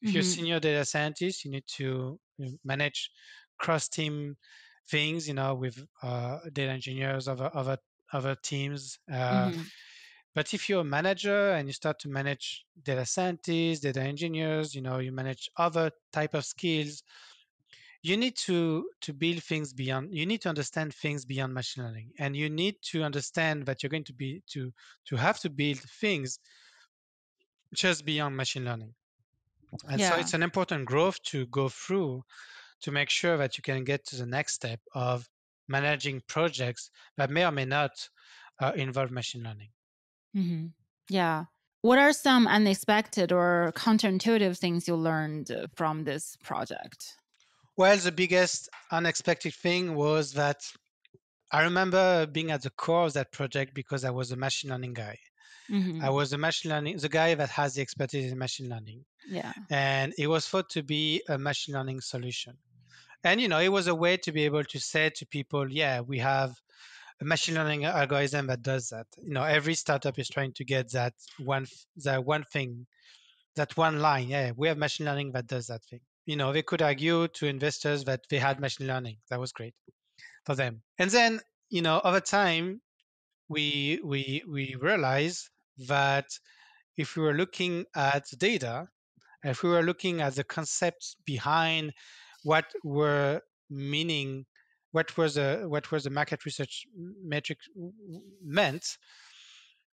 [0.02, 0.14] If mm-hmm.
[0.14, 0.34] you're a mm-hmm.
[0.34, 2.20] senior data scientist, you need to
[2.64, 3.12] manage
[3.58, 4.38] cross team
[4.90, 7.78] things, you know, with uh, data engineers, other other
[8.12, 8.98] other teams.
[9.12, 9.62] Uh, mm-hmm.
[10.36, 14.82] But if you're a manager and you start to manage data scientists, data engineers, you
[14.82, 17.04] know, you manage other type of skills,
[18.02, 22.12] you need to to build things beyond you need to understand things beyond machine learning
[22.18, 24.72] and you need to understand that you're going to be to
[25.06, 26.40] to have to build things
[27.74, 28.94] just beyond machine learning
[29.88, 30.12] and yeah.
[30.12, 32.24] so it's an important growth to go through
[32.82, 35.28] to make sure that you can get to the next step of
[35.68, 37.92] managing projects that may or may not
[38.60, 39.70] uh, involve machine learning
[40.36, 40.68] mm-hmm.
[41.10, 41.46] yeah
[41.82, 47.16] what are some unexpected or counterintuitive things you learned from this project
[47.80, 50.60] well, the biggest unexpected thing was that
[51.50, 54.96] I remember being at the core of that project because I was a machine learning
[54.96, 55.18] guy.
[55.70, 56.04] Mhm.
[56.04, 59.06] I was a machine learning, the guy that has the expertise in machine learning.
[59.26, 59.54] Yeah.
[59.70, 62.58] And it was thought to be a machine learning solution.
[63.24, 66.02] And, you know, it was a way to be able to say to people, yeah,
[66.02, 66.52] we have
[67.22, 69.08] a machine learning algorithm that does that.
[69.24, 71.66] You know, every startup is trying to get that one,
[72.04, 72.88] that one thing,
[73.56, 74.28] that one line.
[74.28, 76.02] Yeah, we have machine learning that does that thing.
[76.26, 79.18] You know, they could argue to investors that they had machine learning.
[79.30, 79.76] That was great
[80.46, 80.84] for them.
[81.00, 82.82] And then, you know, over time,
[83.50, 85.50] we we we realize
[85.88, 86.28] that
[86.98, 88.90] if we were looking at the data,
[89.44, 91.94] if we were looking at the concepts behind
[92.44, 94.46] what were meaning,
[94.92, 97.60] what was a what was the market research metric
[98.42, 98.98] meant,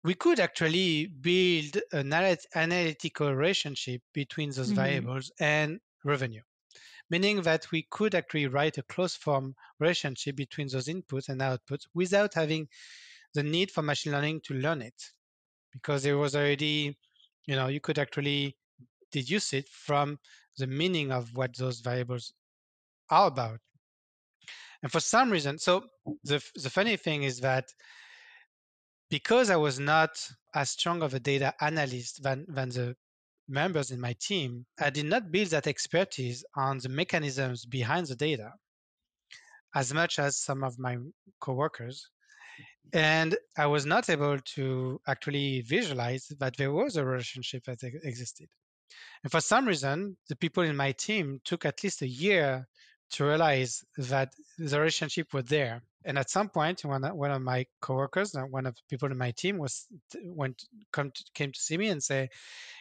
[0.04, 2.14] we could actually build an
[2.56, 4.72] analytical relationship between those Mhm.
[4.72, 6.42] variables and revenue
[7.10, 11.88] meaning that we could actually write a closed form relationship between those inputs and outputs
[11.94, 12.68] without having
[13.34, 15.02] the need for machine learning to learn it.
[15.72, 16.98] Because there was already
[17.46, 18.56] you know you could actually
[19.12, 20.20] deduce it from
[20.58, 22.34] the meaning of what those variables
[23.10, 23.60] are about.
[24.84, 25.84] And for some reason so
[26.24, 27.66] the, the funny thing is that
[29.10, 30.12] because i was not
[30.56, 32.96] as strong of a data analyst than, than the
[33.50, 38.16] members in my team, I did not build that expertise on the mechanisms behind the
[38.16, 38.52] data
[39.76, 40.98] as much as some of my
[41.40, 42.08] coworkers.
[42.94, 48.48] And I was not able to actually visualize that there was a relationship that existed.
[49.24, 52.68] And for some reason, the people in my team took at least a year
[53.12, 55.82] to realize that the relationship was there.
[56.06, 59.32] And at some point, one, one of my coworkers, one of the people in my
[59.32, 59.86] team, was
[60.24, 60.64] went
[60.94, 62.30] come to, came to see me and say,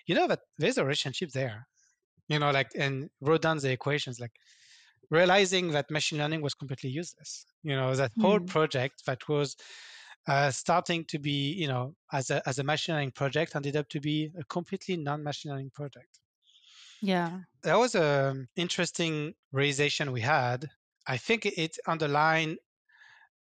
[0.06, 1.66] you know that there's a relationship there
[2.28, 4.32] you know like and wrote down the equations like
[5.10, 8.22] realizing that machine learning was completely useless you know that mm.
[8.22, 9.56] whole project that was
[10.28, 13.88] uh, starting to be you know as a as a machine learning project ended up
[13.88, 16.20] to be a completely non-machine learning project
[17.00, 20.68] yeah that was an interesting realization we had
[21.06, 22.58] i think it underlined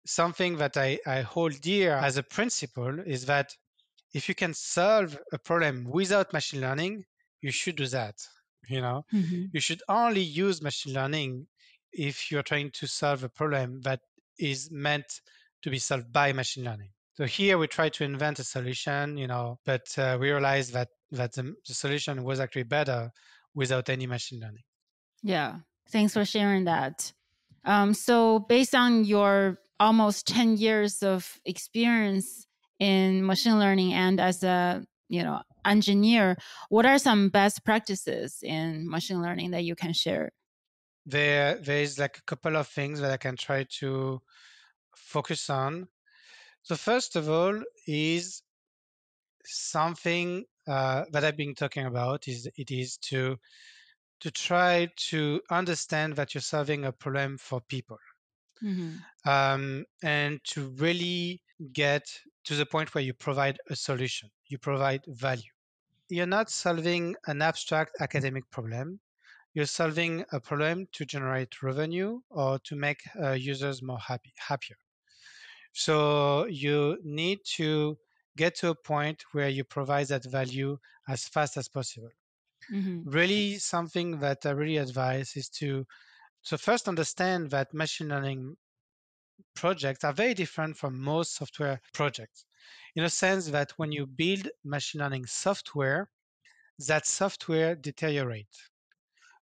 [0.06, 3.54] something that I, I hold dear as a principle is that
[4.14, 7.06] if you can solve a problem without machine learning,
[7.42, 8.16] you should do that.
[8.68, 9.46] You know, mm-hmm.
[9.54, 11.48] you should only use machine learning
[11.92, 14.02] if you're trying to solve a problem that
[14.38, 15.22] is meant
[15.64, 16.90] to be solved by machine learning.
[17.16, 20.90] So here we try to invent a solution, you know, but uh, we realize that
[21.12, 23.12] that the, the solution was actually better
[23.54, 24.64] without any machine learning.
[25.24, 25.58] Yeah,
[25.90, 27.12] thanks for sharing that.
[27.66, 32.48] Um, so based on your almost 10 years of experience
[32.80, 36.38] in machine learning and as a you know engineer
[36.70, 40.32] what are some best practices in machine learning that you can share
[41.06, 44.20] there there is like a couple of things that i can try to
[44.96, 45.88] focus on
[46.64, 48.44] so first of all is
[49.44, 53.38] something uh, that i've been talking about is it is to
[54.22, 57.98] to try to understand that you're solving a problem for people
[58.64, 59.30] mm-hmm.
[59.30, 61.42] um, and to really
[61.74, 62.06] get
[62.46, 65.52] to the point where you provide a solution, you provide value.
[66.10, 69.00] You're not solving an abstract academic problem.
[69.54, 74.78] You're solving a problem to generate revenue or to make uh, users more happy, happier.
[75.74, 77.98] So you need to
[78.38, 80.78] get to a point where you provide that value
[81.08, 82.10] as fast as possible.
[82.72, 83.10] Mm-hmm.
[83.10, 85.86] Really, something that I really advise is to
[86.42, 88.56] so first understand that machine learning
[89.56, 92.46] projects are very different from most software projects
[92.96, 96.10] in a sense that when you build machine learning software,
[96.88, 98.70] that software deteriorates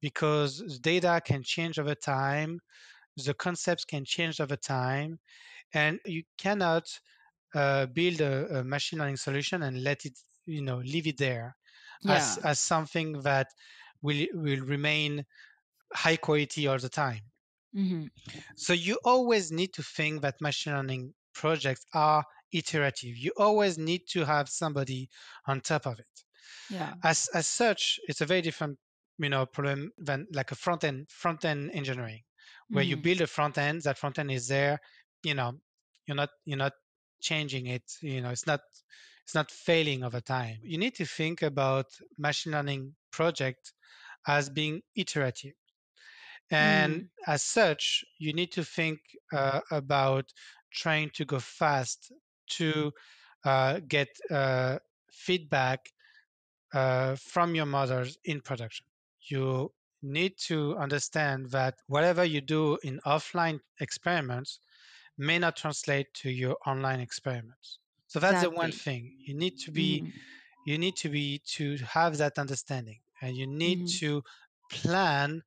[0.01, 2.61] because data can change over time,
[3.17, 5.19] the concepts can change over time,
[5.75, 6.85] and you cannot
[7.55, 11.57] uh, build a, a, machine learning solution and let it, you know, leave it there
[12.03, 12.15] yeah.
[12.15, 13.49] as, as something that
[14.03, 15.25] will will remain
[15.93, 17.21] high quality all the time.
[17.77, 18.07] Mm-hmm.
[18.57, 23.17] So you always need to think that machine learning projects are iterative.
[23.17, 25.09] You always need to have somebody
[25.47, 26.07] on top of it.
[26.69, 26.95] Yeah.
[27.05, 28.79] As as such, it's a very different
[29.19, 32.23] you know problem than like a front end front end engineering,
[32.69, 32.91] where mm-hmm.
[32.91, 33.83] you build a front end.
[33.83, 34.81] That front end is there.
[35.23, 35.53] You know,
[36.07, 36.73] you're not you're not
[37.21, 37.85] changing it.
[38.01, 38.61] You know, it's not
[39.25, 40.59] it's not failing over time.
[40.63, 41.87] You need to think about
[42.19, 43.73] machine learning project
[44.27, 45.55] as being iterative.
[46.51, 47.09] And mm.
[47.27, 48.99] as such, you need to think
[49.33, 50.25] uh, about
[50.73, 52.13] trying to go fast
[52.59, 52.93] to
[53.45, 54.79] uh, get uh,
[55.13, 55.81] feedback
[56.75, 58.87] uh, from your models in production.
[59.29, 59.73] You
[60.03, 64.59] need to understand that whatever you do in offline experiments
[65.21, 67.79] may not translate to your online experiments.
[68.09, 70.13] So that's the one thing you need to be Mhm.
[70.67, 74.01] you need to be to have that understanding and you need Mhm.
[74.01, 74.23] to
[74.71, 75.43] plan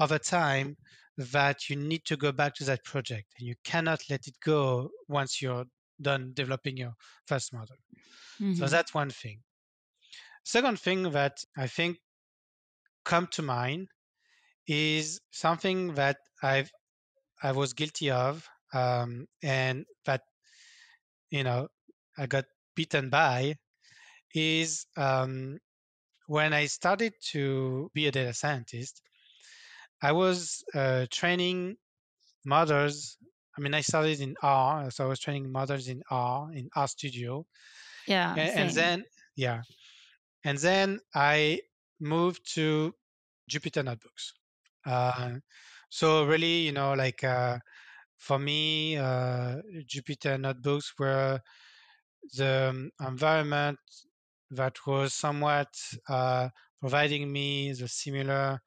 [0.00, 0.76] over time
[1.16, 4.90] that you need to go back to that project and you cannot let it go
[5.08, 5.66] once you're
[6.00, 6.94] done developing your
[7.26, 7.76] first model.
[8.52, 8.70] So Mhm.
[8.70, 9.44] that's one thing.
[10.44, 11.98] Second thing that I think
[13.04, 13.88] come to mind
[14.66, 16.72] is something that I've
[17.42, 20.22] I was guilty of um, and that
[21.30, 21.68] you know
[22.18, 22.44] I got
[22.74, 23.56] beaten by
[24.34, 25.58] is um,
[26.26, 29.02] when I started to be a data scientist,
[30.02, 31.76] I was uh, training
[32.44, 33.18] models.
[33.58, 36.88] I mean, I started in R, so I was training models in R in R
[36.88, 37.46] Studio,
[38.06, 38.34] Yeah.
[38.36, 39.04] and, and then
[39.36, 39.62] yeah,
[40.44, 41.60] and then I
[42.00, 42.94] moved to
[43.50, 44.34] Jupyter notebooks.
[44.86, 45.36] Uh,
[45.90, 47.58] so really, you know, like uh,
[48.18, 51.40] for me, uh, Jupyter notebooks were
[52.34, 53.78] the um, environment
[54.50, 55.68] that was somewhat
[56.08, 56.48] uh,
[56.80, 58.60] providing me the similar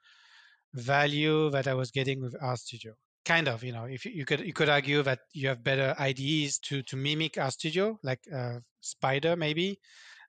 [0.73, 2.93] value that I was getting with RStudio.
[3.25, 5.93] Kind of, you know, if you, you could you could argue that you have better
[5.99, 9.79] IDEs to to mimic RStudio, like uh, Spyder maybe,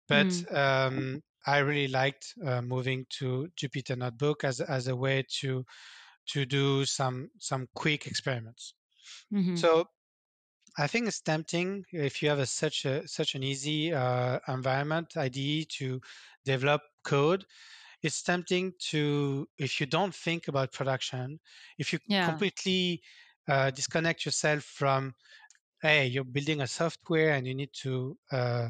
[0.08, 0.56] but Mm.
[0.56, 5.64] um, I really liked uh, moving to Jupyter Notebook as as a way to
[6.28, 8.74] to do some some quick experiments.
[9.30, 9.64] Mhm.
[9.64, 9.86] So
[10.78, 15.16] I think it's tempting if you have a, such a such an easy uh, environment
[15.16, 16.00] IDE to
[16.44, 17.44] develop code.
[18.02, 21.40] It's tempting to if you don't think about production,
[21.78, 22.20] if you Yeah.
[22.22, 23.02] completely
[23.48, 25.14] uh, disconnect yourself from,
[25.82, 28.68] hey, you're building a software and you need to uh,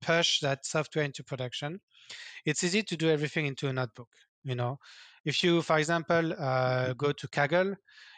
[0.00, 1.80] push that software into production.
[2.44, 4.10] It's easy to do everything into a notebook.
[4.44, 4.78] You know,
[5.24, 7.76] if you, for example, uh, go to Kaggle,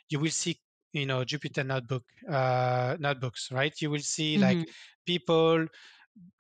[0.08, 0.60] you will see
[0.92, 3.72] you know Jupyter notebook uh, notebooks, right?
[3.80, 4.74] You will see like Mhm.
[5.06, 5.66] people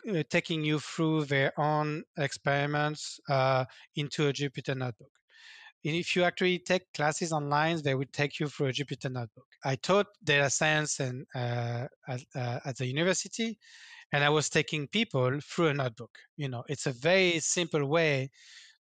[0.08, 3.64] uh, taking you through their own experiments uh,
[3.96, 5.12] into a Jupyter notebook.
[5.84, 9.46] And if you actually take classes online, they will take you through a Jupyter notebook.
[9.64, 13.58] I taught data science and uh, at, uh, at the university,
[14.12, 16.12] and I was taking people through a notebook.
[16.36, 18.30] You know, it's a very simple way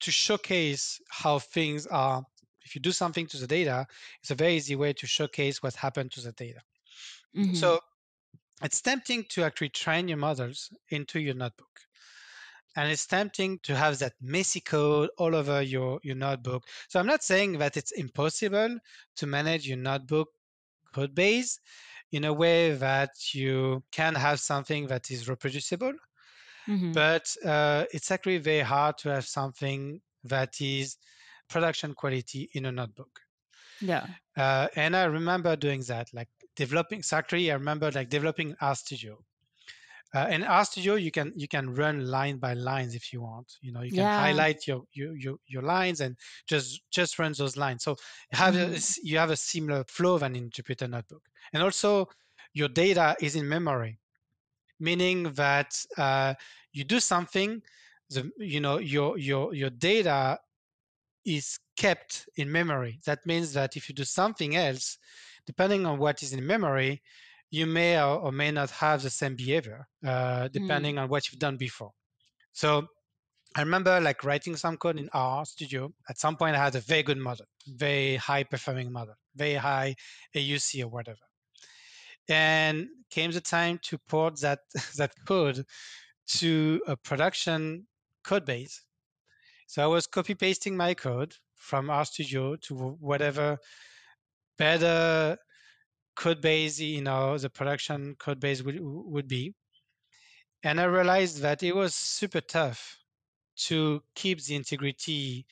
[0.00, 2.24] to showcase how things are.
[2.64, 3.86] If you do something to the data,
[4.20, 6.60] it's a very easy way to showcase what happened to the data.
[7.34, 7.54] Mhm.
[7.54, 7.80] So
[8.62, 11.80] it's tempting to actually train your models into your notebook.
[12.76, 16.64] And it's tempting to have that messy code all over your, your notebook.
[16.88, 18.78] So I'm not saying that it's impossible
[19.16, 20.28] to manage your notebook
[20.94, 21.60] code base
[22.12, 25.94] in a way that you can have something that is reproducible,
[26.66, 26.92] Mhm.
[26.92, 30.96] but uh, it's actually very hard to have something that is
[31.50, 33.20] production quality in a notebook.
[33.80, 34.06] Yeah.
[34.36, 37.02] Uh, and I remember doing that, like developing.
[37.12, 39.16] Actually, I remember like developing RStudio.
[40.14, 43.52] Uh, in RStudio, you can you can run line by lines if you want.
[43.60, 44.16] You know, you can Yeah.
[44.16, 46.16] highlight your your your, your lines and
[46.48, 47.84] just just run those lines.
[47.84, 47.92] So
[48.32, 48.74] you have a, Mhm.
[48.74, 51.22] s- you have a similar flow than in Jupyter Notebook.
[51.52, 52.08] And also,
[52.54, 53.98] your data is in memory,
[54.80, 56.34] meaning that uh,
[56.72, 57.62] you do something,
[58.10, 60.38] the you know your your your data
[61.24, 63.00] is kept in memory.
[63.06, 64.98] That means that if you do something else,
[65.46, 67.02] depending on what is in memory,
[67.50, 71.02] you may or, may not have the same behavior, uh, depending Mm.
[71.02, 71.92] on what you've done before.
[72.52, 72.86] So
[73.56, 75.92] I remember like writing some code in R Studio.
[76.08, 79.96] At some point, I had a very good model, very high performing model, very high
[80.34, 81.18] AUC or whatever.
[82.28, 84.60] And came the time to port that
[84.96, 85.64] that code
[86.38, 87.86] to a production
[88.22, 88.82] code base.
[89.70, 93.56] So I was copy pasting my code from RStudio to whatever
[94.58, 95.38] better
[96.16, 99.54] code base, you know, the production code base would, would be.
[100.64, 102.98] And I realized that it was super tough
[103.68, 105.46] to keep the integrity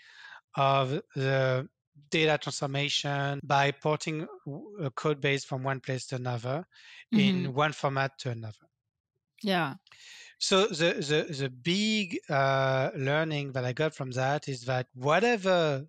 [0.57, 1.69] of the
[2.11, 4.27] data transformation by porting
[4.81, 6.67] a code base from one place to another
[7.13, 7.21] Mhm.
[7.21, 8.67] in one format to another.
[9.43, 9.75] Yeah.
[10.39, 15.85] So the the the big uh, learning that I got from that is that whatever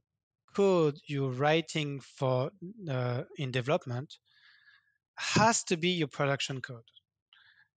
[0.55, 2.51] code you're writing for
[2.89, 4.17] uh, in development
[5.17, 6.89] has to be your production code.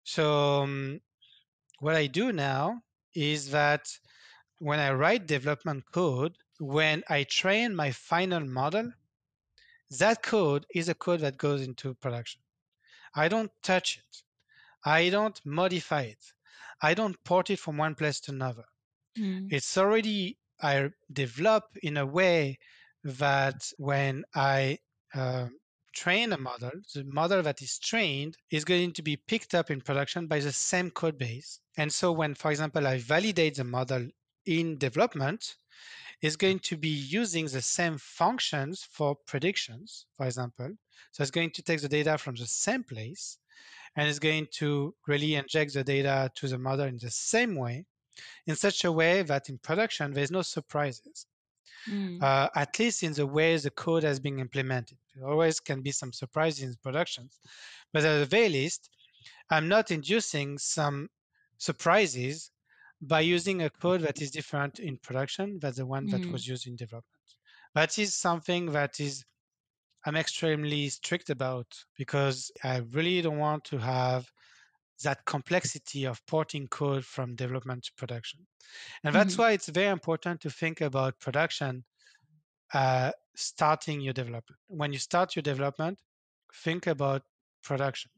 [0.03, 1.01] So um,
[1.79, 2.81] what I do now
[3.13, 3.87] is that
[4.59, 8.91] when I write development code, when I train my final model,
[9.99, 12.41] that code is a code that goes into production.
[13.13, 14.23] I don't touch it.
[14.85, 16.23] I don't modify it.
[16.81, 18.65] I don't port it from one place to another.
[19.17, 19.51] Mm.
[19.51, 22.59] It's already I develop in a way
[23.03, 24.79] that when I
[25.13, 25.47] uh,
[25.93, 29.81] train a model, the model that is trained is going to be picked up in
[29.81, 31.59] production by the same code base.
[31.77, 34.07] And so when, for example, I validate the model
[34.45, 35.55] in development,
[36.21, 40.71] it's going to be using the same functions for predictions, for example.
[41.11, 43.37] So it's going to take the data from the same place
[43.95, 47.85] and it's going to really inject the data to the model in the same way,
[48.47, 51.25] in such a way that in production, there's no surprises.
[51.89, 52.21] Mm.
[52.21, 54.97] Uh, at least in the way the code has been implemented.
[55.15, 57.39] There always can be some surprises in productions,
[57.91, 58.89] but at the very least,
[59.49, 61.09] I'm not inducing some
[61.57, 62.51] surprises
[63.01, 66.11] by using a code that is different in production than the one mm.
[66.11, 67.05] that was used in development.
[67.73, 69.25] That is something that is
[70.05, 71.67] I'm extremely strict about
[71.97, 74.31] because I really don't want to have
[75.03, 78.39] that complexity of porting code from development to production.
[79.03, 79.41] And that's mm-hmm.
[79.41, 81.83] why it's very important to think about production
[82.73, 84.59] uh, starting your development.
[84.67, 85.99] When you start your development,
[86.63, 87.23] think about
[87.63, 88.11] production.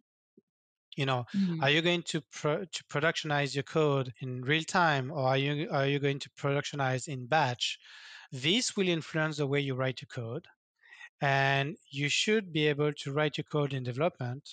[0.96, 1.64] You know, mm-hmm.
[1.64, 5.68] are you going to pro- to productionize your code in real time, or are you
[5.72, 7.80] are you going to productionize in batch?
[8.32, 10.46] This will influence the way you write your code,
[11.24, 14.44] and you should be able to write your code in development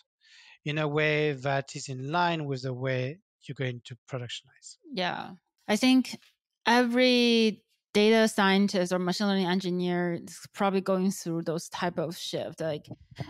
[0.65, 4.77] in a way that is in line with the way you're going to productionize.
[4.93, 5.31] Yeah.
[5.67, 6.17] I think
[6.65, 12.61] every data scientist or machine learning engineer is probably going through those type of shift.
[12.61, 12.87] Like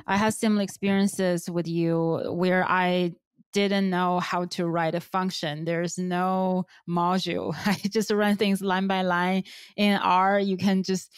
[0.07, 3.13] I had similar experiences with you where I
[3.55, 5.65] didn't know how to write a function.
[5.65, 7.55] There's no module.
[7.67, 9.45] I just run things line by line.
[9.79, 11.11] In R, you can just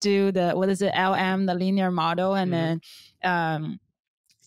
[0.00, 2.78] do the what is it, LM, the linear model, and mm-hmm.
[3.22, 3.80] then um,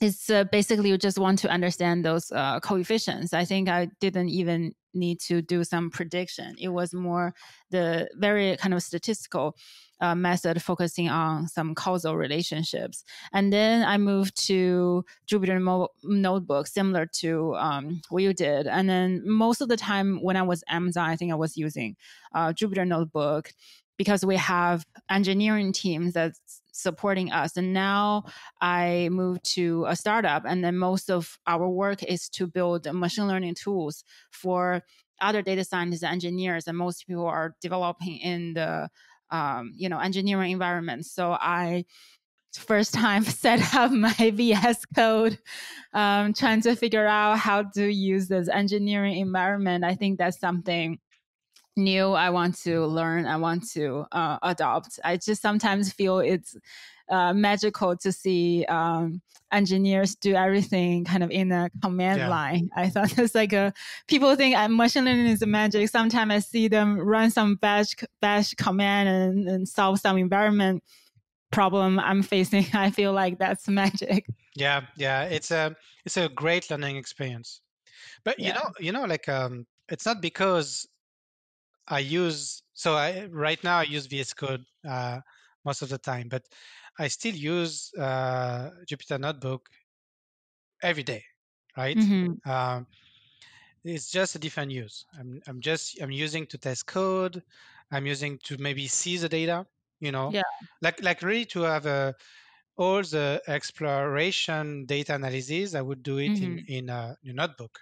[0.02, 3.34] it's uh, basically you just want to understand those uh, coefficients.
[3.34, 6.56] I think I didn't even need to do some prediction.
[6.60, 7.34] It was more
[7.72, 9.56] the very kind of statistical
[10.02, 13.04] uh, method focusing on some causal relationships.
[13.32, 18.68] And then I moved to Jupyter Mo- Notebook, similar to um, what you did.
[18.68, 21.96] And then most of the time when I was Amazon, I think I was using
[22.36, 23.54] uh, Jupyter Notebook
[23.98, 26.40] because we have engineering teams that's
[26.72, 27.56] supporting us.
[27.56, 28.24] And now
[28.62, 33.28] I moved to a startup, and then most of our work is to build machine
[33.28, 34.82] learning tools for
[35.22, 38.90] other data scientists and engineers, and most people are developing in the
[39.30, 41.06] um, you know engineering environment.
[41.06, 41.86] So I
[42.54, 45.40] first time set up my VS code,
[45.94, 49.84] um, trying to figure out how to use this engineering environment.
[49.84, 51.00] I think that's something
[51.76, 55.00] new I want to learn, I want to uh, adopt.
[55.04, 56.56] I just sometimes feel it's
[57.10, 59.22] uh, magical to see um,
[59.52, 62.30] engineers do everything kind of in a command yeah.
[62.30, 62.70] line.
[62.76, 63.74] I thought it's like a
[64.08, 65.90] people think uh, machine learning is magic.
[65.90, 70.84] Sometimes I see them run some bash bash command and, and solve some environment
[71.52, 72.66] problem I'm facing.
[72.74, 74.26] I feel like that's magic.
[74.56, 75.76] Yeah, yeah, it's a
[76.06, 77.62] it's a great learning experience.
[78.24, 78.48] But yeah.
[78.48, 80.88] you know, you know, like um, it's not because
[81.88, 85.20] I use so I right now I use VS Code uh,
[85.66, 86.44] most of the time, but
[87.00, 89.68] I still use uh, Jupyter Notebook
[90.82, 91.24] every day,
[91.78, 91.98] right?
[91.98, 92.50] Mm-hmm.
[92.50, 92.88] Um,
[93.84, 95.06] it's just a different use.
[95.20, 97.42] I'm I'm just I'm using to test code.
[97.92, 99.66] I'm using to maybe see the data.
[100.00, 100.42] You know, yeah.
[100.82, 102.12] like like really to have a uh,
[102.76, 105.76] all the exploration data analysis.
[105.76, 106.44] I would do it mm-hmm.
[106.44, 107.80] in in a, in a, notebook.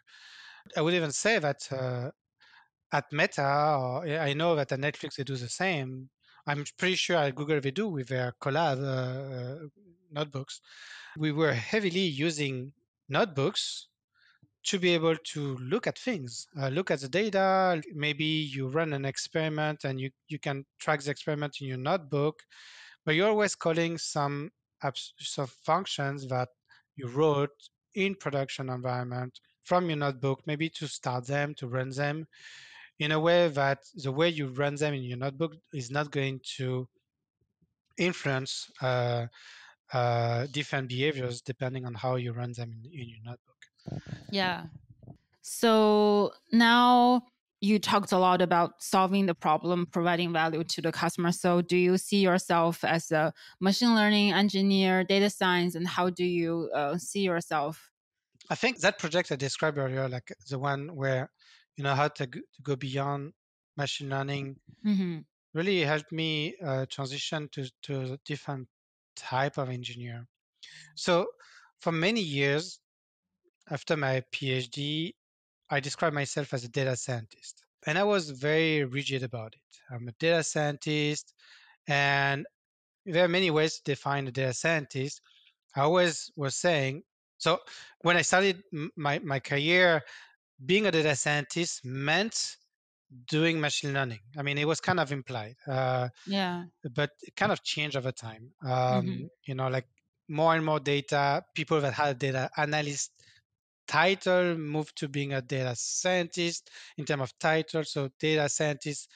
[0.75, 2.11] I would even say that uh,
[2.91, 6.09] at Meta, or I know that at Netflix they do the same.
[6.45, 9.67] I'm pretty sure at Google they do with their Colab uh, uh,
[10.11, 10.61] notebooks.
[11.17, 12.73] We were heavily using
[13.09, 13.87] notebooks
[14.63, 17.81] to be able to look at things, uh, look at the data.
[17.93, 22.41] Maybe you run an experiment and you, you can track the experiment in your notebook,
[23.05, 24.51] but you're always calling some
[24.83, 26.49] apps, some functions that
[26.95, 27.49] you wrote
[27.95, 32.27] in production environment from your notebook, maybe to start them, to run them
[33.01, 36.39] in a way that the way you run them in your notebook is not going
[36.57, 36.87] to
[37.97, 39.25] influence uh,
[39.91, 43.59] uh, different behaviors depending on how you run them in, in your notebook.
[44.31, 44.65] Yeah.
[45.41, 47.23] So now
[47.59, 51.31] you talked a lot about solving the problem, providing value to the customer.
[51.31, 56.25] So, do you see yourself as a machine learning engineer, data science, and how do
[56.25, 57.91] you uh, see yourself?
[58.49, 61.29] I think that project I described earlier, like the one where
[61.81, 63.33] you know how to, to go beyond
[63.75, 64.55] machine learning
[64.85, 65.17] mm-hmm.
[65.55, 68.67] really helped me uh, transition to, to a different
[69.15, 70.27] type of engineer.
[70.93, 71.25] So
[71.79, 72.79] for many years
[73.71, 75.13] after my phd
[75.71, 79.71] i described myself as a data scientist and i was very rigid about it.
[79.91, 81.33] I'm a data scientist
[81.87, 82.45] and
[83.07, 85.21] there are many ways to define a data scientist.
[85.75, 87.01] I always was saying,
[87.39, 87.57] so
[88.01, 88.61] when I started
[88.95, 90.03] my, my career,
[90.65, 92.57] being a data scientist meant
[93.27, 94.19] doing machine learning.
[94.37, 95.55] I mean, it was kind of implied.
[95.67, 96.63] Uh, yeah.
[96.95, 98.51] But it kind of changed over time.
[98.63, 99.25] Um, mm-hmm.
[99.45, 99.87] You know, like
[100.29, 103.11] more and more data, people that had data analyst
[103.87, 107.83] title moved to being a data scientist in terms of title.
[107.83, 109.09] So data scientist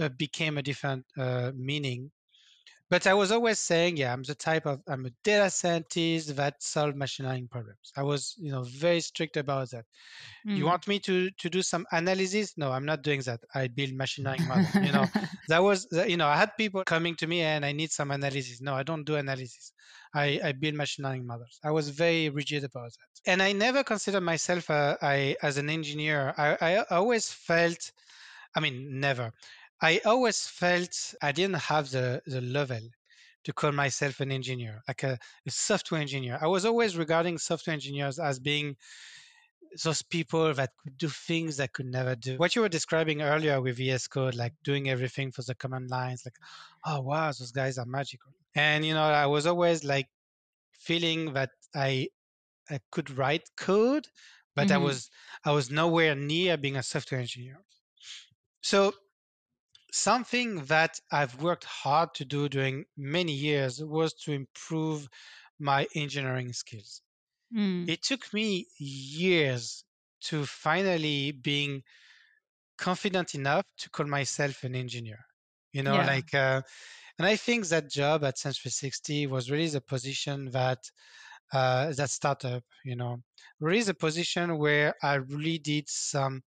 [0.00, 2.10] uh, became a different uh, meaning
[2.88, 6.62] but I was always saying, yeah, I'm the type of I'm a data scientist that
[6.62, 7.92] solve machine learning problems.
[7.96, 9.84] I was, you know, very strict about that.
[10.46, 10.56] Mm.
[10.56, 12.54] You want me to to do some analysis?
[12.56, 13.40] No, I'm not doing that.
[13.54, 14.74] I build machine learning models.
[14.74, 15.06] you know,
[15.48, 18.60] that was, you know, I had people coming to me and I need some analysis.
[18.60, 19.72] No, I don't do analysis.
[20.14, 21.58] I, I build machine learning models.
[21.64, 25.68] I was very rigid about that, and I never considered myself uh, I, as an
[25.68, 26.32] engineer.
[26.38, 27.92] I, I always felt,
[28.54, 29.32] I mean, never.
[29.80, 32.80] I always felt I didn't have the, the level
[33.44, 36.38] to call myself an engineer, like a, a, software engineer.
[36.40, 38.76] I was always regarding software engineers as being
[39.84, 42.38] those people that could do things that could never do.
[42.38, 46.22] What you were describing earlier with VS Code, like doing everything for the command lines,
[46.24, 46.36] like,
[46.84, 48.32] oh wow, those guys are magical.
[48.54, 50.08] And you know, I was always like
[50.72, 52.08] feeling that I
[52.70, 54.06] I could write code,
[54.54, 54.74] but mm-hmm.
[54.74, 55.10] I was
[55.44, 57.60] I was nowhere near being a software engineer.
[58.62, 58.92] So
[59.96, 65.08] something that I've worked hard to do during many years was to improve
[65.58, 67.00] my engineering skills.
[67.56, 67.88] Mm.
[67.88, 69.84] It took me years
[70.28, 71.82] to finally being
[72.76, 75.24] confident enough to call myself an engineer.
[75.72, 76.06] You know, yeah.
[76.06, 76.62] like, uh,
[77.18, 80.78] and I think that job at Sense 360 was really the position that
[81.52, 83.22] uh, that startup, you know,
[83.60, 86.42] really the position where I really did some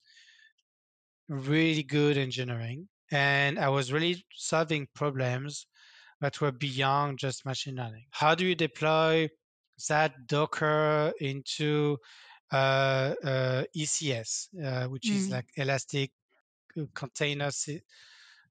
[1.29, 5.65] really good engineering and I was really solving problems
[6.21, 8.05] that were beyond just machine learning.
[8.11, 9.29] How do you deploy
[9.87, 11.97] that Docker into
[12.51, 15.15] uh, uh, ECS, uh, which mm.
[15.15, 16.11] is like Elastic
[16.77, 17.51] uh, Container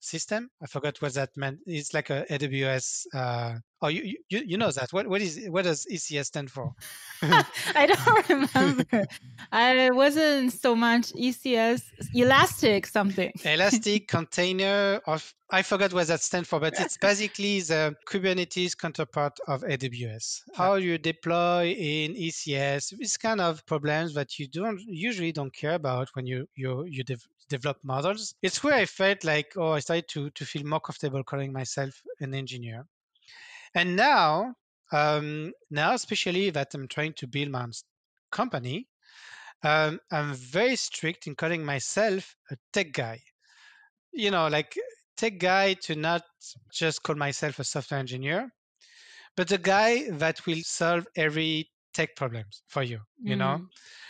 [0.00, 0.50] System?
[0.62, 1.60] I forgot what that meant.
[1.66, 3.06] It's like a AWS.
[3.12, 4.92] Uh, oh, you, you you know that.
[4.92, 6.72] What what is what does ECS stand for?
[7.22, 9.06] I don't remember.
[9.50, 11.82] I wasn't so much ECS
[12.14, 13.32] Elastic something.
[13.44, 19.38] Elastic container of I forgot what that stands for, but it's basically the Kubernetes counterpart
[19.48, 20.42] of AWS.
[20.54, 25.74] How you deploy in ECS, it's kind of problems that you don't usually don't care
[25.74, 28.34] about when you you you dev- develop models.
[28.42, 32.02] It's where I felt like oh, I started to to feel more comfortable calling myself
[32.20, 32.86] an engineer.
[33.74, 34.54] And now
[34.92, 37.66] um, now, especially that I'm trying to build my
[38.30, 38.88] company,
[39.62, 43.20] um, I'm very strict in calling myself a tech guy.
[44.12, 44.74] You know, like
[45.16, 46.22] tech guy to not
[46.72, 48.50] just call myself a software engineer,
[49.36, 53.00] but a guy that will solve every tech problems for you.
[53.30, 53.56] You mm, know,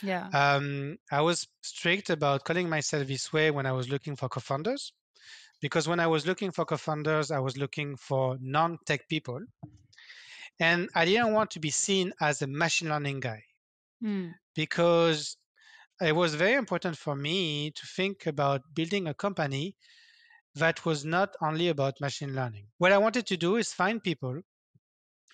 [0.03, 0.29] yeah.
[0.41, 4.93] Um, I was strict about calling myself this way when I was looking for co-founders,
[5.59, 9.41] because when I was looking for co-founders, I was looking for non-tech people
[10.59, 13.41] and I didn't want to be seen as a machine learning guy
[14.03, 14.33] mm.
[14.55, 15.37] because
[16.01, 19.75] it was very important for me to think about building a company
[20.55, 22.65] that was not only about machine learning.
[22.77, 24.41] What I wanted to do is find people,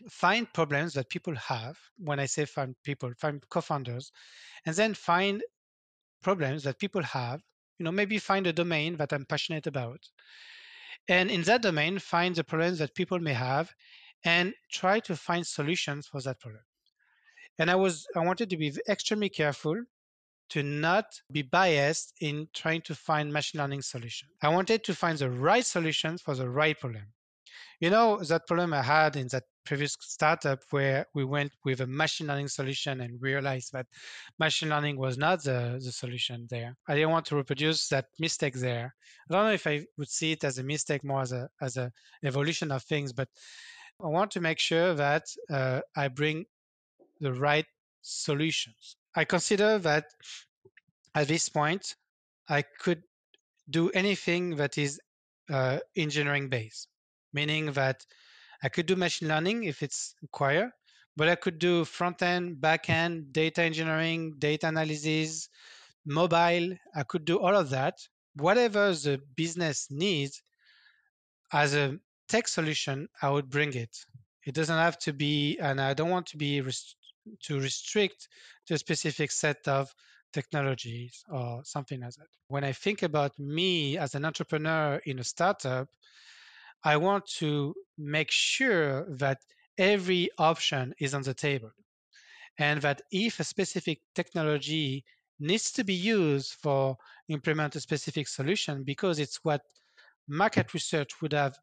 [0.09, 1.77] find problems that people have.
[1.97, 4.11] When I say find people, find co founders,
[4.65, 5.43] and then find
[6.21, 7.41] problems that people have.
[7.77, 9.99] You know, maybe find a domain that I'm passionate about.
[11.07, 13.73] And in that domain, find the problems that people may have
[14.23, 16.63] and try to find solutions for that problem.
[17.59, 19.83] And I was I wanted to be extremely careful
[20.49, 24.31] to not be biased in trying to find machine learning solutions.
[24.41, 27.14] I wanted to find the right solutions for the right problem.
[27.79, 31.87] You know, that problem I had in that previous startup where we went with a
[31.87, 33.87] machine learning solution and realized that
[34.39, 36.75] machine learning was not the, the solution there.
[36.87, 38.95] I didn't want to reproduce that mistake there.
[39.29, 41.77] I don't know if I would see it as a mistake more as a as
[41.77, 41.91] a
[42.23, 43.27] evolution of things, but
[44.03, 46.45] I want to make sure that uh, I bring
[47.19, 47.65] the right
[48.01, 48.97] solutions.
[49.15, 50.05] I consider that
[51.15, 51.95] at this point,
[52.49, 53.01] I could
[53.69, 54.99] do anything that is
[55.49, 56.87] uh, engineering based,
[57.35, 57.97] meaning that
[58.63, 60.71] I could do machine learning if it's required,
[61.17, 65.49] but I could do front end, back end, data engineering, data analysis,
[66.05, 66.67] mobile.
[66.95, 67.95] I could do all of that.
[68.35, 70.41] Whatever the business needs
[71.51, 73.95] as a tech solution, I would bring it.
[74.45, 76.95] It doesn't have to be, and I don't want to be rest-
[77.43, 78.27] to restrict
[78.67, 79.93] to a specific set of
[80.33, 82.27] technologies or something like that.
[82.47, 85.87] When I think about me as an entrepreneur in a startup,
[86.85, 89.39] I want to make sure that
[89.77, 91.71] every option is on the table.
[92.59, 95.03] And that if a specific technology
[95.39, 96.95] needs to be used for
[97.27, 99.61] implement a specific solution because it's what
[100.27, 101.57] market research would have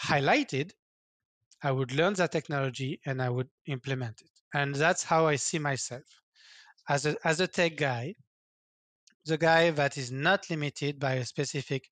[0.00, 0.70] highlighted,
[1.62, 4.30] I would learn that technology and I would implement it.
[4.54, 6.04] And that's how I see myself
[6.88, 8.14] as a, as a tech guy,
[9.24, 11.88] the guy that is not limited by a specific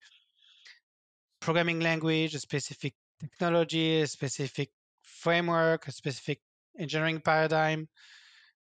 [1.44, 4.70] programming language, a specific technology, a specific
[5.02, 6.40] framework, a specific
[6.78, 7.86] engineering paradigm,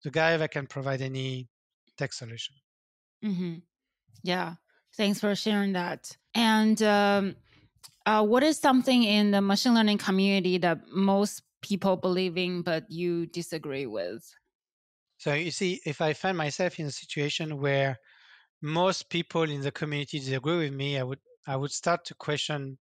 [0.05, 1.49] the guy that can provide any
[1.99, 2.55] tech solution.
[3.23, 3.57] Mm-hmm.
[4.23, 4.55] Yeah,
[4.97, 6.16] thanks for sharing that.
[6.35, 7.36] And um,
[8.07, 12.90] uh, what is something in the machine learning community that most people believe in but
[12.90, 14.24] you disagree with?
[15.19, 17.99] So you see, if I find myself in a situation where
[18.62, 22.78] most people in the community disagree with me, I would I would start to question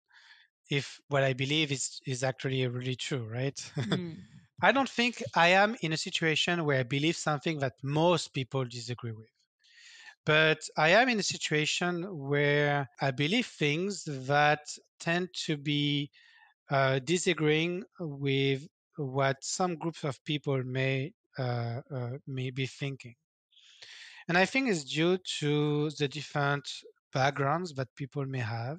[0.71, 3.59] if what I believe is is actually really true, right?
[3.81, 4.17] Mm.
[4.63, 8.65] I don't think I am in a situation where I believe something that most people
[8.67, 9.31] disagree with.
[10.27, 14.61] But I am in a situation where I believe things that
[14.99, 16.11] tend to be
[16.71, 23.15] uh, disagreeing with what some groups of people may uh, uh, may be thinking.
[24.29, 26.69] And I think it's due to the different
[27.13, 28.79] backgrounds that people may have.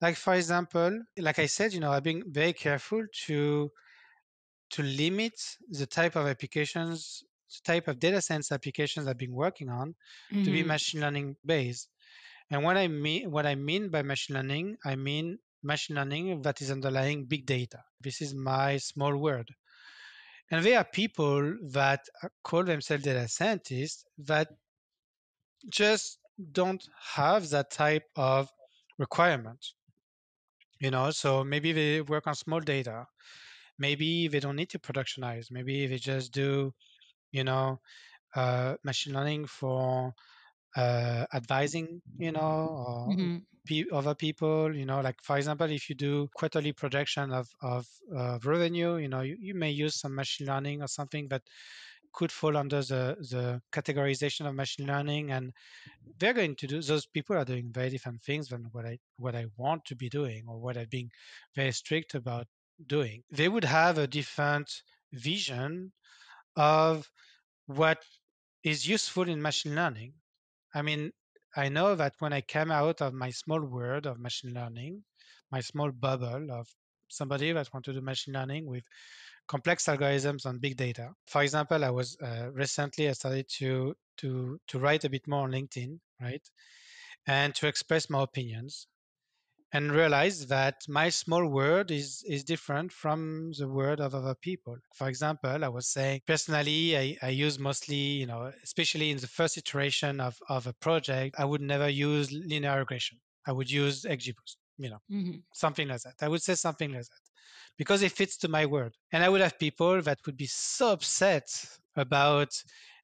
[0.00, 3.70] Like for example, like I said, you know, I've been very careful to
[4.70, 5.34] to limit
[5.68, 9.94] the type of applications, the type of data science applications I've been working on
[10.32, 10.44] mm-hmm.
[10.44, 10.68] to be mm-hmm.
[10.68, 11.88] machine learning based.
[12.50, 16.60] And what I mean what I mean by machine learning, I mean machine learning that
[16.60, 17.78] is underlying big data.
[18.00, 19.48] This is my small word.
[20.50, 22.00] And there are people that
[22.42, 24.48] call themselves data scientists that
[25.70, 26.18] just
[26.52, 26.82] don't
[27.14, 28.50] have that type of
[28.98, 29.64] requirement.
[30.80, 33.06] You know, so maybe they work on small data.
[33.78, 35.46] Maybe they don't need to productionize.
[35.50, 36.72] Maybe they just do,
[37.30, 37.80] you know,
[38.34, 40.12] uh, machine learning for
[40.76, 43.36] uh, advising, you know, or mm-hmm.
[43.66, 47.86] pe- other people, you know, like for example, if you do quarterly projection of, of
[48.16, 51.42] uh, revenue, you know, you, you may use some machine learning or something that
[52.12, 55.52] could fall under the, the categorization of machine learning and
[56.18, 59.34] they're going to do those people are doing very different things than what I what
[59.34, 61.10] I want to be doing or what I've been
[61.54, 62.46] very strict about
[62.86, 63.22] doing.
[63.30, 64.70] They would have a different
[65.12, 65.92] vision
[66.56, 67.10] of
[67.66, 68.02] what
[68.64, 70.14] is useful in machine learning
[70.74, 71.12] I mean,
[71.56, 75.04] I know that when I came out of my small world of machine learning,
[75.50, 76.68] my small bubble of
[77.08, 78.84] somebody that want to do machine learning with
[79.52, 81.12] complex algorithms on big data.
[81.26, 85.44] For example, I was uh, recently I started to to to write a bit more
[85.44, 86.44] on LinkedIn, right,
[87.26, 88.86] and to express my opinions
[89.74, 94.76] and realize that my small word is is different from the word of other people.
[94.94, 99.34] For example, I was saying personally, I, I use mostly, you know, especially in the
[99.38, 103.18] first iteration of, of a project, I would never use linear regression.
[103.46, 105.38] I would use XGBoost, you know, mm-hmm.
[105.52, 106.14] something like that.
[106.20, 107.22] I would say something like that
[107.78, 108.92] because it fits to my world.
[109.12, 111.48] And I would have people that would be so upset
[111.96, 112.50] about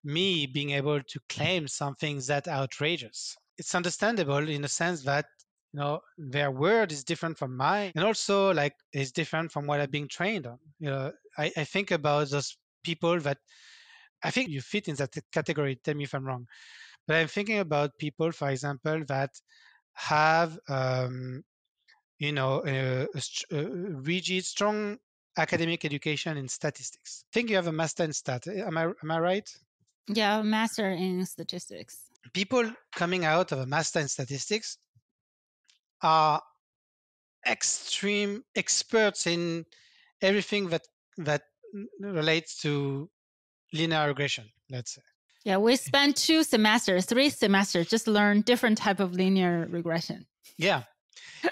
[0.05, 3.37] me being able to claim something that outrageous.
[3.57, 5.27] It's understandable in the sense that
[5.73, 9.81] you know their word is different from mine and also like is different from what
[9.81, 13.37] i've been trained on you know i, I think about those people that
[14.25, 16.47] i think you fit in that category tell me if i'm wrong
[17.07, 19.31] but i'm thinking about people for example that
[19.93, 21.43] have um,
[22.19, 23.69] you know uh, a, a, a uh,
[24.03, 24.99] rigid strong
[25.37, 27.25] academic education in statistics.
[27.27, 29.49] I think you have a master in stat eh, am i am i right?
[30.09, 31.97] Yeah master in statistics.
[32.33, 34.79] People coming out of a master in statistics
[36.03, 36.43] are
[37.47, 39.65] extreme experts in
[40.21, 40.83] everything that
[41.19, 41.43] that
[42.01, 43.09] relates to
[43.73, 45.03] linear regression let's say.
[45.45, 45.79] Yeah we mm.
[45.79, 50.27] spent two semesters three semesters just learn different type of linear regression.
[50.57, 50.83] Yeah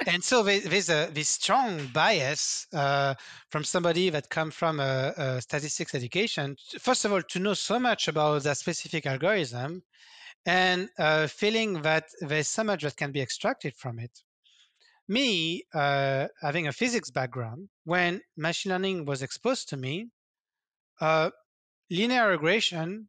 [0.06, 3.14] and so there's a this strong bias uh,
[3.50, 7.78] from somebody that come from a, a, statistics education first of all to know so
[7.78, 9.82] much about that specific algorithm
[10.46, 14.12] and uh, feeling that there's so much that can be extracted from it.
[15.08, 20.08] Me uh, having a physics background, when machine learning was exposed to me,
[21.00, 21.30] uh,
[21.90, 23.08] linear regression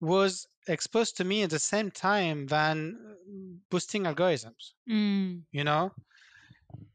[0.00, 2.98] was exposed to me at the same time than
[3.70, 4.72] boosting algorithms.
[4.88, 5.42] Mm.
[5.50, 5.92] You know,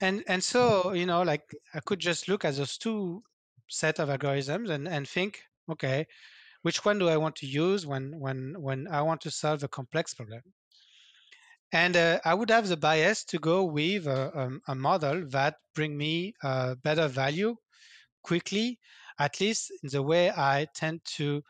[0.01, 1.43] and and so you know, like
[1.73, 3.23] I could just look at those two
[3.69, 5.39] set of algorithms and and think,
[5.69, 6.07] okay,
[6.61, 9.67] which one do I want to use when when when I want to solve a
[9.67, 10.41] complex problem?
[11.71, 15.55] And uh, I would have the bias to go with a, a, a model that
[15.73, 17.55] bring me uh, better value
[18.21, 18.79] quickly,
[19.17, 21.41] at least in the way I tend to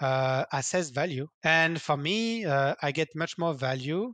[0.00, 1.28] uh, assess value.
[1.42, 4.12] And for me, uh, I get much more value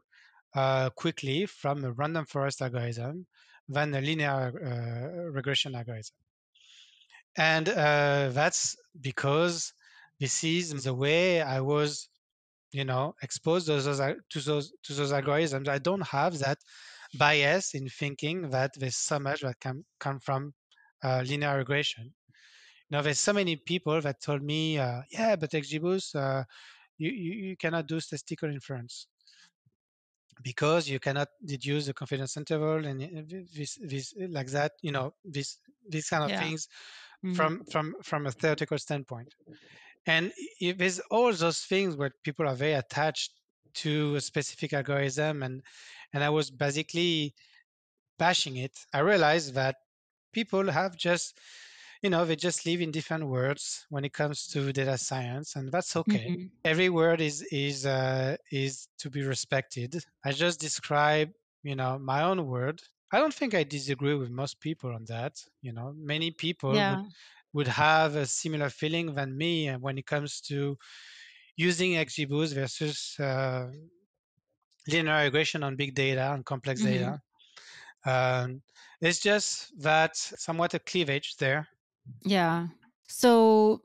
[0.55, 3.27] uh, quickly from a random forest algorithm
[3.69, 6.17] than a linear uh, regression algorithm.
[7.37, 9.73] And uh, that's because
[10.19, 12.09] this is the way I was,
[12.73, 15.69] you know, exposed to those, to those to those algorithms.
[15.69, 16.59] I don't have that
[17.19, 20.53] bias in thinking that there's so much that can come from
[21.03, 22.13] uh, linear regression.
[22.91, 26.45] Know, there's so many people that told me, uh, yeah, but XGBoost, uh,
[26.99, 29.07] you, you, you cannot do statistical inference
[30.43, 33.01] because you cannot deduce the confidence interval and
[33.53, 35.59] this, this like that, you know, this,
[35.89, 36.33] these kind of Yeah.
[36.33, 36.69] things
[37.25, 37.37] Mhm.
[37.37, 39.35] from, from, from a theoretical standpoint.
[40.07, 43.33] And if there's all those things where people are very attached
[43.75, 45.63] to a specific algorithm and,
[46.13, 47.35] and I was basically
[48.19, 49.77] bashing it, I realized that
[50.33, 51.39] people have just
[52.03, 55.71] you know they just live in different worlds when it comes to data science and
[55.71, 56.51] that's okay Mhm.
[56.65, 59.95] every word is is uh, is to be respected
[60.25, 61.31] i just describe
[61.63, 62.81] you know my own word
[63.13, 66.89] i don't think i disagree with most people on that you know many people Yeah.
[66.89, 67.03] would,
[67.53, 70.77] would have a similar feeling than me uh, when it comes to
[71.57, 73.69] using xgboost versus uh,
[74.89, 76.83] linear regression on big data and complex Mhm.
[76.83, 77.21] data
[78.07, 78.63] um,
[79.01, 81.69] it's just that somewhat a cleavage there
[82.23, 82.69] Yeah.
[83.09, 83.83] So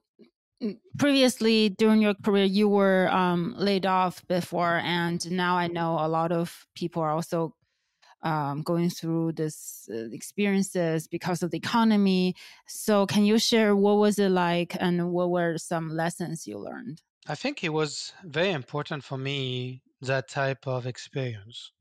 [0.98, 6.08] previously during your career, you were um, laid off before, and now I know a
[6.08, 7.56] lot of people are also
[8.24, 12.36] um, going through this uh, experiences because of the economy.
[12.68, 17.02] So can you share what was it like, and what were some lessons you learned?
[17.28, 21.72] I think it was very important for me that type of experience.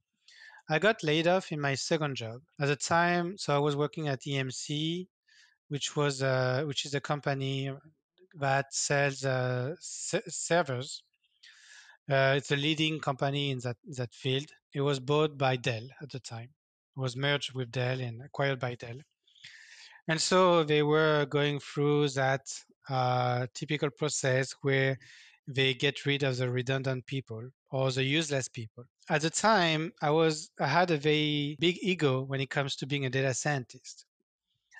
[0.68, 3.36] I got laid off in my second job at the time.
[3.36, 5.06] So I was working at EMC,
[5.74, 7.68] which was uh, which is a company
[8.38, 11.02] that sells uh, se- servers.
[12.08, 14.48] Uh, it's a leading company in that that field.
[14.72, 16.50] It was bought by Dell at the time.
[16.96, 19.00] It was merged with Dell and acquired by Dell.
[20.06, 22.44] And so they were going through that
[22.88, 24.96] uh, typical process where
[25.48, 27.42] they get rid of the redundant people
[27.72, 28.84] or the useless people.
[29.10, 32.86] At the time, I was I had a very big ego when it comes to
[32.86, 34.06] being a data scientist.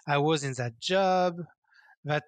[0.06, 1.40] I was in that job
[2.04, 2.24] that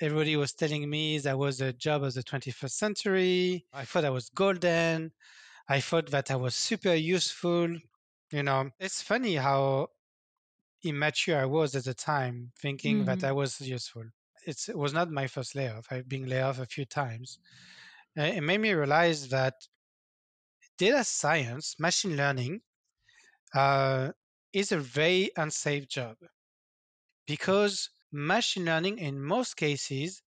[0.00, 3.66] everybody was telling me that was a job of the 21st century.
[3.72, 5.12] I thought I was golden.
[5.68, 7.78] I thought that I was super useful.
[8.32, 9.88] You know, it's funny how
[10.84, 13.24] immature I was at the time, thinking that Mhm.
[13.24, 14.04] I was useful.
[14.46, 15.86] It's, it was not my first layoff.
[15.90, 17.38] I've been laid off a few times.
[18.18, 19.54] Uh, it made me realize that
[20.78, 22.62] data science, machine learning,
[23.54, 24.12] uh,
[24.52, 26.16] is a very unsafe job
[27.26, 30.22] because machine learning, in most cases,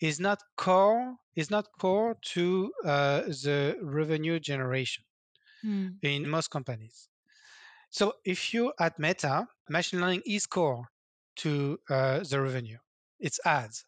[0.00, 5.04] is not core is not core to uh, the revenue generation
[5.64, 6.00] Mm.
[6.02, 7.08] in most companies.
[7.90, 10.88] So if you at Meta, machine learning is core
[11.36, 12.78] to uh, the revenue.
[13.20, 13.84] It's ads.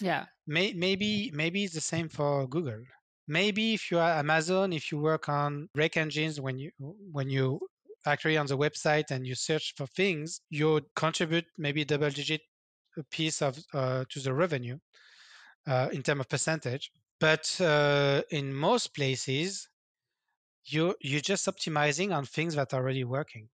[0.00, 0.26] Yeah.
[0.46, 2.84] May, maybe maybe it's the same for Google.
[3.26, 7.60] Maybe if you are Amazon, if you work on rec engines when you when you
[8.06, 12.42] actually on the website and you search for things, you contribute maybe double digit
[13.10, 14.78] piece of uh, to the revenue
[15.66, 16.92] uh, in terms of percentage.
[17.20, 19.68] But uh, in most places,
[20.64, 23.50] you you're just optimizing on things that are already working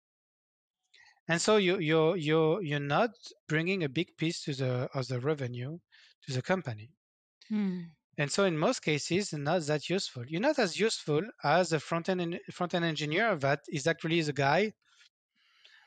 [1.26, 3.10] and so you you're you're you're not
[3.48, 5.78] bringing a big piece to the of the revenue
[6.22, 6.92] to the company
[7.50, 7.92] Mm.
[8.18, 12.08] And so in most cases not that useful you're not as useful as a front
[12.08, 14.72] end front end engineer that is actually the guy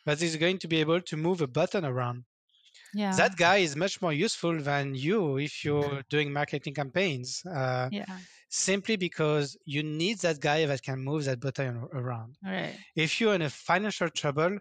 [0.05, 2.23] that is going to be able to move a button around
[2.93, 3.15] Yeah.
[3.15, 8.05] that guy is much more useful than you if you're doing marketing campaigns uh, yeah.
[8.49, 12.75] simply because you need that guy that can move that button around right.
[12.95, 14.57] if you're in a financial trouble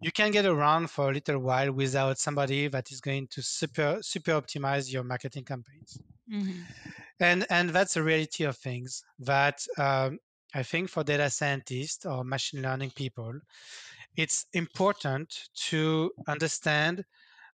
[0.00, 3.98] you can get around for a little while without somebody that is going to super
[4.02, 5.98] super optimize your marketing campaigns
[6.28, 6.68] Mhm.
[7.20, 10.18] and and that's the reality of things that um,
[10.54, 13.32] i think for data scientists or machine learning people
[14.16, 17.04] it's important to understand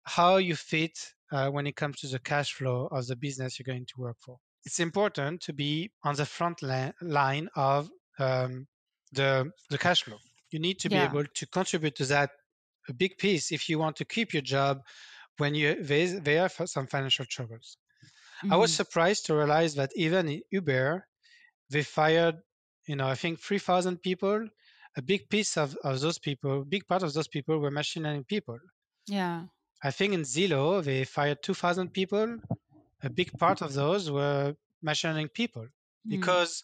[0.05, 0.97] how you fit
[1.31, 4.17] uh, when it comes to the cash flow of the business you're going to work
[4.21, 7.89] for it's important to be on the front li- line of
[8.19, 8.67] um,
[9.13, 10.19] the the cash flow
[10.51, 12.31] you need to be able to contribute to that
[12.89, 14.79] a big piece if you want to keep your job
[15.37, 17.77] when you there, there are some financial troubles.
[18.49, 18.75] I was Mhm.
[18.75, 21.07] surprised to realize that even in Uber,
[21.69, 22.35] they fired,
[22.87, 24.49] you know, I think 3,000 people.
[24.95, 28.25] A big piece of, of those people, big part of those people were machine learning
[28.25, 28.59] people.
[29.07, 29.47] Yeah.
[29.83, 32.39] I think in Zillow, they fired 2,000 people.
[33.01, 35.67] A big part of those were machine learning people
[36.05, 36.09] Mm.
[36.09, 36.63] because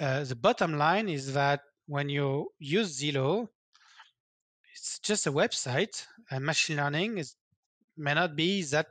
[0.00, 3.48] uh, the bottom line is that when you use Zillow,
[4.74, 7.34] it's just a website, and machine learning is
[7.96, 8.86] may not be that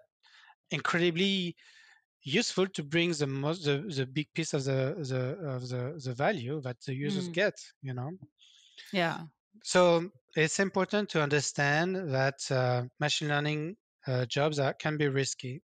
[0.71, 1.55] incredibly
[2.23, 5.23] useful to bring the most the, the big piece of the the
[5.55, 7.33] of the, the value that the users Mm.
[7.41, 8.11] get you know
[8.91, 9.27] yeah.
[9.63, 13.77] so it's important to understand that uh, machine learning
[14.07, 15.61] uh, jobs are, can be risky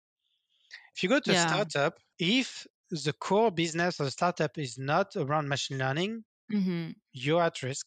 [0.95, 1.33] if you go to Yeah.
[1.33, 6.91] a startup if the core business of the startup is not around machine learning hmm
[7.12, 7.87] you're at risk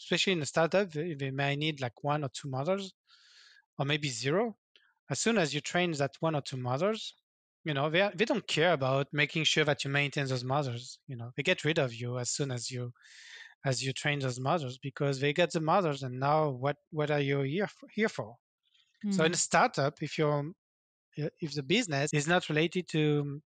[0.00, 2.94] especially in a startup they may need like one or two models
[3.78, 4.56] or maybe zero
[5.10, 7.14] as soon as you train that one or two mothers,
[7.64, 10.98] you know they, are, they don't care about making sure that you maintain those mothers.
[11.06, 12.92] you know they get rid of you as soon as you
[13.64, 17.20] as you train those mothers because they get the mothers and now what what are
[17.20, 18.36] you here for, here for
[19.10, 20.44] so in a startup if you're
[21.16, 23.40] if the business is not related to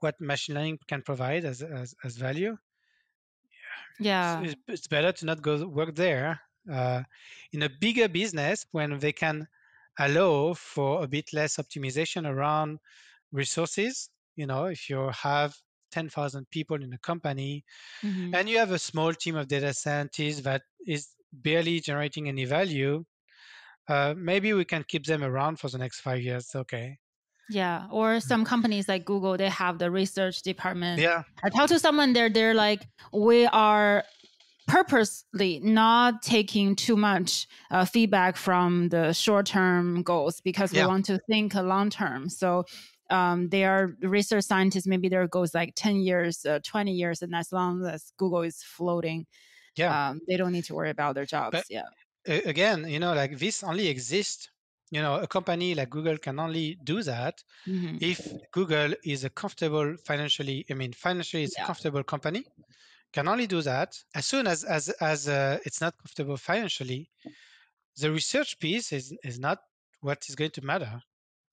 [0.00, 2.56] what machine learning can provide as as, as value
[4.00, 4.42] yeah.
[4.42, 6.40] it's, it's better to not go work there.
[6.70, 7.02] Uh,
[7.52, 9.46] in a bigger business, when they can
[9.98, 12.78] allow for a bit less optimization around
[13.32, 15.56] resources, you know, if you have
[15.90, 17.64] 10,000 people in a company
[18.02, 22.44] hmm and you have a small team of data scientists that is barely generating any
[22.44, 23.04] value,
[23.88, 26.54] uh, maybe we can keep them around for the next five years.
[26.54, 26.98] Okay.
[27.48, 27.88] Yeah.
[27.90, 31.04] Or some companies like Google, they have the research department.
[31.04, 31.22] Yeah.
[31.42, 34.04] I talked to someone there, they're like, we are
[34.66, 40.82] purposely not taking too much uh, feedback from the short term goals because Yeah.
[40.84, 42.28] we want to think long term.
[42.28, 42.64] So
[43.10, 47.20] um, they are research scientists, maybe their goals like 10 years, uh, 20 years.
[47.22, 49.26] And as long as Google is floating,
[49.76, 50.08] Yeah.
[50.10, 51.52] um, they don't need to worry about their jobs.
[51.52, 51.82] But- yeah.
[52.26, 54.48] again, you know, like this only exists.
[54.90, 58.00] You know, a company like Google can only do that Mhm.
[58.00, 58.18] if
[58.52, 61.64] Google is a comfortable financially, I mean, financially it's Yeah.
[61.64, 62.44] a comfortable company,
[63.14, 63.90] can only do that.
[64.14, 67.02] As soon as as as uh, it's not comfortable financially,
[68.02, 69.58] the research piece is is not
[70.00, 70.94] what is going to matter.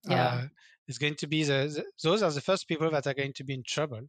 [0.03, 0.25] Yeah.
[0.25, 0.47] Uh,
[0.87, 3.43] it's going to be the, the those are the first people that are going to
[3.43, 4.03] be in trouble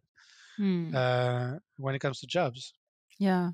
[0.61, 0.95] Mm.
[0.95, 2.75] uh, when it comes to jobs.
[3.19, 3.53] Yeah.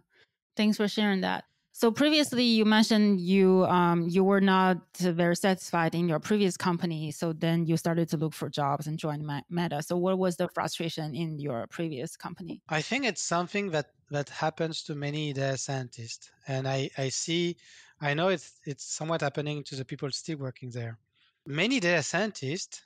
[0.56, 1.44] Thanks for sharing that.
[1.80, 7.12] So previously you mentioned you um you were not very satisfied in your previous company,
[7.12, 9.80] so then you started to look for jobs and joined Meta.
[9.84, 12.60] So what was the frustration in your previous company?
[12.68, 17.56] I think it's something that that happens to many data scientists, and I I see,
[18.00, 20.98] I know it's it's somewhat happening to the people still working there.
[21.46, 22.82] Many data scientists,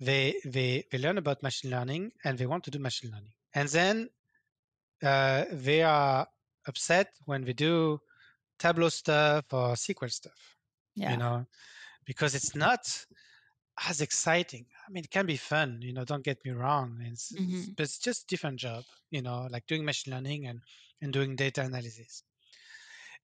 [0.00, 3.70] they they they learn about machine learning and they want to do machine learning, and
[3.70, 4.10] then
[5.02, 6.28] uh, they are
[6.66, 8.00] upset when we do
[8.58, 10.56] Tableau stuff or SQL stuff.
[10.94, 11.12] Yeah.
[11.12, 11.46] You know,
[12.04, 12.80] because it's not
[13.88, 14.66] as exciting.
[14.86, 15.80] I mean, it can be fun.
[15.82, 16.98] You know, don't get me wrong.
[17.00, 17.76] It's, it's- Mhm.
[17.76, 18.84] but it's just different job.
[19.10, 20.60] You know, like doing machine learning and
[21.00, 22.22] and doing data analysis.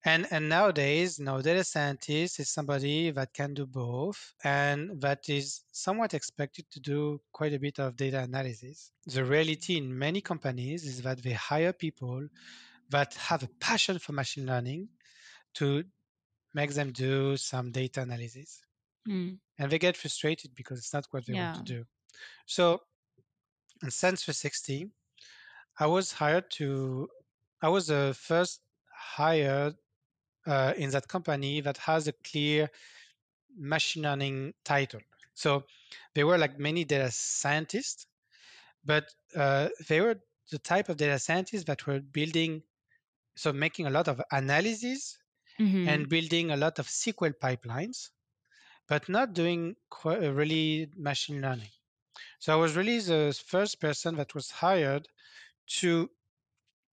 [0.05, 5.63] And and nowadays, no data scientist is somebody that can do both and that is
[5.73, 8.93] somewhat expected to do quite a bit of data analysis.
[9.07, 12.29] The reality in many companies is that they hire people
[12.91, 14.89] that have a passion for machine learning
[15.55, 15.85] to
[16.55, 18.61] make them do some data analysis.
[19.07, 19.39] Mm.
[19.59, 21.85] And they get frustrated because it's not what they want to do.
[22.47, 22.81] So
[23.83, 24.91] in Sense 360,
[25.79, 27.09] I was hired to,
[27.63, 28.61] I was the first
[28.93, 29.75] hired
[30.47, 32.71] uh, in that company that has a clear
[33.57, 35.01] machine learning title.
[35.35, 35.65] So
[36.15, 38.07] they were like many data scientists,
[38.85, 39.05] but
[39.37, 40.17] uh, they were
[40.51, 42.63] the type of data scientists that were building,
[43.43, 45.01] so making a lot of analysis
[45.59, 45.89] Mhm.
[45.91, 47.99] and building a lot of SQL pipelines,
[48.91, 49.61] but not doing
[49.97, 51.73] qu- uh, really machine learning.
[52.43, 55.05] So I was really the first person that was hired
[55.81, 55.91] to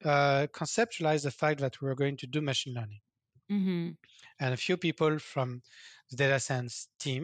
[0.03, 3.01] uh, conceptualize the fact that we were going to do machine learning.
[3.49, 3.97] Mhm.
[4.39, 5.61] And a few people from
[6.09, 7.23] the data science team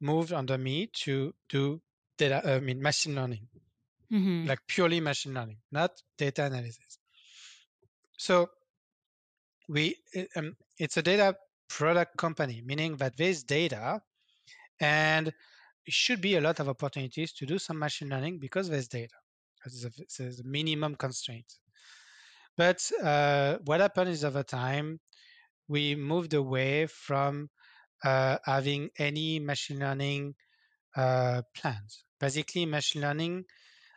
[0.00, 1.62] moved under me to do
[2.18, 3.44] data, I mean, machine learning,
[4.10, 4.48] Mhm.
[4.48, 6.98] like purely machine learning, not data analysis.
[8.22, 8.50] So
[9.68, 9.96] we,
[10.36, 11.34] um, it's a data
[11.68, 14.00] product company, meaning that there's data
[14.80, 15.32] and
[15.88, 19.16] should be a lot of opportunities to do some machine learning because there's data.
[19.64, 19.84] There's
[20.20, 21.52] a, a minimum constraint.
[22.56, 25.00] But uh, what happened is over time,
[25.66, 27.50] we moved away from
[28.04, 30.36] uh, having any machine learning
[30.94, 32.04] uh, plans.
[32.20, 33.46] Basically, machine learning,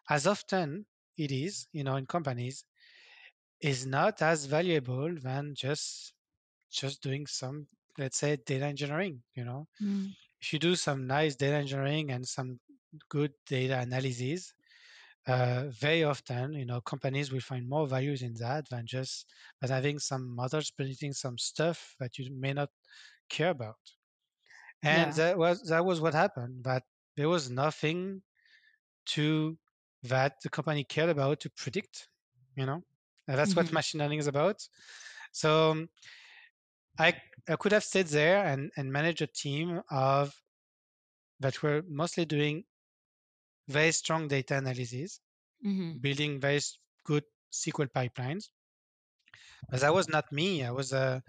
[0.10, 2.64] as often it is, you know, in companies,
[3.62, 6.14] is not as valuable than just
[6.72, 7.68] just doing some
[7.98, 10.16] let's say data engineering you know Mm.
[10.42, 12.60] if you do some nice data engineering and some
[13.10, 14.54] good data analysis
[15.28, 19.28] uh, very often you know companies will find more values in that than just
[19.62, 22.70] than having some models predicting some stuff that you may not
[23.30, 23.78] care about
[24.84, 25.16] and Yeah.
[25.16, 26.84] that was that was what happened but
[27.18, 28.22] there was nothing
[29.06, 29.58] to
[30.04, 32.10] that the company cared about to predict
[32.56, 32.84] you know
[33.28, 33.74] and that's what Mhm.
[33.74, 34.62] machine learning is about
[35.34, 35.90] so um,
[37.00, 40.36] I, I could have stayed there and, and managed a team of
[41.40, 42.66] that were mostly doing
[43.68, 45.22] very strong data analysis,
[45.62, 46.00] Mhm.
[46.02, 46.62] building very
[47.06, 48.50] good SQL pipelines.
[49.70, 50.64] But that was not me.
[50.64, 51.22] I was a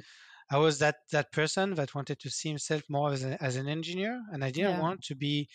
[0.51, 3.69] I was that that person that wanted to see himself more as, a, as an
[3.69, 4.79] engineer, and I didn't Yeah.
[4.79, 5.49] want to be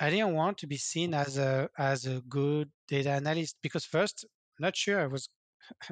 [0.00, 4.24] I didn't want to be seen as a as a good data analyst because first,
[4.24, 5.28] I'm not sure I was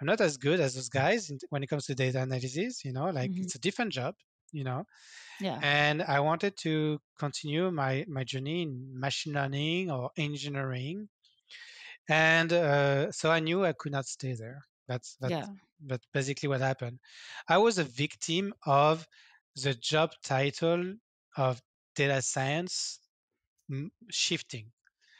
[0.00, 2.84] I'm not as good as those guys in- when it comes to data analysis.
[2.84, 3.42] You know, like Mhm.
[3.42, 4.14] it's a different job.
[4.52, 4.84] You know,
[5.38, 5.62] Yeah.
[5.62, 11.08] and I wanted to continue my my journey in machine learning or engineering,
[12.08, 14.62] and uh, so I knew I could not stay there.
[14.88, 15.54] That's that's Yeah.
[15.86, 16.98] that's basically what happened.
[17.48, 19.06] I was a victim of
[19.56, 20.94] the job title
[21.36, 21.60] of
[21.94, 23.00] data science
[24.10, 24.72] shifting.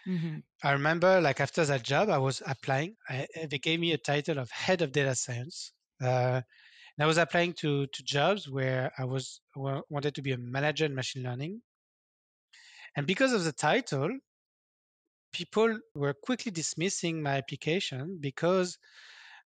[0.06, 0.42] Mhm.
[0.62, 2.96] I remember, like after that job, I was applying.
[3.08, 5.72] I, uh, they gave me a title of head of data science.
[6.02, 6.40] Uh,
[6.96, 10.38] and I was applying to to jobs where I was wa- wanted to be a
[10.38, 11.62] manager in machine learning.
[12.96, 14.18] And because of the title,
[15.32, 18.78] people were quickly dismissing my application because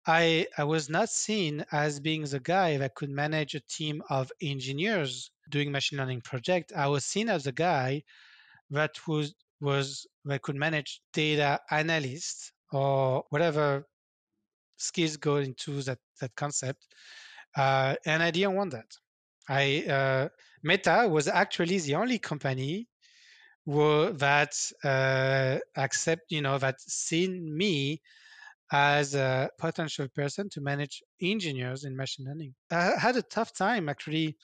[0.07, 4.33] I I was not seen as being the guy that could manage a team of
[4.43, 6.73] engineers doing machine learning project.
[6.73, 8.05] I was seen as the guy
[8.71, 13.85] that was was that could manage data analysts or whatever
[14.77, 16.87] skills go into that that concept.
[17.57, 18.91] Uh, and I didn't want that.
[19.49, 20.29] I uh,
[20.63, 22.89] Meta was actually the only company
[23.67, 24.55] that
[24.85, 28.01] uh, accept you know that seen me
[28.73, 32.55] as a potential person to manage engineers in machine learning.
[32.71, 34.37] I had a tough time actually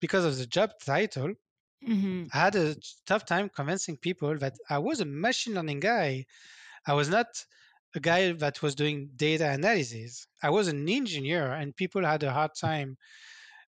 [0.00, 1.32] because of the job title.
[1.88, 2.28] Mhm.
[2.32, 2.76] I had a
[3.06, 6.26] tough time convincing people that I was a machine learning guy.
[6.86, 7.26] I was not
[7.94, 10.26] a guy that was doing data analysis.
[10.42, 12.96] I was an engineer, and people had a hard time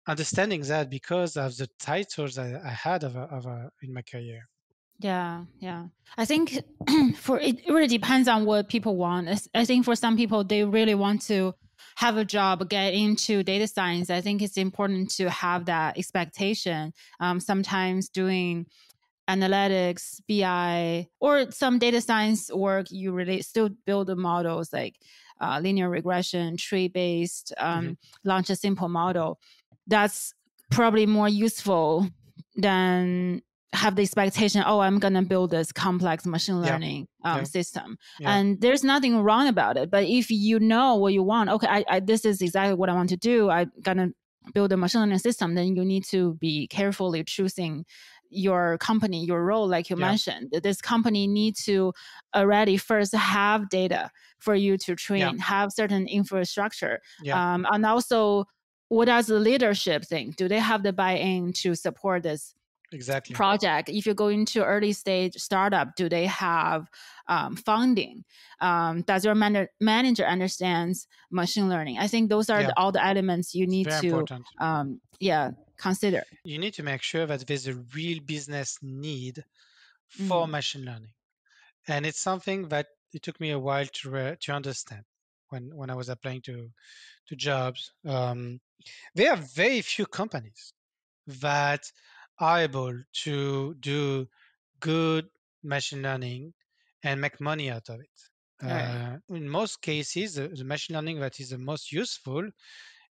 [0.08, 4.02] understanding that because of the titles I, I had of, a, of a, in my
[4.02, 4.48] career.
[5.00, 5.88] Yeah, yeah.
[6.18, 6.60] I think
[7.16, 9.30] for it it really depends on what people want.
[9.54, 11.54] I think for some people they really want to
[11.96, 14.10] have a job, get into data science.
[14.10, 16.94] I think it's important to have that expectation.
[17.20, 18.68] Um, sometimes doing
[19.30, 24.96] analytics, BI, or some data science work, you really still build the models like
[25.42, 29.40] uh, linear regression, tree based, um, launch a simple model.
[29.86, 30.34] That's
[30.72, 32.08] probably more useful
[32.56, 33.42] than
[33.74, 36.72] have the expectation oh i'm going to build this complex machine Yeah.
[36.72, 37.44] learning um, Yeah.
[37.44, 38.36] system Yeah.
[38.38, 41.84] and there's nothing wrong about it but if you know what you want okay I,
[41.90, 44.14] I this is exactly what i want to do i'm going to
[44.54, 47.84] build a machine learning system then you need to be carefully choosing
[48.30, 51.94] your company your role like you mentioned this company need to
[52.36, 57.00] already first have data for you to train have certain infrastructure
[57.56, 58.46] um, and also
[58.90, 62.54] what does the leadership think do they have the buy-in to support this
[62.92, 63.36] Exactly.
[63.36, 66.90] project if you go into early stage startup do they have
[67.28, 68.24] um, funding
[68.62, 72.68] um, does your man- manager understands machine learning i think those are Yeah.
[72.68, 74.26] the, all the elements you need to
[74.60, 79.44] um, yeah consider You need to make sure that there's a real business need
[80.10, 80.52] for Mhm.
[80.52, 81.14] machine learning,
[81.88, 85.04] and it's something that it took me a while to re- to understand
[85.50, 86.72] when when I was applying to
[87.28, 87.92] to jobs.
[88.06, 88.60] Um,
[89.16, 90.74] there are very few companies
[91.28, 91.92] that
[92.42, 94.28] able to do
[94.80, 95.30] good
[95.64, 96.54] machine learning
[97.04, 98.20] and make money out of it.
[98.62, 99.02] Right.
[99.02, 102.50] Uh, in most cases, the, the machine learning that is the most useful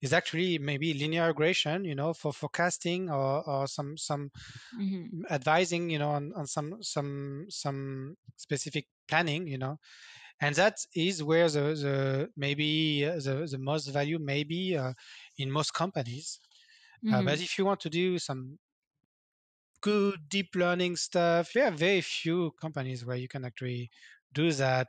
[0.03, 4.31] is actually maybe linear regression, you know, for forecasting or, or some some
[4.73, 5.27] Mhm.
[5.31, 9.79] advising, you know, on, on some some some specific planning, you know,
[10.41, 14.93] and that is where the, the maybe uh, the, the most value maybe uh,
[15.39, 16.41] in most companies.
[17.11, 17.25] Uh, Mhm.
[17.25, 18.59] but if you want to do some
[19.87, 23.91] good deep learning stuff, there are very few companies where you can actually
[24.33, 24.89] do that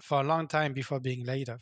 [0.00, 1.60] for a long time before being laid off.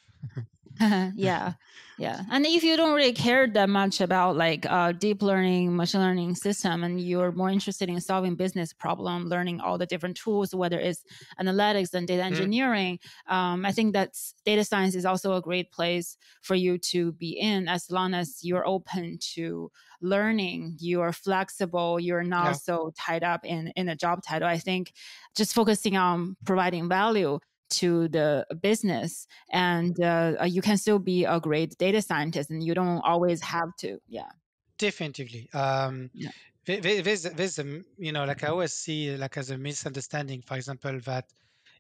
[1.14, 1.52] yeah
[1.98, 6.00] yeah and if you don't really care that much about like uh, deep learning machine
[6.00, 10.54] learning system and you're more interested in solving business problem learning all the different tools
[10.54, 11.02] whether it's
[11.40, 12.34] analytics and data mm-hmm.
[12.34, 12.98] engineering
[13.28, 13.34] mm.
[13.34, 17.30] um, i think that data science is also a great place for you to be
[17.30, 19.70] in as long as you're open to
[20.00, 22.52] learning you're flexible you're not yeah.
[22.52, 24.92] so tied up in in a job title i think
[25.36, 27.38] just focusing on providing value
[27.70, 32.62] to the business and uh, uh, you can still be a great data scientist and
[32.62, 34.30] you don't always have to yeah
[34.78, 36.30] definitely um yeah.
[36.66, 40.98] there's, there's a, you know like i always see like as a misunderstanding for example
[41.04, 41.26] that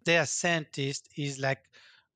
[0.04, 1.62] data scientist is like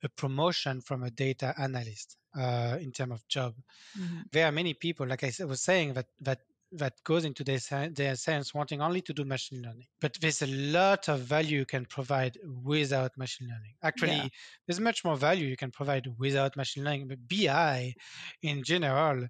[0.02, 3.54] a promotion from a data analyst uh, in terms of job
[3.98, 4.20] mm-hmm.
[4.32, 6.40] there are many people like i was saying that that
[6.76, 7.58] that goes into their,
[7.90, 9.86] their science wanting only to do machine learning.
[10.00, 13.74] But there's a lot of value you can provide without machine learning.
[13.82, 14.28] Actually, yeah.
[14.66, 17.08] there's much more value you can provide without machine learning.
[17.08, 17.94] But BI
[18.42, 19.26] in general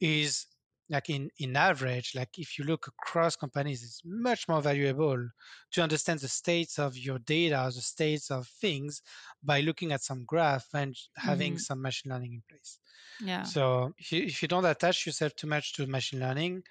[0.00, 0.46] is
[0.90, 5.28] like in, in average, like if you look across companies, it's much more valuable
[5.72, 9.00] to understand the states of your data, the states of things
[9.42, 11.58] by looking at some graph and having mm-hmm.
[11.58, 12.78] some machine learning in place.
[13.24, 13.44] Yeah.
[13.44, 16.64] So if you, if you don't attach yourself too much to machine learning,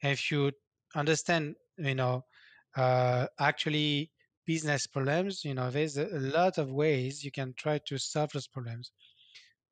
[0.00, 0.52] if you
[0.94, 2.24] understand, you know,
[2.76, 4.12] uh, actually
[4.46, 8.46] business problems, you know, there's a lot of ways you can try to solve those
[8.46, 8.92] problems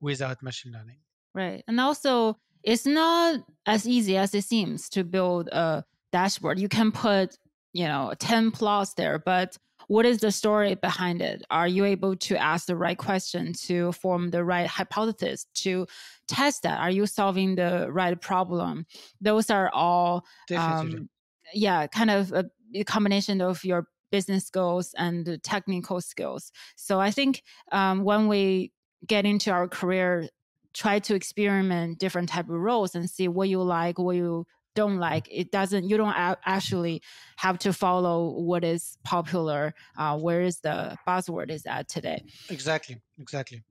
[0.00, 0.98] without machine learning.
[1.34, 1.62] Right.
[1.68, 6.58] And also, it's not as easy as it seems to build a dashboard.
[6.58, 7.36] You can put,
[7.72, 9.56] you know, 10 plots there, but
[9.88, 11.42] what is the story behind it?
[11.50, 15.86] Are you able to ask the right question to form the right hypothesis to
[16.28, 16.78] test that?
[16.80, 18.86] Are you solving the right problem?
[19.20, 20.24] Those are all,
[20.56, 21.08] um,
[21.52, 22.44] yeah, kind of a,
[22.74, 26.52] a combination of your business skills and technical skills.
[26.76, 28.72] So I think um, when we
[29.06, 30.28] get into our career,
[30.74, 34.98] try to experiment different type of roles and see what you like, what you don't
[34.98, 35.28] like.
[35.30, 37.02] It doesn't you don't actually
[37.36, 42.24] have to follow what is popular uh, where is the buzzword is at today.
[42.48, 43.62] Exactly exactly.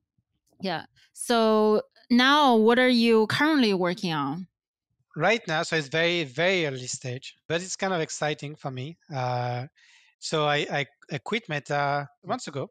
[0.62, 4.48] Yeah so now what are you currently working on?
[5.16, 8.98] Right now so it's very very early stage but it's kind of exciting for me.
[9.14, 9.68] Uh,
[10.20, 12.70] so I, I, I quit meta months ago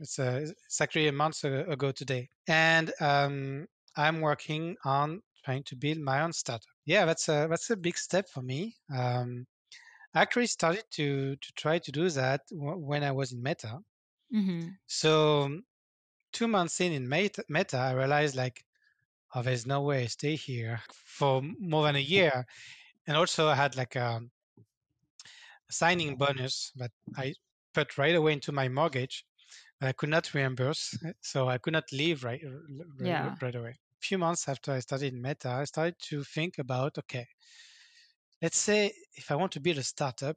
[0.00, 3.66] it's, a, it's actually a month ago today and um,
[3.96, 6.68] i'm working on trying to build my own startup.
[6.84, 8.76] Yeah, that's a that's a big step for me.
[8.94, 9.46] Um,
[10.14, 13.78] I actually started to to try to do that w- when I was in Meta.
[14.34, 14.68] Mm-hmm.
[14.86, 15.60] So
[16.32, 18.62] two months in in Meta, Meta, I realized like,
[19.34, 20.80] oh, there's no way I stay here
[21.18, 22.44] for more than a year.
[23.06, 24.20] And also, I had like a,
[25.70, 27.32] a signing bonus that I
[27.72, 29.24] put right away into my mortgage.
[29.80, 33.34] I could not reimburse, eh, so I could not leave right, right, yeah.
[33.40, 37.26] right away A few months after I started Meta, I started to think about okay,
[38.42, 40.36] let's say if I want to build a startup,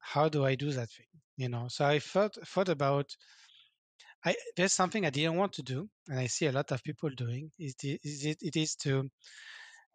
[0.00, 1.06] how do I do that thing?
[1.36, 3.16] You know, so I thought thought about
[4.24, 7.10] I, there's something I didn't want to do, and I see a lot of people
[7.10, 7.52] doing.
[7.58, 9.08] Is, is it, it is to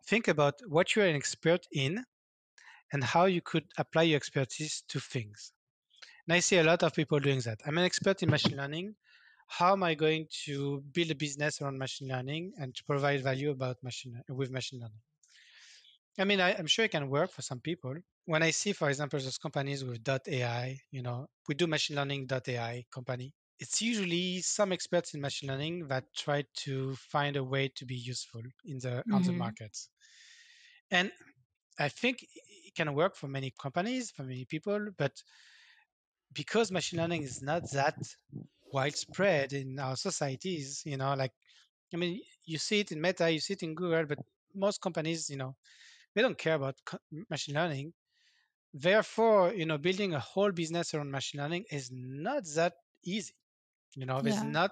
[0.08, 2.04] think about what you're an expert in
[2.94, 5.52] and how you could apply your expertise to things.
[6.28, 7.60] And I see a lot of people doing that.
[7.66, 8.96] I'm an expert in machine learning
[9.52, 13.52] how am I going to build a business around machine learning and to provide value
[13.52, 15.02] about machine with machine learning?
[16.18, 17.96] I mean, I, am sure it can work for some people.
[18.26, 22.30] When I see, for example, those companies with .ai, you know, we do machine learning
[22.32, 23.34] .ai company.
[23.60, 27.96] It's usually some experts in machine learning that try to find a way to be
[27.96, 29.14] useful in the mm-hmm.
[29.14, 29.40] on the mm-hmm.
[29.40, 29.90] markets.
[30.92, 31.12] And
[31.78, 35.12] I think it can work for many companies, for many people, but
[36.34, 37.98] because machine learning is not that
[38.74, 41.34] widespread in our societies you know like
[41.94, 44.20] i mean you see it in meta you see it in google but
[44.56, 45.56] most companies you know
[46.16, 46.76] they don't care about
[47.30, 47.94] machine learning.
[48.74, 53.34] Therefore you know building a whole business around machine learning is not that easy
[53.96, 54.44] you know there's yeah.
[54.60, 54.72] not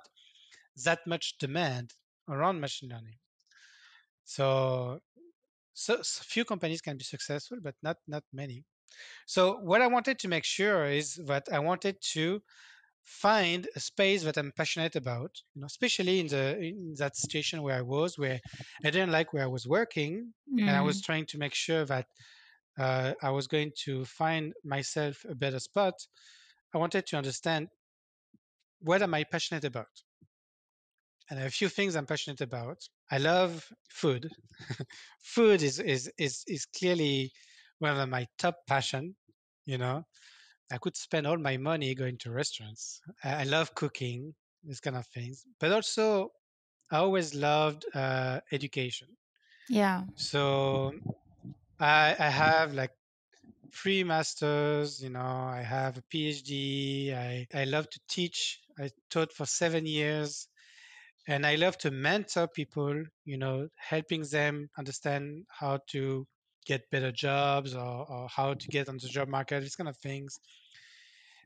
[0.86, 1.92] that much demand
[2.30, 3.18] around machine learning.
[4.24, 5.00] So
[5.74, 8.64] so, so few companies can be successful but not not many
[9.26, 12.42] so what i wanted to make sure is that i wanted to
[13.10, 17.64] find a space that I'm passionate about, you know, especially in the in that situation
[17.64, 18.40] where I was, where
[18.86, 20.62] I didn't like where I was working, mm.
[20.62, 21.06] and I was mm.
[21.06, 22.06] trying to make sure that
[22.78, 25.96] uh, I was going to find myself a better spot.
[26.74, 27.70] I wanted to understand
[28.82, 29.94] what am I passionate about,
[31.30, 32.78] and a few things I'm passionate about.
[33.12, 34.30] I love food.
[35.24, 37.32] food is is is is clearly
[37.80, 39.16] one my top passion.
[39.66, 40.04] You know,
[40.72, 43.02] I could spend all my money going to restaurants.
[43.24, 44.34] I love cooking.
[44.64, 45.46] these kind of things.
[45.60, 46.32] But also,
[46.92, 49.08] I always loved uh, education.
[49.70, 50.04] Yeah.
[50.16, 50.94] So
[51.80, 52.92] I, I have like
[53.72, 57.14] three masters, you know, I have a PhD.
[57.16, 58.60] I, I love to teach.
[58.80, 60.48] I taught for seven years.
[61.28, 66.26] And I love to mentor people, you know, helping them understand how to
[66.66, 69.98] get better jobs or, or how to get on the job market, these kind of
[69.98, 70.40] things.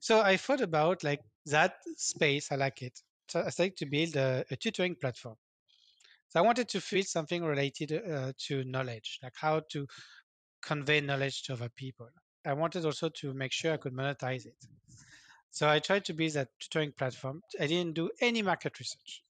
[0.01, 2.51] So I thought about like that space.
[2.51, 2.99] I like it.
[3.29, 5.35] So I started to build a, a tutoring platform.
[6.29, 9.87] So I wanted to build something related uh, to knowledge, like how to
[10.61, 12.09] convey knowledge to other people.
[12.45, 14.55] I wanted also to make sure I could monetize it.
[15.51, 17.41] So I tried to build that tutoring platform.
[17.59, 19.23] I didn't do any market research.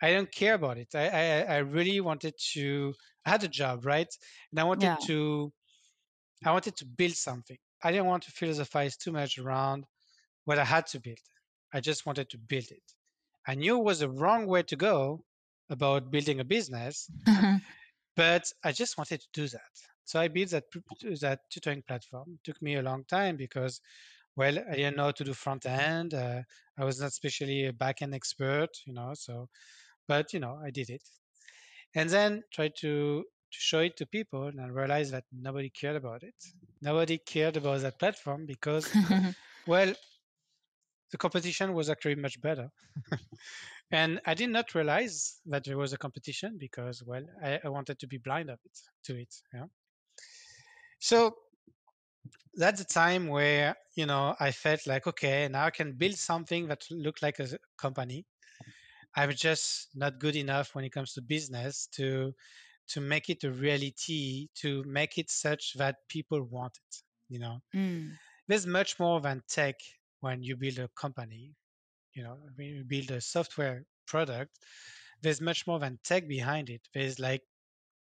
[0.00, 0.94] I don't care about it.
[0.94, 2.94] I, I, I really wanted to.
[3.26, 4.08] I had a job, right?
[4.52, 5.06] And I wanted Yeah.
[5.06, 5.52] to.
[6.46, 7.58] I wanted to build something.
[7.82, 9.84] I didn't want to philosophize too much around
[10.44, 11.18] what I had to build.
[11.74, 12.84] I just wanted to build it.
[13.46, 15.24] I knew it was the wrong way to go
[15.70, 17.10] about building a business,
[18.16, 19.72] but I just wanted to do that.
[20.04, 20.64] So I built that
[21.20, 22.34] that tutoring platform.
[22.34, 23.80] It took me a long time because,
[24.36, 26.14] well, I didn't know how to do front end.
[26.14, 26.42] Uh,
[26.78, 29.12] I was not especially a back end expert, you know.
[29.14, 29.48] So,
[30.08, 31.02] but you know, I did it,
[31.96, 35.96] and then tried to to show it to people, and I realized that nobody cared
[35.96, 36.34] about it.
[36.82, 38.92] Nobody cared about that platform because,
[39.66, 39.94] well,
[41.12, 42.68] the competition was actually much better.
[43.90, 47.98] and I did not realize that there was a competition because, well, I, I wanted
[48.00, 49.34] to be blind of it to it.
[49.54, 49.66] Yeah.
[50.98, 51.36] So
[52.54, 56.68] that's the time where you know I felt like, okay, now I can build something
[56.68, 58.26] that looked like a company.
[59.16, 62.34] I'm just not good enough when it comes to business to
[62.88, 66.96] to make it a reality, to make it such that people want it.
[67.28, 68.18] You know, Mm.
[68.48, 69.76] there's much more than tech
[70.20, 71.54] when you build a company.
[72.14, 74.58] You know, when you build a software product,
[75.22, 76.82] there's much more than tech behind it.
[76.94, 77.42] There's like,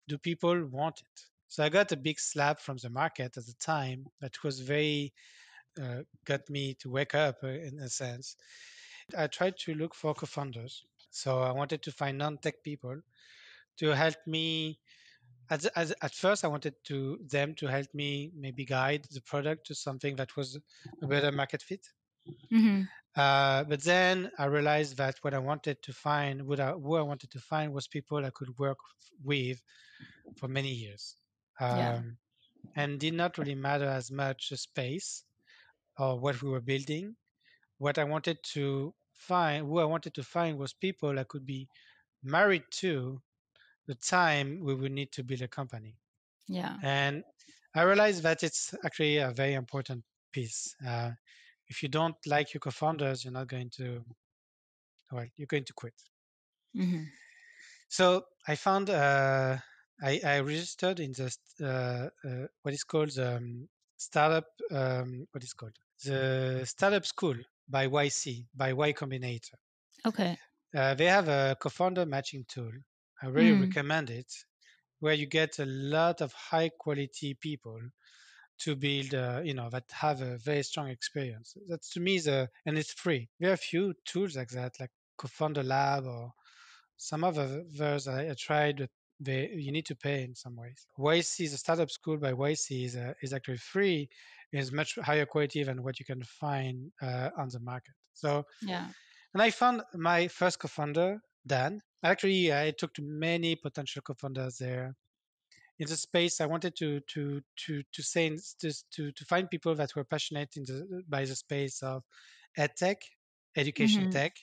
[0.07, 1.21] do people want it?
[1.47, 5.13] So I got a big slap from the market at the time that was very
[5.81, 8.35] uh, got me to wake up uh, in a sense.
[9.17, 10.85] I tried to look for co-founders.
[11.11, 13.01] So I wanted to find non-tech people
[13.79, 14.81] to help me.
[15.49, 19.67] At, as, at first, I wanted to them to help me maybe guide the product
[19.67, 20.59] to something that was
[21.03, 21.85] a better market fit.
[22.51, 26.95] hmm Uh, but then I realized that what I wanted to find, what I, who
[26.95, 28.77] I wanted to find, was people I could work
[29.23, 29.61] with
[30.35, 31.17] for many years,
[31.59, 32.01] um, Yeah.
[32.75, 35.25] and did not really matter as much the space
[35.97, 37.15] or what we were building.
[37.79, 41.67] What I wanted to find, who I wanted to find, was people I could be
[42.23, 43.21] married to
[43.87, 45.95] the time we would need to build a company.
[46.47, 46.75] Yeah.
[46.83, 47.23] And
[47.75, 50.75] I realized that it's actually a very important piece.
[50.85, 51.11] Uh,
[51.67, 54.03] if you don't like your co-founders, you're not going to,
[55.11, 55.93] well, you're going to quit.
[56.75, 57.03] hmm
[57.89, 59.57] So I found, uh,
[60.03, 61.29] I, I registered in the
[61.61, 63.67] uh, uh, what is called um,
[63.97, 67.35] startup, um, what is called the startup school
[67.69, 69.55] by YC by Y Combinator.
[70.05, 70.37] Okay.
[70.75, 72.71] Uh, they have a co-founder matching tool.
[73.21, 73.61] I really Mm.
[73.61, 74.31] recommend it,
[74.99, 77.79] where you get a lot of high quality people
[78.59, 81.55] to build, uh, you know, that have a very strong experience.
[81.67, 83.29] That's to me the and it's free.
[83.39, 86.33] There are a few tools like that, like Co-founder Lab or
[86.97, 90.87] some other others I, I tried, but they you need to pay in some ways.
[90.97, 94.09] YC, the startup school by YC is uh, is actually free.
[94.53, 97.93] Is much higher quality than what you can find uh, on the market.
[98.13, 98.93] So Yeah.
[99.33, 101.81] and I found my first co-founder, Dan.
[102.03, 104.95] Actually, I talked to many potential co-founders there.
[105.79, 108.29] In the space, I wanted to to to to say
[108.61, 112.03] to to, to find people that were passionate in the by the space of
[112.57, 112.97] ed tech,
[113.57, 114.09] education Mhm.
[114.09, 114.33] tech,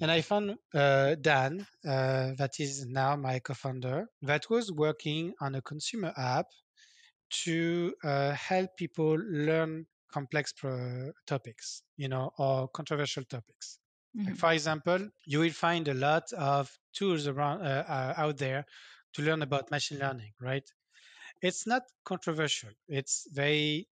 [0.00, 5.54] and I found uh, Dan, uh, that is now my co-founder, that was working on
[5.54, 6.46] a consumer app
[7.30, 13.78] to uh, help people learn complex pro- topics, you know, or controversial topics.
[14.26, 14.36] Like Mhm.
[14.36, 18.64] for example, you will find a lot of tools around uh, uh, out there
[19.14, 20.68] to learn about machine learning, right?
[21.42, 22.70] It's not controversial.
[22.88, 23.88] It's very,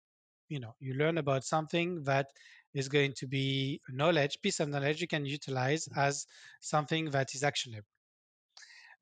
[0.48, 2.28] you know, you learn about something that
[2.74, 6.26] is going to be knowledge, piece of knowledge you can utilize as
[6.60, 7.88] something that is actionable.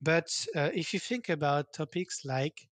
[0.02, 2.68] But uh, if you think about topics like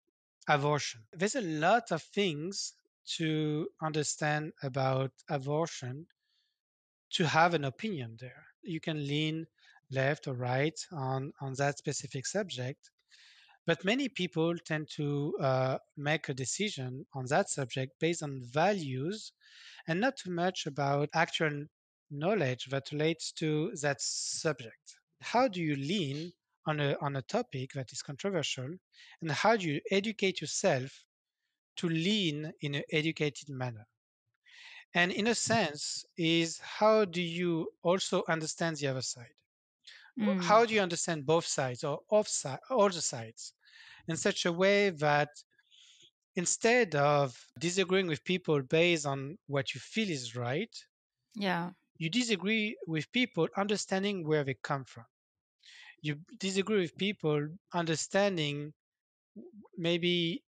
[0.48, 2.72] abortion, there's a lot of things
[3.16, 6.06] to understand about abortion
[7.12, 8.44] to have an opinion there.
[8.62, 9.46] You can lean
[9.90, 12.90] left or right on, on that specific subject.
[13.66, 19.32] But many people tend to uh, make a decision on that subject based on values
[19.86, 21.66] and not too much about actual
[22.10, 24.96] knowledge that relates to that subject.
[25.20, 26.32] How do you lean
[26.68, 28.68] on a, on a topic that is controversial?
[29.20, 31.04] And how do you educate yourself
[31.76, 33.86] to lean in an educated manner?
[34.94, 39.34] And in a sense, is how do you also understand the other side?
[40.18, 40.42] Mm.
[40.42, 43.52] How do you understand both sides or off side, all the sides
[44.08, 45.28] in such a way that
[46.36, 50.74] instead of disagreeing with people based on what you feel is right,
[51.34, 55.04] yeah, you disagree with people understanding where they come from.
[56.00, 58.72] You disagree with people understanding
[59.76, 60.42] maybe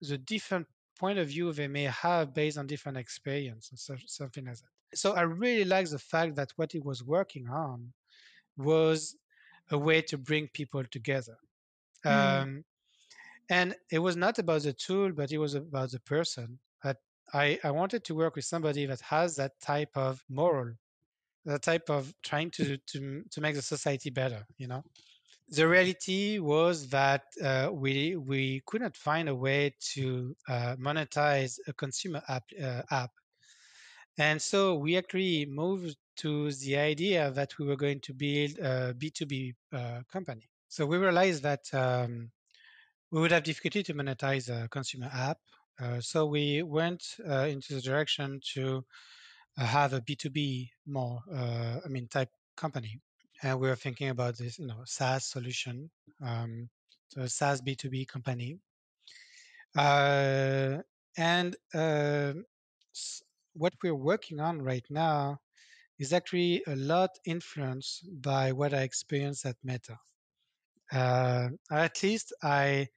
[0.00, 0.66] the different
[0.98, 4.98] point of view they may have based on different experience so, something like that.
[4.98, 7.92] So I really like the fact that what he was working on
[8.56, 9.16] was
[9.70, 11.36] a way to bring people together.
[12.04, 12.42] Mm.
[12.42, 12.64] Um,
[13.50, 16.58] and it was not about the tool, but it was about the person.
[16.82, 16.96] That
[17.32, 20.74] I, I wanted to work with somebody that has that type of moral,
[21.44, 24.46] that type of trying to to to make the society better.
[24.56, 24.82] You know,
[25.48, 31.58] the reality was that uh, we we could not find a way to uh, monetize
[31.66, 33.10] a consumer app uh, app,
[34.18, 38.92] and so we actually moved to the idea that we were going to build a
[38.94, 40.48] B2B uh, company.
[40.68, 42.30] So we realized that um,
[43.10, 45.38] we would have difficulty to monetize a consumer app.
[45.80, 48.84] Uh, so we went uh, into the direction to
[49.64, 53.00] have a B2B more, uh, I mean, type company.
[53.42, 56.68] And we were thinking about this, you know, SaaS solution, um,
[57.08, 58.58] so a SaaS B2B company.
[59.76, 60.78] Uh,
[61.16, 62.32] and uh,
[63.54, 65.38] what we're working on right now
[65.98, 69.98] is actually a lot influenced by what I experienced at Meta.
[70.92, 72.88] Uh, at least I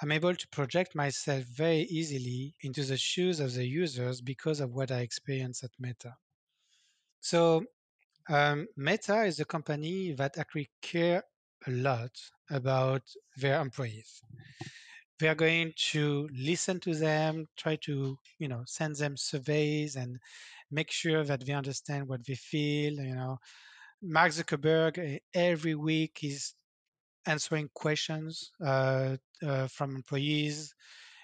[0.00, 4.72] I'm able to project myself very easily into the shoes of the users because of
[4.72, 6.14] what I experienced at Meta.
[7.20, 7.64] So
[8.28, 11.22] um, Meta is a company that actually care
[11.66, 12.12] a lot
[12.50, 13.02] about
[13.36, 14.22] their employees.
[15.18, 20.18] They're going to listen to them, try to, you know, send them surveys and
[20.70, 22.92] make sure that they understand what they feel.
[22.92, 23.38] You know,
[24.00, 26.54] Mark Zuckerberg every week is
[27.28, 29.16] answering questions uh,
[29.46, 30.74] uh, from employees.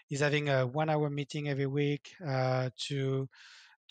[0.07, 3.29] He's having a one-hour meeting every week uh, to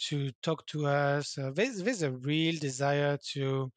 [0.07, 1.37] to talk to us.
[1.53, 3.71] there's, there's a real desire to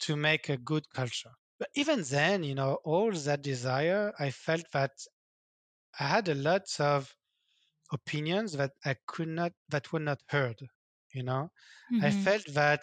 [0.00, 1.30] to make a good culture.
[1.58, 4.90] But even then, you know, all that desire, I felt that
[5.98, 7.14] I had a lot of
[7.92, 10.58] opinions that I could not, that were not heard.
[11.12, 11.50] You know,
[11.92, 12.04] mm-hmm.
[12.04, 12.80] I felt that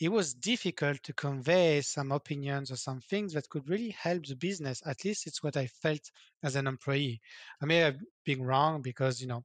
[0.00, 4.34] it was difficult to convey some opinions or some things that could really help the
[4.34, 4.82] business.
[4.84, 6.10] At least it's what I felt
[6.42, 7.20] as an employee.
[7.62, 9.44] I may have been wrong because, you know,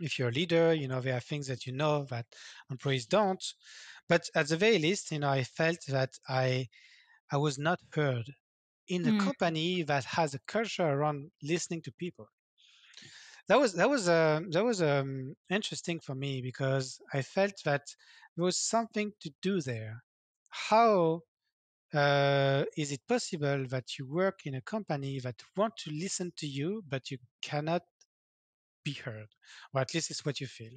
[0.00, 2.26] if you're a leader, you know, there are things that you know that
[2.70, 3.44] employees don't.
[4.08, 6.68] But at the very least, you know, I felt that I
[7.30, 8.30] I was not heard
[8.88, 9.20] in a mm.
[9.20, 12.28] company that has a culture around listening to people.
[13.48, 17.82] That was that was uh, that was um, interesting for me because I felt that
[18.36, 20.02] there was something to do there.
[20.48, 21.20] How
[21.92, 26.46] uh, is it possible that you work in a company that want to listen to
[26.46, 27.82] you, but you cannot
[28.82, 29.28] be heard,
[29.74, 30.72] or at least it's what you feel?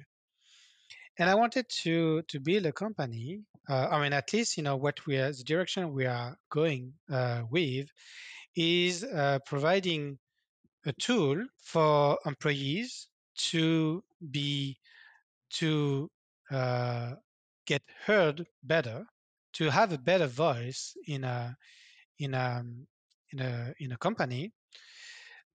[1.18, 3.44] And I wanted to to build a company.
[3.66, 6.92] Uh, I mean, at least you know what we are, the direction we are going
[7.10, 7.88] uh, with
[8.54, 10.18] is uh, providing
[10.88, 14.78] a tool for employees to be
[15.50, 16.10] to
[16.50, 17.12] uh,
[17.66, 19.04] get heard better,
[19.52, 21.56] to have a better voice in a
[22.18, 22.64] in a
[23.32, 24.50] in a in a company,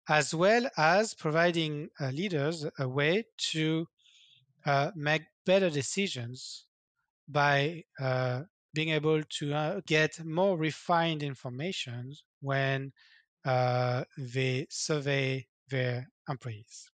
[0.08, 3.86] as well as providing uh, leaders a way to
[4.66, 6.64] uh, make better decisions
[7.28, 12.92] by uh, being able to uh, get more refined information when
[13.44, 16.90] they survey their employees.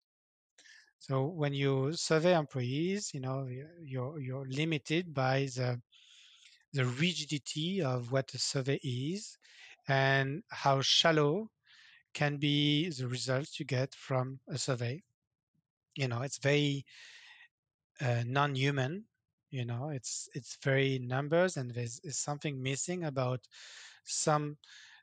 [1.00, 3.48] So when you survey employees, you know
[3.84, 5.82] you're you're limited by the
[6.74, 9.38] the rigidity of what a survey is
[9.88, 11.50] and how shallow
[12.14, 15.01] can be the results you get from a survey.
[15.95, 16.85] You know, it's very
[18.01, 19.06] uh, non-human.
[19.50, 23.40] You know, it's it's very numbers, and there's, there's something missing about
[24.03, 24.58] some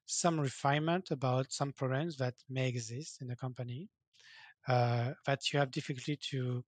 [0.06, 3.88] some refinement about some programs that may exist in a company
[4.68, 6.64] uh, that you have difficulty to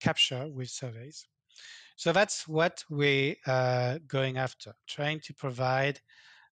[0.00, 1.26] capture with surveys.
[1.96, 6.00] So that's what we're uh, going after, trying to provide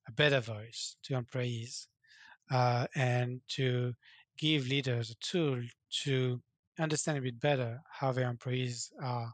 [0.08, 1.88] a better voice to employees
[2.50, 3.94] uh, and to
[4.38, 5.60] give leaders a tool
[6.04, 6.40] to
[6.78, 9.32] understand a bit better how their employees are,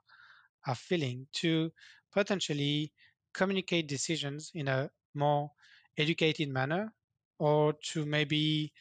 [0.67, 1.71] are feeling to
[2.13, 2.93] potentially
[3.35, 5.51] communicate decisions in a more
[5.99, 6.93] educated manner
[7.39, 8.73] or to maybe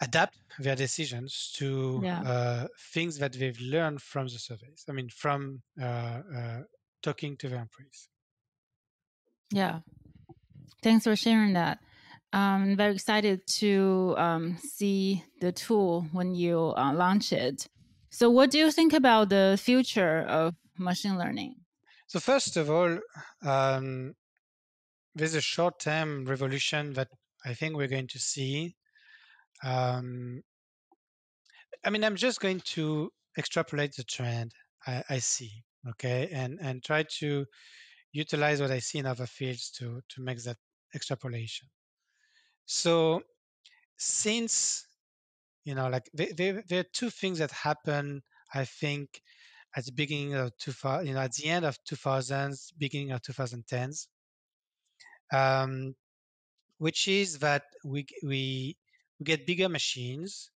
[0.00, 2.22] adapt their decisions to Yeah.
[2.24, 4.84] uh, things that they've learned from the surveys.
[4.88, 5.84] I mean, from uh,
[6.38, 6.62] uh,
[7.02, 8.08] talking to their employees.
[9.50, 9.80] Yeah.
[10.82, 11.78] Thanks for sharing that.
[12.32, 17.68] I'm very excited to um, see the tool when you uh, launch it.
[18.10, 21.56] So, what do you think about the future of machine learning?
[22.06, 22.98] So first of all,
[23.42, 24.14] um,
[25.14, 27.08] there's a short-term revolution that
[27.44, 28.74] I think we're going to see.
[29.64, 30.42] Um,
[31.84, 34.52] I mean, I'm just going to extrapolate the trend
[34.86, 37.46] I, I see, okay, and and try to
[38.12, 40.56] utilize what I see in other fields to to make that
[40.94, 41.68] extrapolation.
[42.66, 43.22] So
[43.96, 44.86] since
[45.64, 49.20] you know, like there, are two things that happen, I think,
[49.76, 54.08] at the beginning of 2000, you know, at the end of 2000s, beginning of 2010s,
[55.32, 55.94] um,
[56.78, 58.76] which is that we we
[59.18, 60.50] we get bigger machines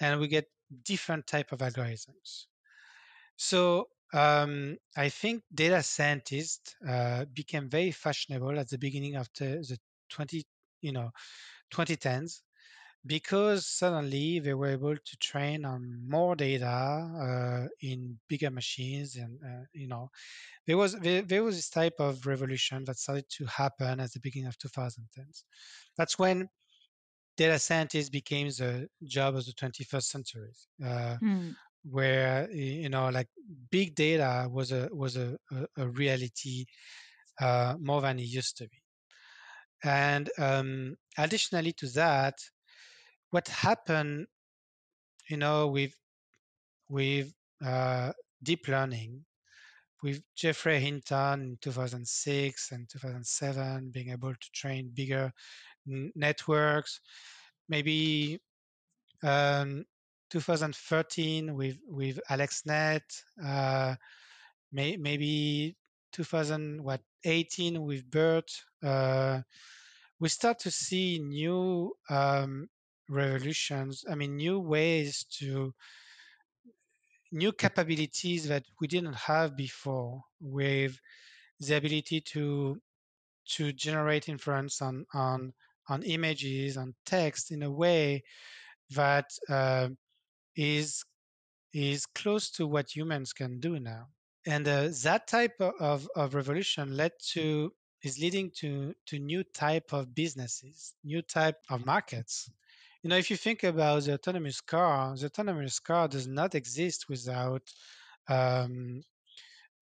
[0.00, 0.46] and we get
[0.84, 2.46] different type of algorithms.
[3.36, 9.64] So um, I think data scientists uh, became very fashionable at the beginning of the,
[9.68, 9.78] the
[10.10, 10.44] 20
[10.82, 11.10] you know
[11.72, 12.42] 2010s
[13.06, 19.38] because suddenly they were able to train on more data uh, in bigger machines and
[19.44, 20.10] uh, you know
[20.66, 24.20] there was there, there, was this type of revolution that started to happen at the
[24.20, 25.44] beginning of 2010s
[25.96, 26.48] that's when
[27.36, 30.52] data scientists became the job of the 21st century
[30.84, 31.54] uh, mm.
[31.88, 33.28] where you know like
[33.70, 36.64] big data was a was a, a, a reality
[37.40, 38.80] uh, more than it used to be
[39.84, 42.34] and um, additionally to that
[43.36, 44.26] what happened,
[45.28, 45.94] you know, with
[46.88, 48.10] with uh,
[48.42, 49.26] deep learning,
[50.02, 55.30] with Geoffrey Hinton in 2006 and 2007, being able to train bigger
[55.86, 57.00] n- networks,
[57.68, 58.40] maybe
[59.22, 59.84] um,
[60.30, 63.02] 2013 with with AlexNet,
[63.44, 63.96] uh,
[64.72, 65.76] may, maybe
[66.12, 68.50] 2000 what 18 with BERT.
[68.82, 69.42] Uh,
[70.20, 72.66] we start to see new um,
[73.08, 75.72] revolutions i mean new ways to
[77.32, 80.98] new capabilities that we didn't have before with
[81.60, 82.80] the ability to
[83.48, 85.52] to generate inference on on
[85.88, 88.22] on images on text in a way
[88.90, 89.88] that uh,
[90.56, 91.04] is
[91.72, 94.06] is close to what humans can do now.
[94.46, 99.92] And uh, that type of, of revolution led to is leading to to new type
[99.92, 102.50] of businesses new type of markets
[103.06, 107.08] you know, if you think about the autonomous car, the autonomous car does not exist
[107.08, 107.62] without
[108.28, 109.00] um,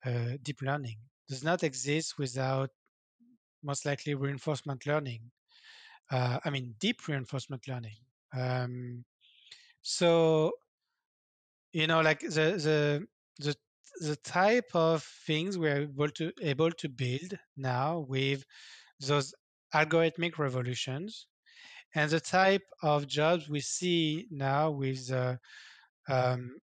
[0.04, 0.98] uh, deep learning.
[1.30, 2.68] Does not exist without
[3.62, 5.22] most likely reinforcement learning.
[6.10, 7.96] Uh, I mean, deep reinforcement learning.
[8.36, 9.06] Um,
[9.80, 10.52] so,
[11.72, 12.28] you know, like the
[12.68, 13.06] the
[13.38, 13.56] the
[14.00, 18.44] the type of things we're able to able to build now with
[19.00, 19.32] those
[19.74, 21.26] algorithmic revolutions
[21.94, 25.38] and the type of jobs we see now with the
[26.08, 26.56] um,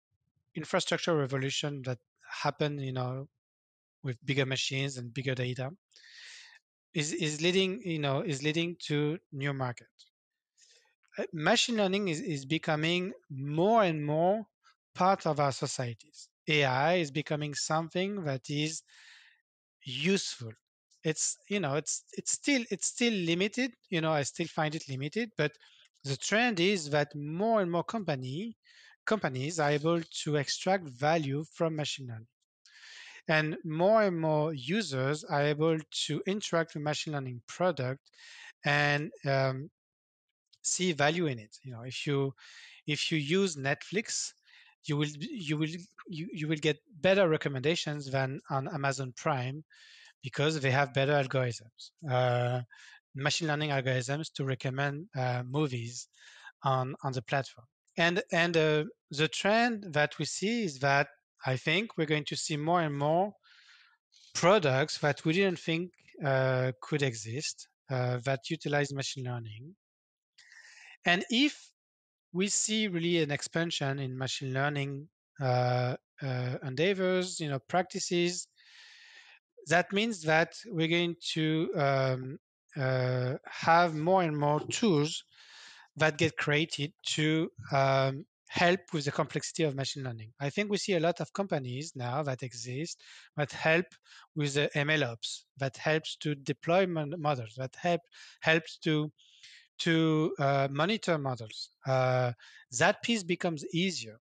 [0.55, 1.99] infrastructure revolution that
[2.42, 3.28] happened, you know,
[4.02, 5.70] with bigger machines and bigger data,
[6.94, 10.07] is is leading, you know, is leading to new markets.
[11.18, 14.47] Uh, machine learning is, is becoming more and more
[14.94, 16.28] part of our societies.
[16.49, 18.83] AI is becoming something that is
[19.84, 20.52] useful
[21.05, 24.85] it's you know it's it's still it's still limited you know i still find it
[24.89, 25.53] limited but
[26.05, 28.57] the trend is that more and more company
[29.07, 32.27] companies are able to extract value from machine learning.
[33.29, 38.01] And more and more users are able to interact with machine learning product
[38.65, 39.70] and um,
[40.62, 41.57] see value in it.
[41.62, 42.35] You know if you
[42.87, 44.33] if you use netflix
[44.87, 45.12] you will
[45.49, 45.69] you will
[46.09, 49.62] you, you will get better recommendations than on amazon prime
[50.23, 52.61] because they have better algorithms, uh,
[53.15, 56.09] machine learning algorithms to recommend uh, movies
[56.63, 57.67] on on the platform.
[57.97, 61.09] And and uh, the trend that we see is that
[61.45, 63.33] I think we're going to see more and more
[64.35, 65.91] products that we didn't think
[66.25, 69.75] uh, could exist uh, that utilize machine learning.
[71.05, 71.71] And if
[72.33, 75.09] we see really an expansion in machine learning
[75.41, 75.97] uh,
[76.63, 78.47] endeavors, you know, practices,
[79.71, 82.39] that means that we're going to um,
[82.77, 85.25] uh, have more and more tools
[85.97, 90.33] that get created to um, help with the complexity of machine learning.
[90.41, 93.01] I think we see a lot of companies now that exist
[93.37, 93.87] that help
[94.35, 98.01] with the MLOps, that helps to deploy models, that help
[98.41, 99.11] helps to
[99.79, 101.71] to uh, monitor models.
[101.87, 102.33] Uh,
[102.79, 104.19] that piece becomes easier.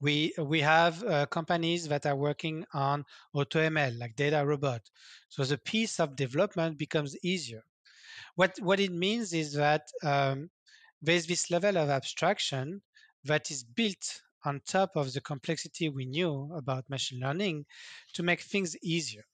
[0.00, 4.80] We we have uh, companies that are working on AutoML, like DataRobot.
[5.28, 7.64] So the piece of development becomes easier.
[8.34, 10.50] What what it means is that um,
[11.00, 12.82] there's this level of abstraction
[13.24, 17.64] that is built on top of the complexity we knew about machine learning
[18.14, 19.24] to make things easier.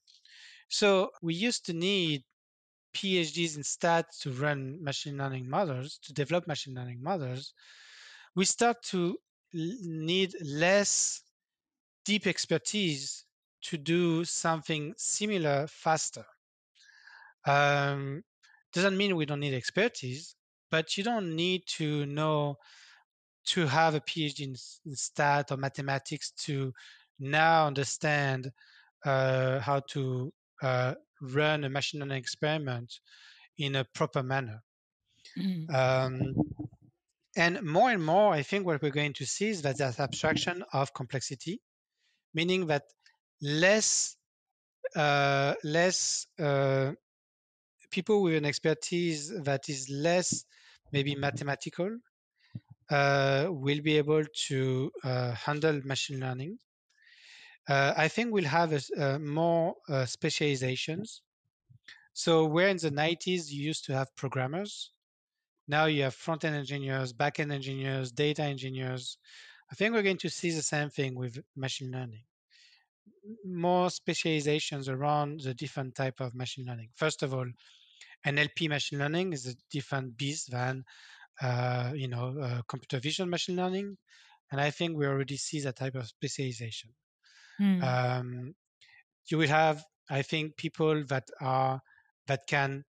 [0.69, 2.23] So we used to need
[2.95, 7.53] PhDs in stats to run machine learning models, to develop machine learning models.
[8.35, 9.17] We start to
[9.53, 11.21] need less
[12.05, 13.25] deep expertise
[13.63, 16.25] to do something similar faster.
[17.45, 18.23] Um,
[18.73, 20.35] doesn't mean we don't need expertise,
[20.71, 22.57] but you don't need to know
[23.45, 26.73] to have a PhD in, in stat or mathematics to
[27.19, 28.51] now understand
[29.05, 32.93] uh, how to uh, run a machine learning experiment
[33.57, 34.61] in a proper manner.
[35.37, 35.73] Mm.
[35.73, 36.33] Um,
[37.35, 40.63] and more and more, I think what we're going to see is that there's abstraction
[40.71, 41.61] of complexity,
[42.33, 42.83] meaning that
[43.41, 44.15] less
[44.95, 46.91] uh, less uh,
[47.89, 50.45] people with an expertise that is less
[50.91, 51.97] maybe mathematical
[52.89, 56.57] uh, will be able to uh, handle machine learning.
[57.67, 61.21] Uh, I think we'll have a, more uh, specializations.
[62.13, 64.91] So where in the 90s you used to have programmers,
[65.67, 69.17] now you have front-end engineers, back-end engineers, data engineers.
[69.71, 72.23] I think we're going to see the same thing with machine learning.
[73.45, 76.89] More specializations around the different type of machine learning.
[76.95, 77.47] First of all,
[78.25, 80.83] NLP machine learning is a different beast than
[81.41, 83.97] uh, you know, uh, computer vision machine learning.
[84.51, 86.91] And I think we already see that type of specialization.
[87.59, 87.83] Mm.
[87.83, 88.55] Um,
[89.29, 91.81] you will have, I think, people that are
[92.27, 92.83] that can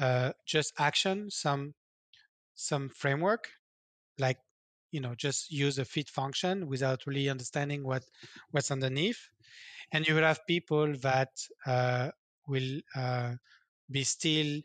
[0.00, 1.74] uh, just action some
[2.56, 3.48] some framework,
[4.18, 4.38] like
[4.90, 8.04] you know, just use a fit function without really understanding what
[8.50, 9.20] what's underneath.
[9.92, 11.30] And you will have people that
[11.66, 12.10] uh,
[12.48, 13.34] will uh,
[13.90, 14.60] be still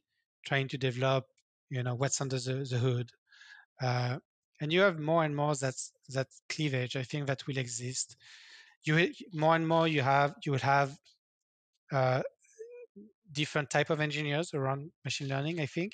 [0.45, 1.25] trying to develop
[1.69, 3.09] you know what's under the, the hood.
[3.81, 4.17] Uh,
[4.59, 5.75] and you have more and more that
[6.09, 8.15] that cleavage i think that will exist.
[8.83, 10.97] You more and more you have you will have
[11.91, 12.21] uh,
[13.31, 15.93] different type of engineers around machine learning i think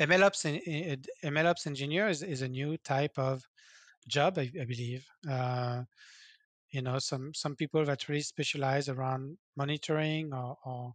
[0.00, 0.44] mlops
[1.24, 3.42] mlops engineer is, is a new type of
[4.08, 5.82] job i, I believe uh,
[6.70, 10.94] you know some some people that really specialize around monitoring or, or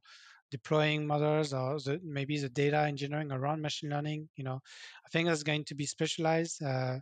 [0.52, 4.30] deploying models or the, maybe the data engineering around machine learning.
[4.36, 4.60] You know,
[5.06, 6.64] I think that's going to be specialized.
[6.64, 7.00] Uh,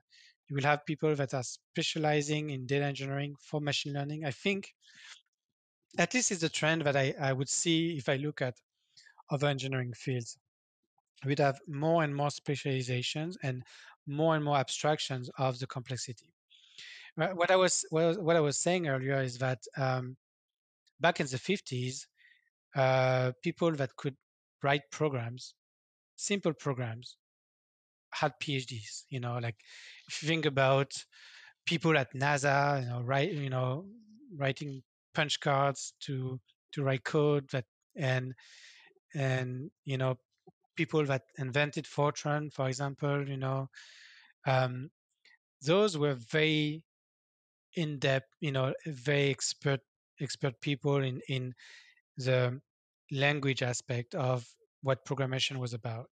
[0.48, 4.26] you will have people that are specializing in data engineering for machine learning.
[4.26, 4.74] I think
[5.98, 8.56] at least it's a trend that I, I would see if I look at
[9.30, 10.38] other engineering fields.
[11.26, 13.64] We'd have more and more specializations and
[14.08, 16.30] more and more abstractions of the complexity.
[17.16, 20.18] What I was what I was saying earlier is that um,
[21.00, 22.08] back in the 50s,
[22.76, 24.16] uh, people that could
[24.64, 25.54] write programs,
[26.16, 27.18] simple programs,
[28.12, 29.04] had PhDs.
[29.10, 29.58] You know, like
[30.08, 30.92] if you think about
[31.66, 33.86] people at NASA, you know, write, you know,
[34.36, 34.82] writing
[35.14, 36.40] punch cards to
[36.74, 38.34] to write code that and
[39.14, 40.18] and you know
[40.76, 43.70] people that invented Fortran, for example, you know,
[44.46, 44.90] um,
[45.62, 46.84] those were very
[47.76, 49.80] in depth, you know, very expert
[50.22, 51.54] expert people in in
[52.18, 52.60] the
[53.12, 54.46] language aspect of
[54.82, 56.10] what programmation was about.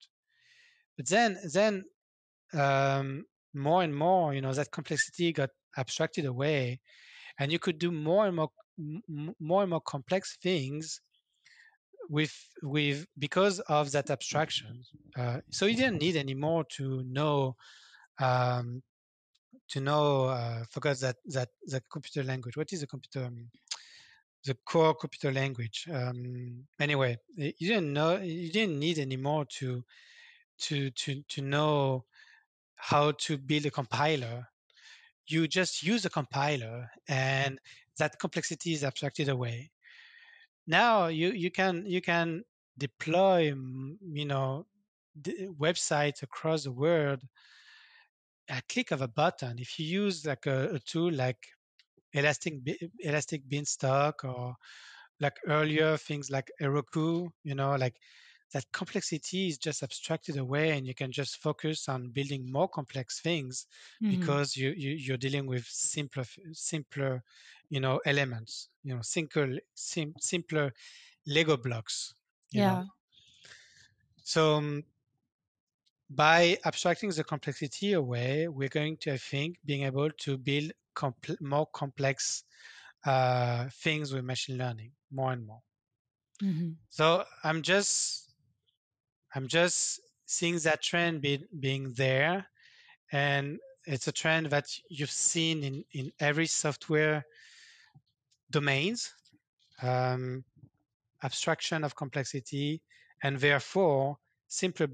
[0.97, 1.85] But then, then
[2.53, 6.79] um, more and more, you know, that complexity got abstracted away,
[7.39, 8.49] and you could do more and more,
[9.39, 11.01] more and more complex things
[12.09, 14.83] with with because of that abstraction.
[15.17, 17.55] Uh, so you didn't need anymore to know
[18.19, 18.81] um,
[19.69, 22.57] to know uh, forgot that that that computer language.
[22.57, 23.25] What is a computer?
[23.25, 23.49] Um,
[24.45, 25.87] the core computer language.
[25.91, 29.83] Um, anyway, you didn't know you didn't need anymore to
[30.59, 32.05] to to to know
[32.75, 34.47] how to build a compiler.
[35.27, 37.59] You just use a compiler, and
[37.99, 39.69] that complexity is abstracted away.
[40.69, 42.43] Now you you can you can
[42.77, 43.51] deploy
[44.19, 44.67] you know
[45.59, 47.21] websites across the world
[48.49, 49.57] a click of a button.
[49.57, 51.43] If you use like a, a tool like
[52.13, 52.53] elastic
[52.99, 54.53] elastic beanstalk or
[55.19, 55.51] like mm-hmm.
[55.51, 57.95] earlier things like Heroku, you know, like
[58.53, 63.19] that complexity is just abstracted away and you can just focus on building more complex
[63.21, 63.67] things
[64.01, 64.19] mm-hmm.
[64.19, 67.23] because you, you you're dealing with simpler simpler
[67.69, 70.71] you know elements you know simple sim, simpler
[71.27, 72.13] lego blocks
[72.51, 72.85] yeah know?
[74.23, 74.83] so um,
[76.09, 81.39] by abstracting the complexity away we're going to i think being able to build compl-
[81.39, 82.43] more complex
[83.05, 85.61] uh, things with machine learning more and more
[86.43, 86.71] mm-hmm.
[86.89, 88.28] so i'm just
[89.35, 92.47] I'm just seeing that trend be, being there,
[93.11, 97.25] and it's a trend that you've seen in in every software
[98.51, 99.13] domains,
[99.81, 100.43] um,
[101.23, 102.81] abstraction of complexity,
[103.23, 104.17] and therefore
[104.47, 104.87] simpler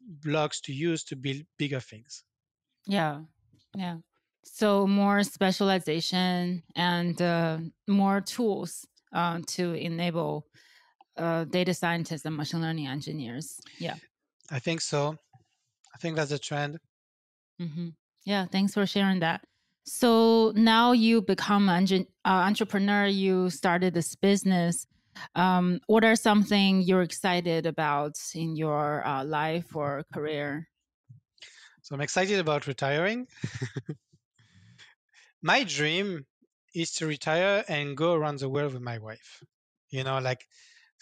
[0.00, 2.24] blocks to use to build bigger things.
[2.86, 3.22] Yeah,
[3.76, 3.98] yeah.
[4.44, 10.48] So more specialization and uh, more tools uh, to enable
[11.16, 13.60] uh, data scientists and machine learning engineers.
[13.78, 13.94] Yeah.
[14.50, 15.16] I think so.
[15.94, 16.78] I think that's a trend.
[17.60, 17.88] Mm-hmm.
[18.24, 18.46] Yeah.
[18.46, 19.42] Thanks for sharing that.
[19.84, 23.06] So now you become an uh, entrepreneur.
[23.06, 24.86] You started this business.
[25.34, 30.68] Um, what are something you're excited about in your uh, life or career?
[31.82, 33.26] So I'm excited about retiring.
[35.42, 36.24] my dream
[36.74, 39.42] is to retire and go around the world with my wife.
[39.90, 40.46] You know, like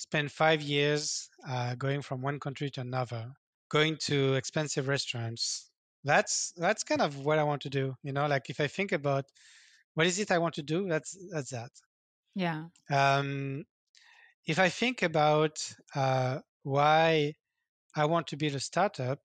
[0.01, 3.33] spend five years uh, going from one country to another,
[3.69, 5.70] going to expensive restaurants.
[6.05, 7.95] That's that's kind of what I want to do.
[8.03, 9.27] You know, like if I think about
[9.95, 11.70] what is it I want to do, that's that's that.
[12.35, 12.65] Yeah.
[12.91, 13.65] Um,
[14.47, 15.59] if I think about
[15.95, 17.35] uh, why
[17.95, 19.19] I want to build a startup,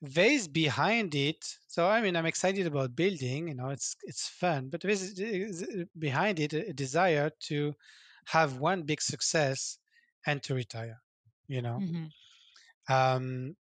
[0.00, 1.44] there's behind it.
[1.66, 3.48] So I mean, I'm excited about building.
[3.48, 5.20] You know, it's it's fun, but there's
[5.98, 7.74] behind it a desire to
[8.26, 9.78] have one big success
[10.26, 10.98] and to retire
[11.48, 11.78] you know?
[11.80, 12.94] Mm-hmm.
[12.94, 13.56] um,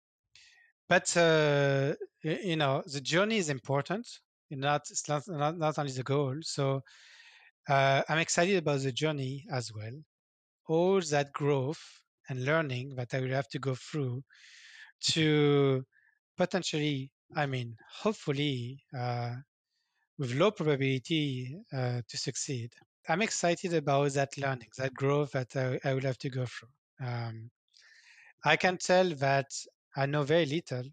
[0.90, 4.08] but uh, you know the journey is important
[4.50, 6.36] not it's not, not, not only the goal.
[6.42, 6.82] So
[7.70, 9.94] uh, i'm excited about the journey as well.
[10.68, 11.82] All that growth
[12.30, 14.24] and learning that i will have to go through
[15.12, 15.84] to
[16.38, 19.34] potentially i mean hopefully uh,
[20.18, 22.72] with low probability uh, to succeed
[23.08, 26.70] I'm excited about that learning, that growth that I, I will have to go through.
[27.06, 27.50] Um,
[28.46, 29.48] I can tell that
[29.96, 30.84] I know very little,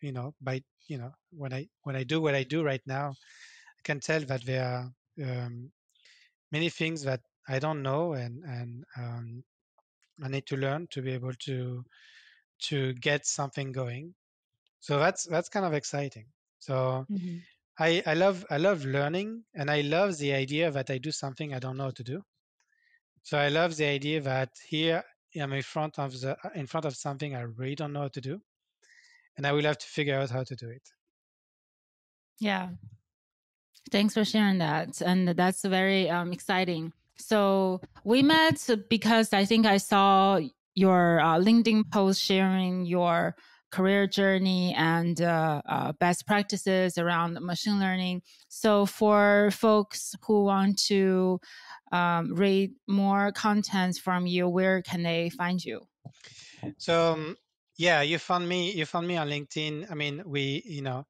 [0.00, 3.10] you know, by you know when I when I do what I do right now,
[3.10, 5.70] I can tell that there are um,
[6.52, 9.44] many things that I don't know and and um,
[10.22, 11.84] I need to learn to be able to
[12.62, 14.14] to get something going.
[14.80, 16.26] So that's that's kind of exciting.
[16.58, 17.38] So mm-hmm.
[17.78, 21.52] I, I love I love learning and I love the idea that I do something
[21.52, 22.22] I don't know how to do.
[23.22, 25.02] So I love the idea that here
[25.40, 28.20] I'm in front of the in front of something I really don't know how to
[28.20, 28.40] do,
[29.36, 30.82] and I will have to figure out how to do it.
[32.38, 32.68] Yeah,
[33.90, 36.92] thanks for sharing that, and that's very um, exciting.
[37.16, 40.40] So we met because I think I saw
[40.74, 43.36] your uh, LinkedIn post sharing your
[43.74, 48.22] career journey and uh, uh, best practices around machine learning.
[48.48, 51.40] So, for folks who want to
[51.90, 55.80] um, read more content from you, where can they find you?
[56.78, 57.36] So, um,
[57.76, 58.70] yeah, you found me.
[58.72, 59.90] You found me on LinkedIn.
[59.90, 61.06] I mean, we, you know,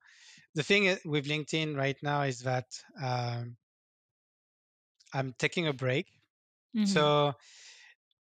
[0.55, 2.67] the thing with LinkedIn right now is that
[3.03, 3.57] um,
[5.13, 6.07] I'm taking a break.
[6.75, 6.87] Mm-hmm.
[6.87, 7.35] So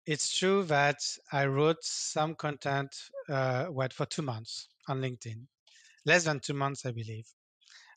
[0.07, 0.99] it's true that
[1.33, 2.95] I wrote some content,
[3.29, 5.47] uh, what for two months on LinkedIn,
[6.05, 7.27] less than two months, I believe.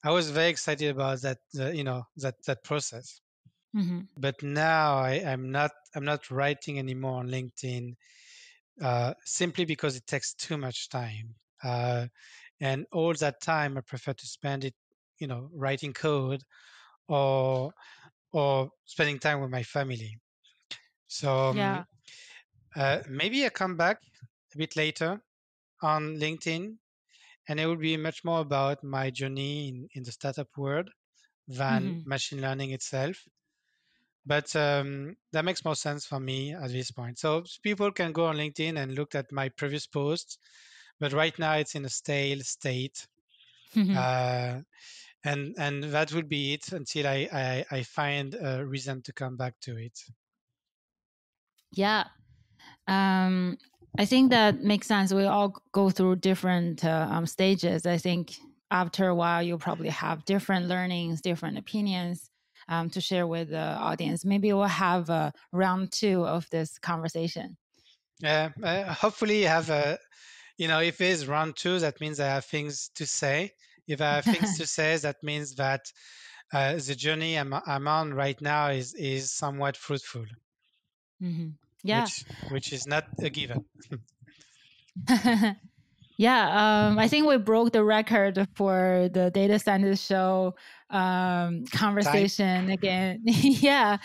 [0.03, 3.21] I was very excited about that, uh, you know, that that process.
[3.75, 4.01] Mm-hmm.
[4.17, 7.95] But now I, am not, I'm not writing anymore on LinkedIn,
[8.81, 12.05] uh, simply because it takes too much time, uh,
[12.61, 14.75] and all that time I prefer to spend it,
[15.19, 16.41] you know, writing code,
[17.07, 17.71] or
[18.31, 20.19] or spending time with my family.
[21.07, 21.83] So um, yeah.
[22.75, 24.01] Uh, maybe I come back
[24.53, 25.21] a bit later
[25.81, 26.75] on LinkedIn,
[27.47, 30.89] and it will be much more about my journey in, in the startup world
[31.47, 32.09] than mm-hmm.
[32.09, 33.17] machine learning itself.
[34.25, 37.19] But um, that makes more sense for me at this point.
[37.19, 40.39] So people can go on LinkedIn and look at my previous posts,
[40.99, 43.05] but right now it's in a stale state.
[43.75, 43.95] Mm-hmm.
[43.95, 44.61] Uh,
[45.23, 49.37] and and that will be it until I, I, I find a reason to come
[49.37, 49.99] back to it.
[51.71, 52.05] Yeah,
[52.87, 53.57] um,
[53.97, 55.13] I think that makes sense.
[55.13, 57.85] We all go through different uh, um, stages.
[57.85, 58.35] I think
[58.71, 62.29] after a while, you'll probably have different learnings, different opinions
[62.67, 64.25] um, to share with the audience.
[64.25, 67.57] Maybe we'll have a round two of this conversation.
[68.21, 69.99] Yeah, uh, hopefully you have a,
[70.57, 73.51] you know, if it's round two, that means I have things to say.
[73.87, 75.91] If I have things to say, that means that
[76.53, 80.25] uh, the journey I'm, I'm on right now is is somewhat fruitful.
[81.21, 81.49] Mm-hmm.
[81.85, 83.63] Yeah, which, which is not a given.
[86.17, 90.55] yeah, um, I think we broke the record for the data scientist show
[90.89, 92.69] um, conversation Time.
[92.69, 93.21] again.
[93.25, 93.97] yeah,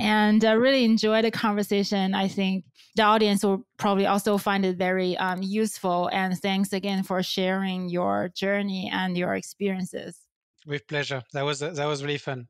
[0.00, 2.14] and I really enjoyed the conversation.
[2.14, 2.64] I think
[2.96, 6.08] the audience will probably also find it very um, useful.
[6.12, 10.18] And thanks again for sharing your journey and your experiences.
[10.66, 11.22] With pleasure.
[11.32, 12.48] That was that was really fun.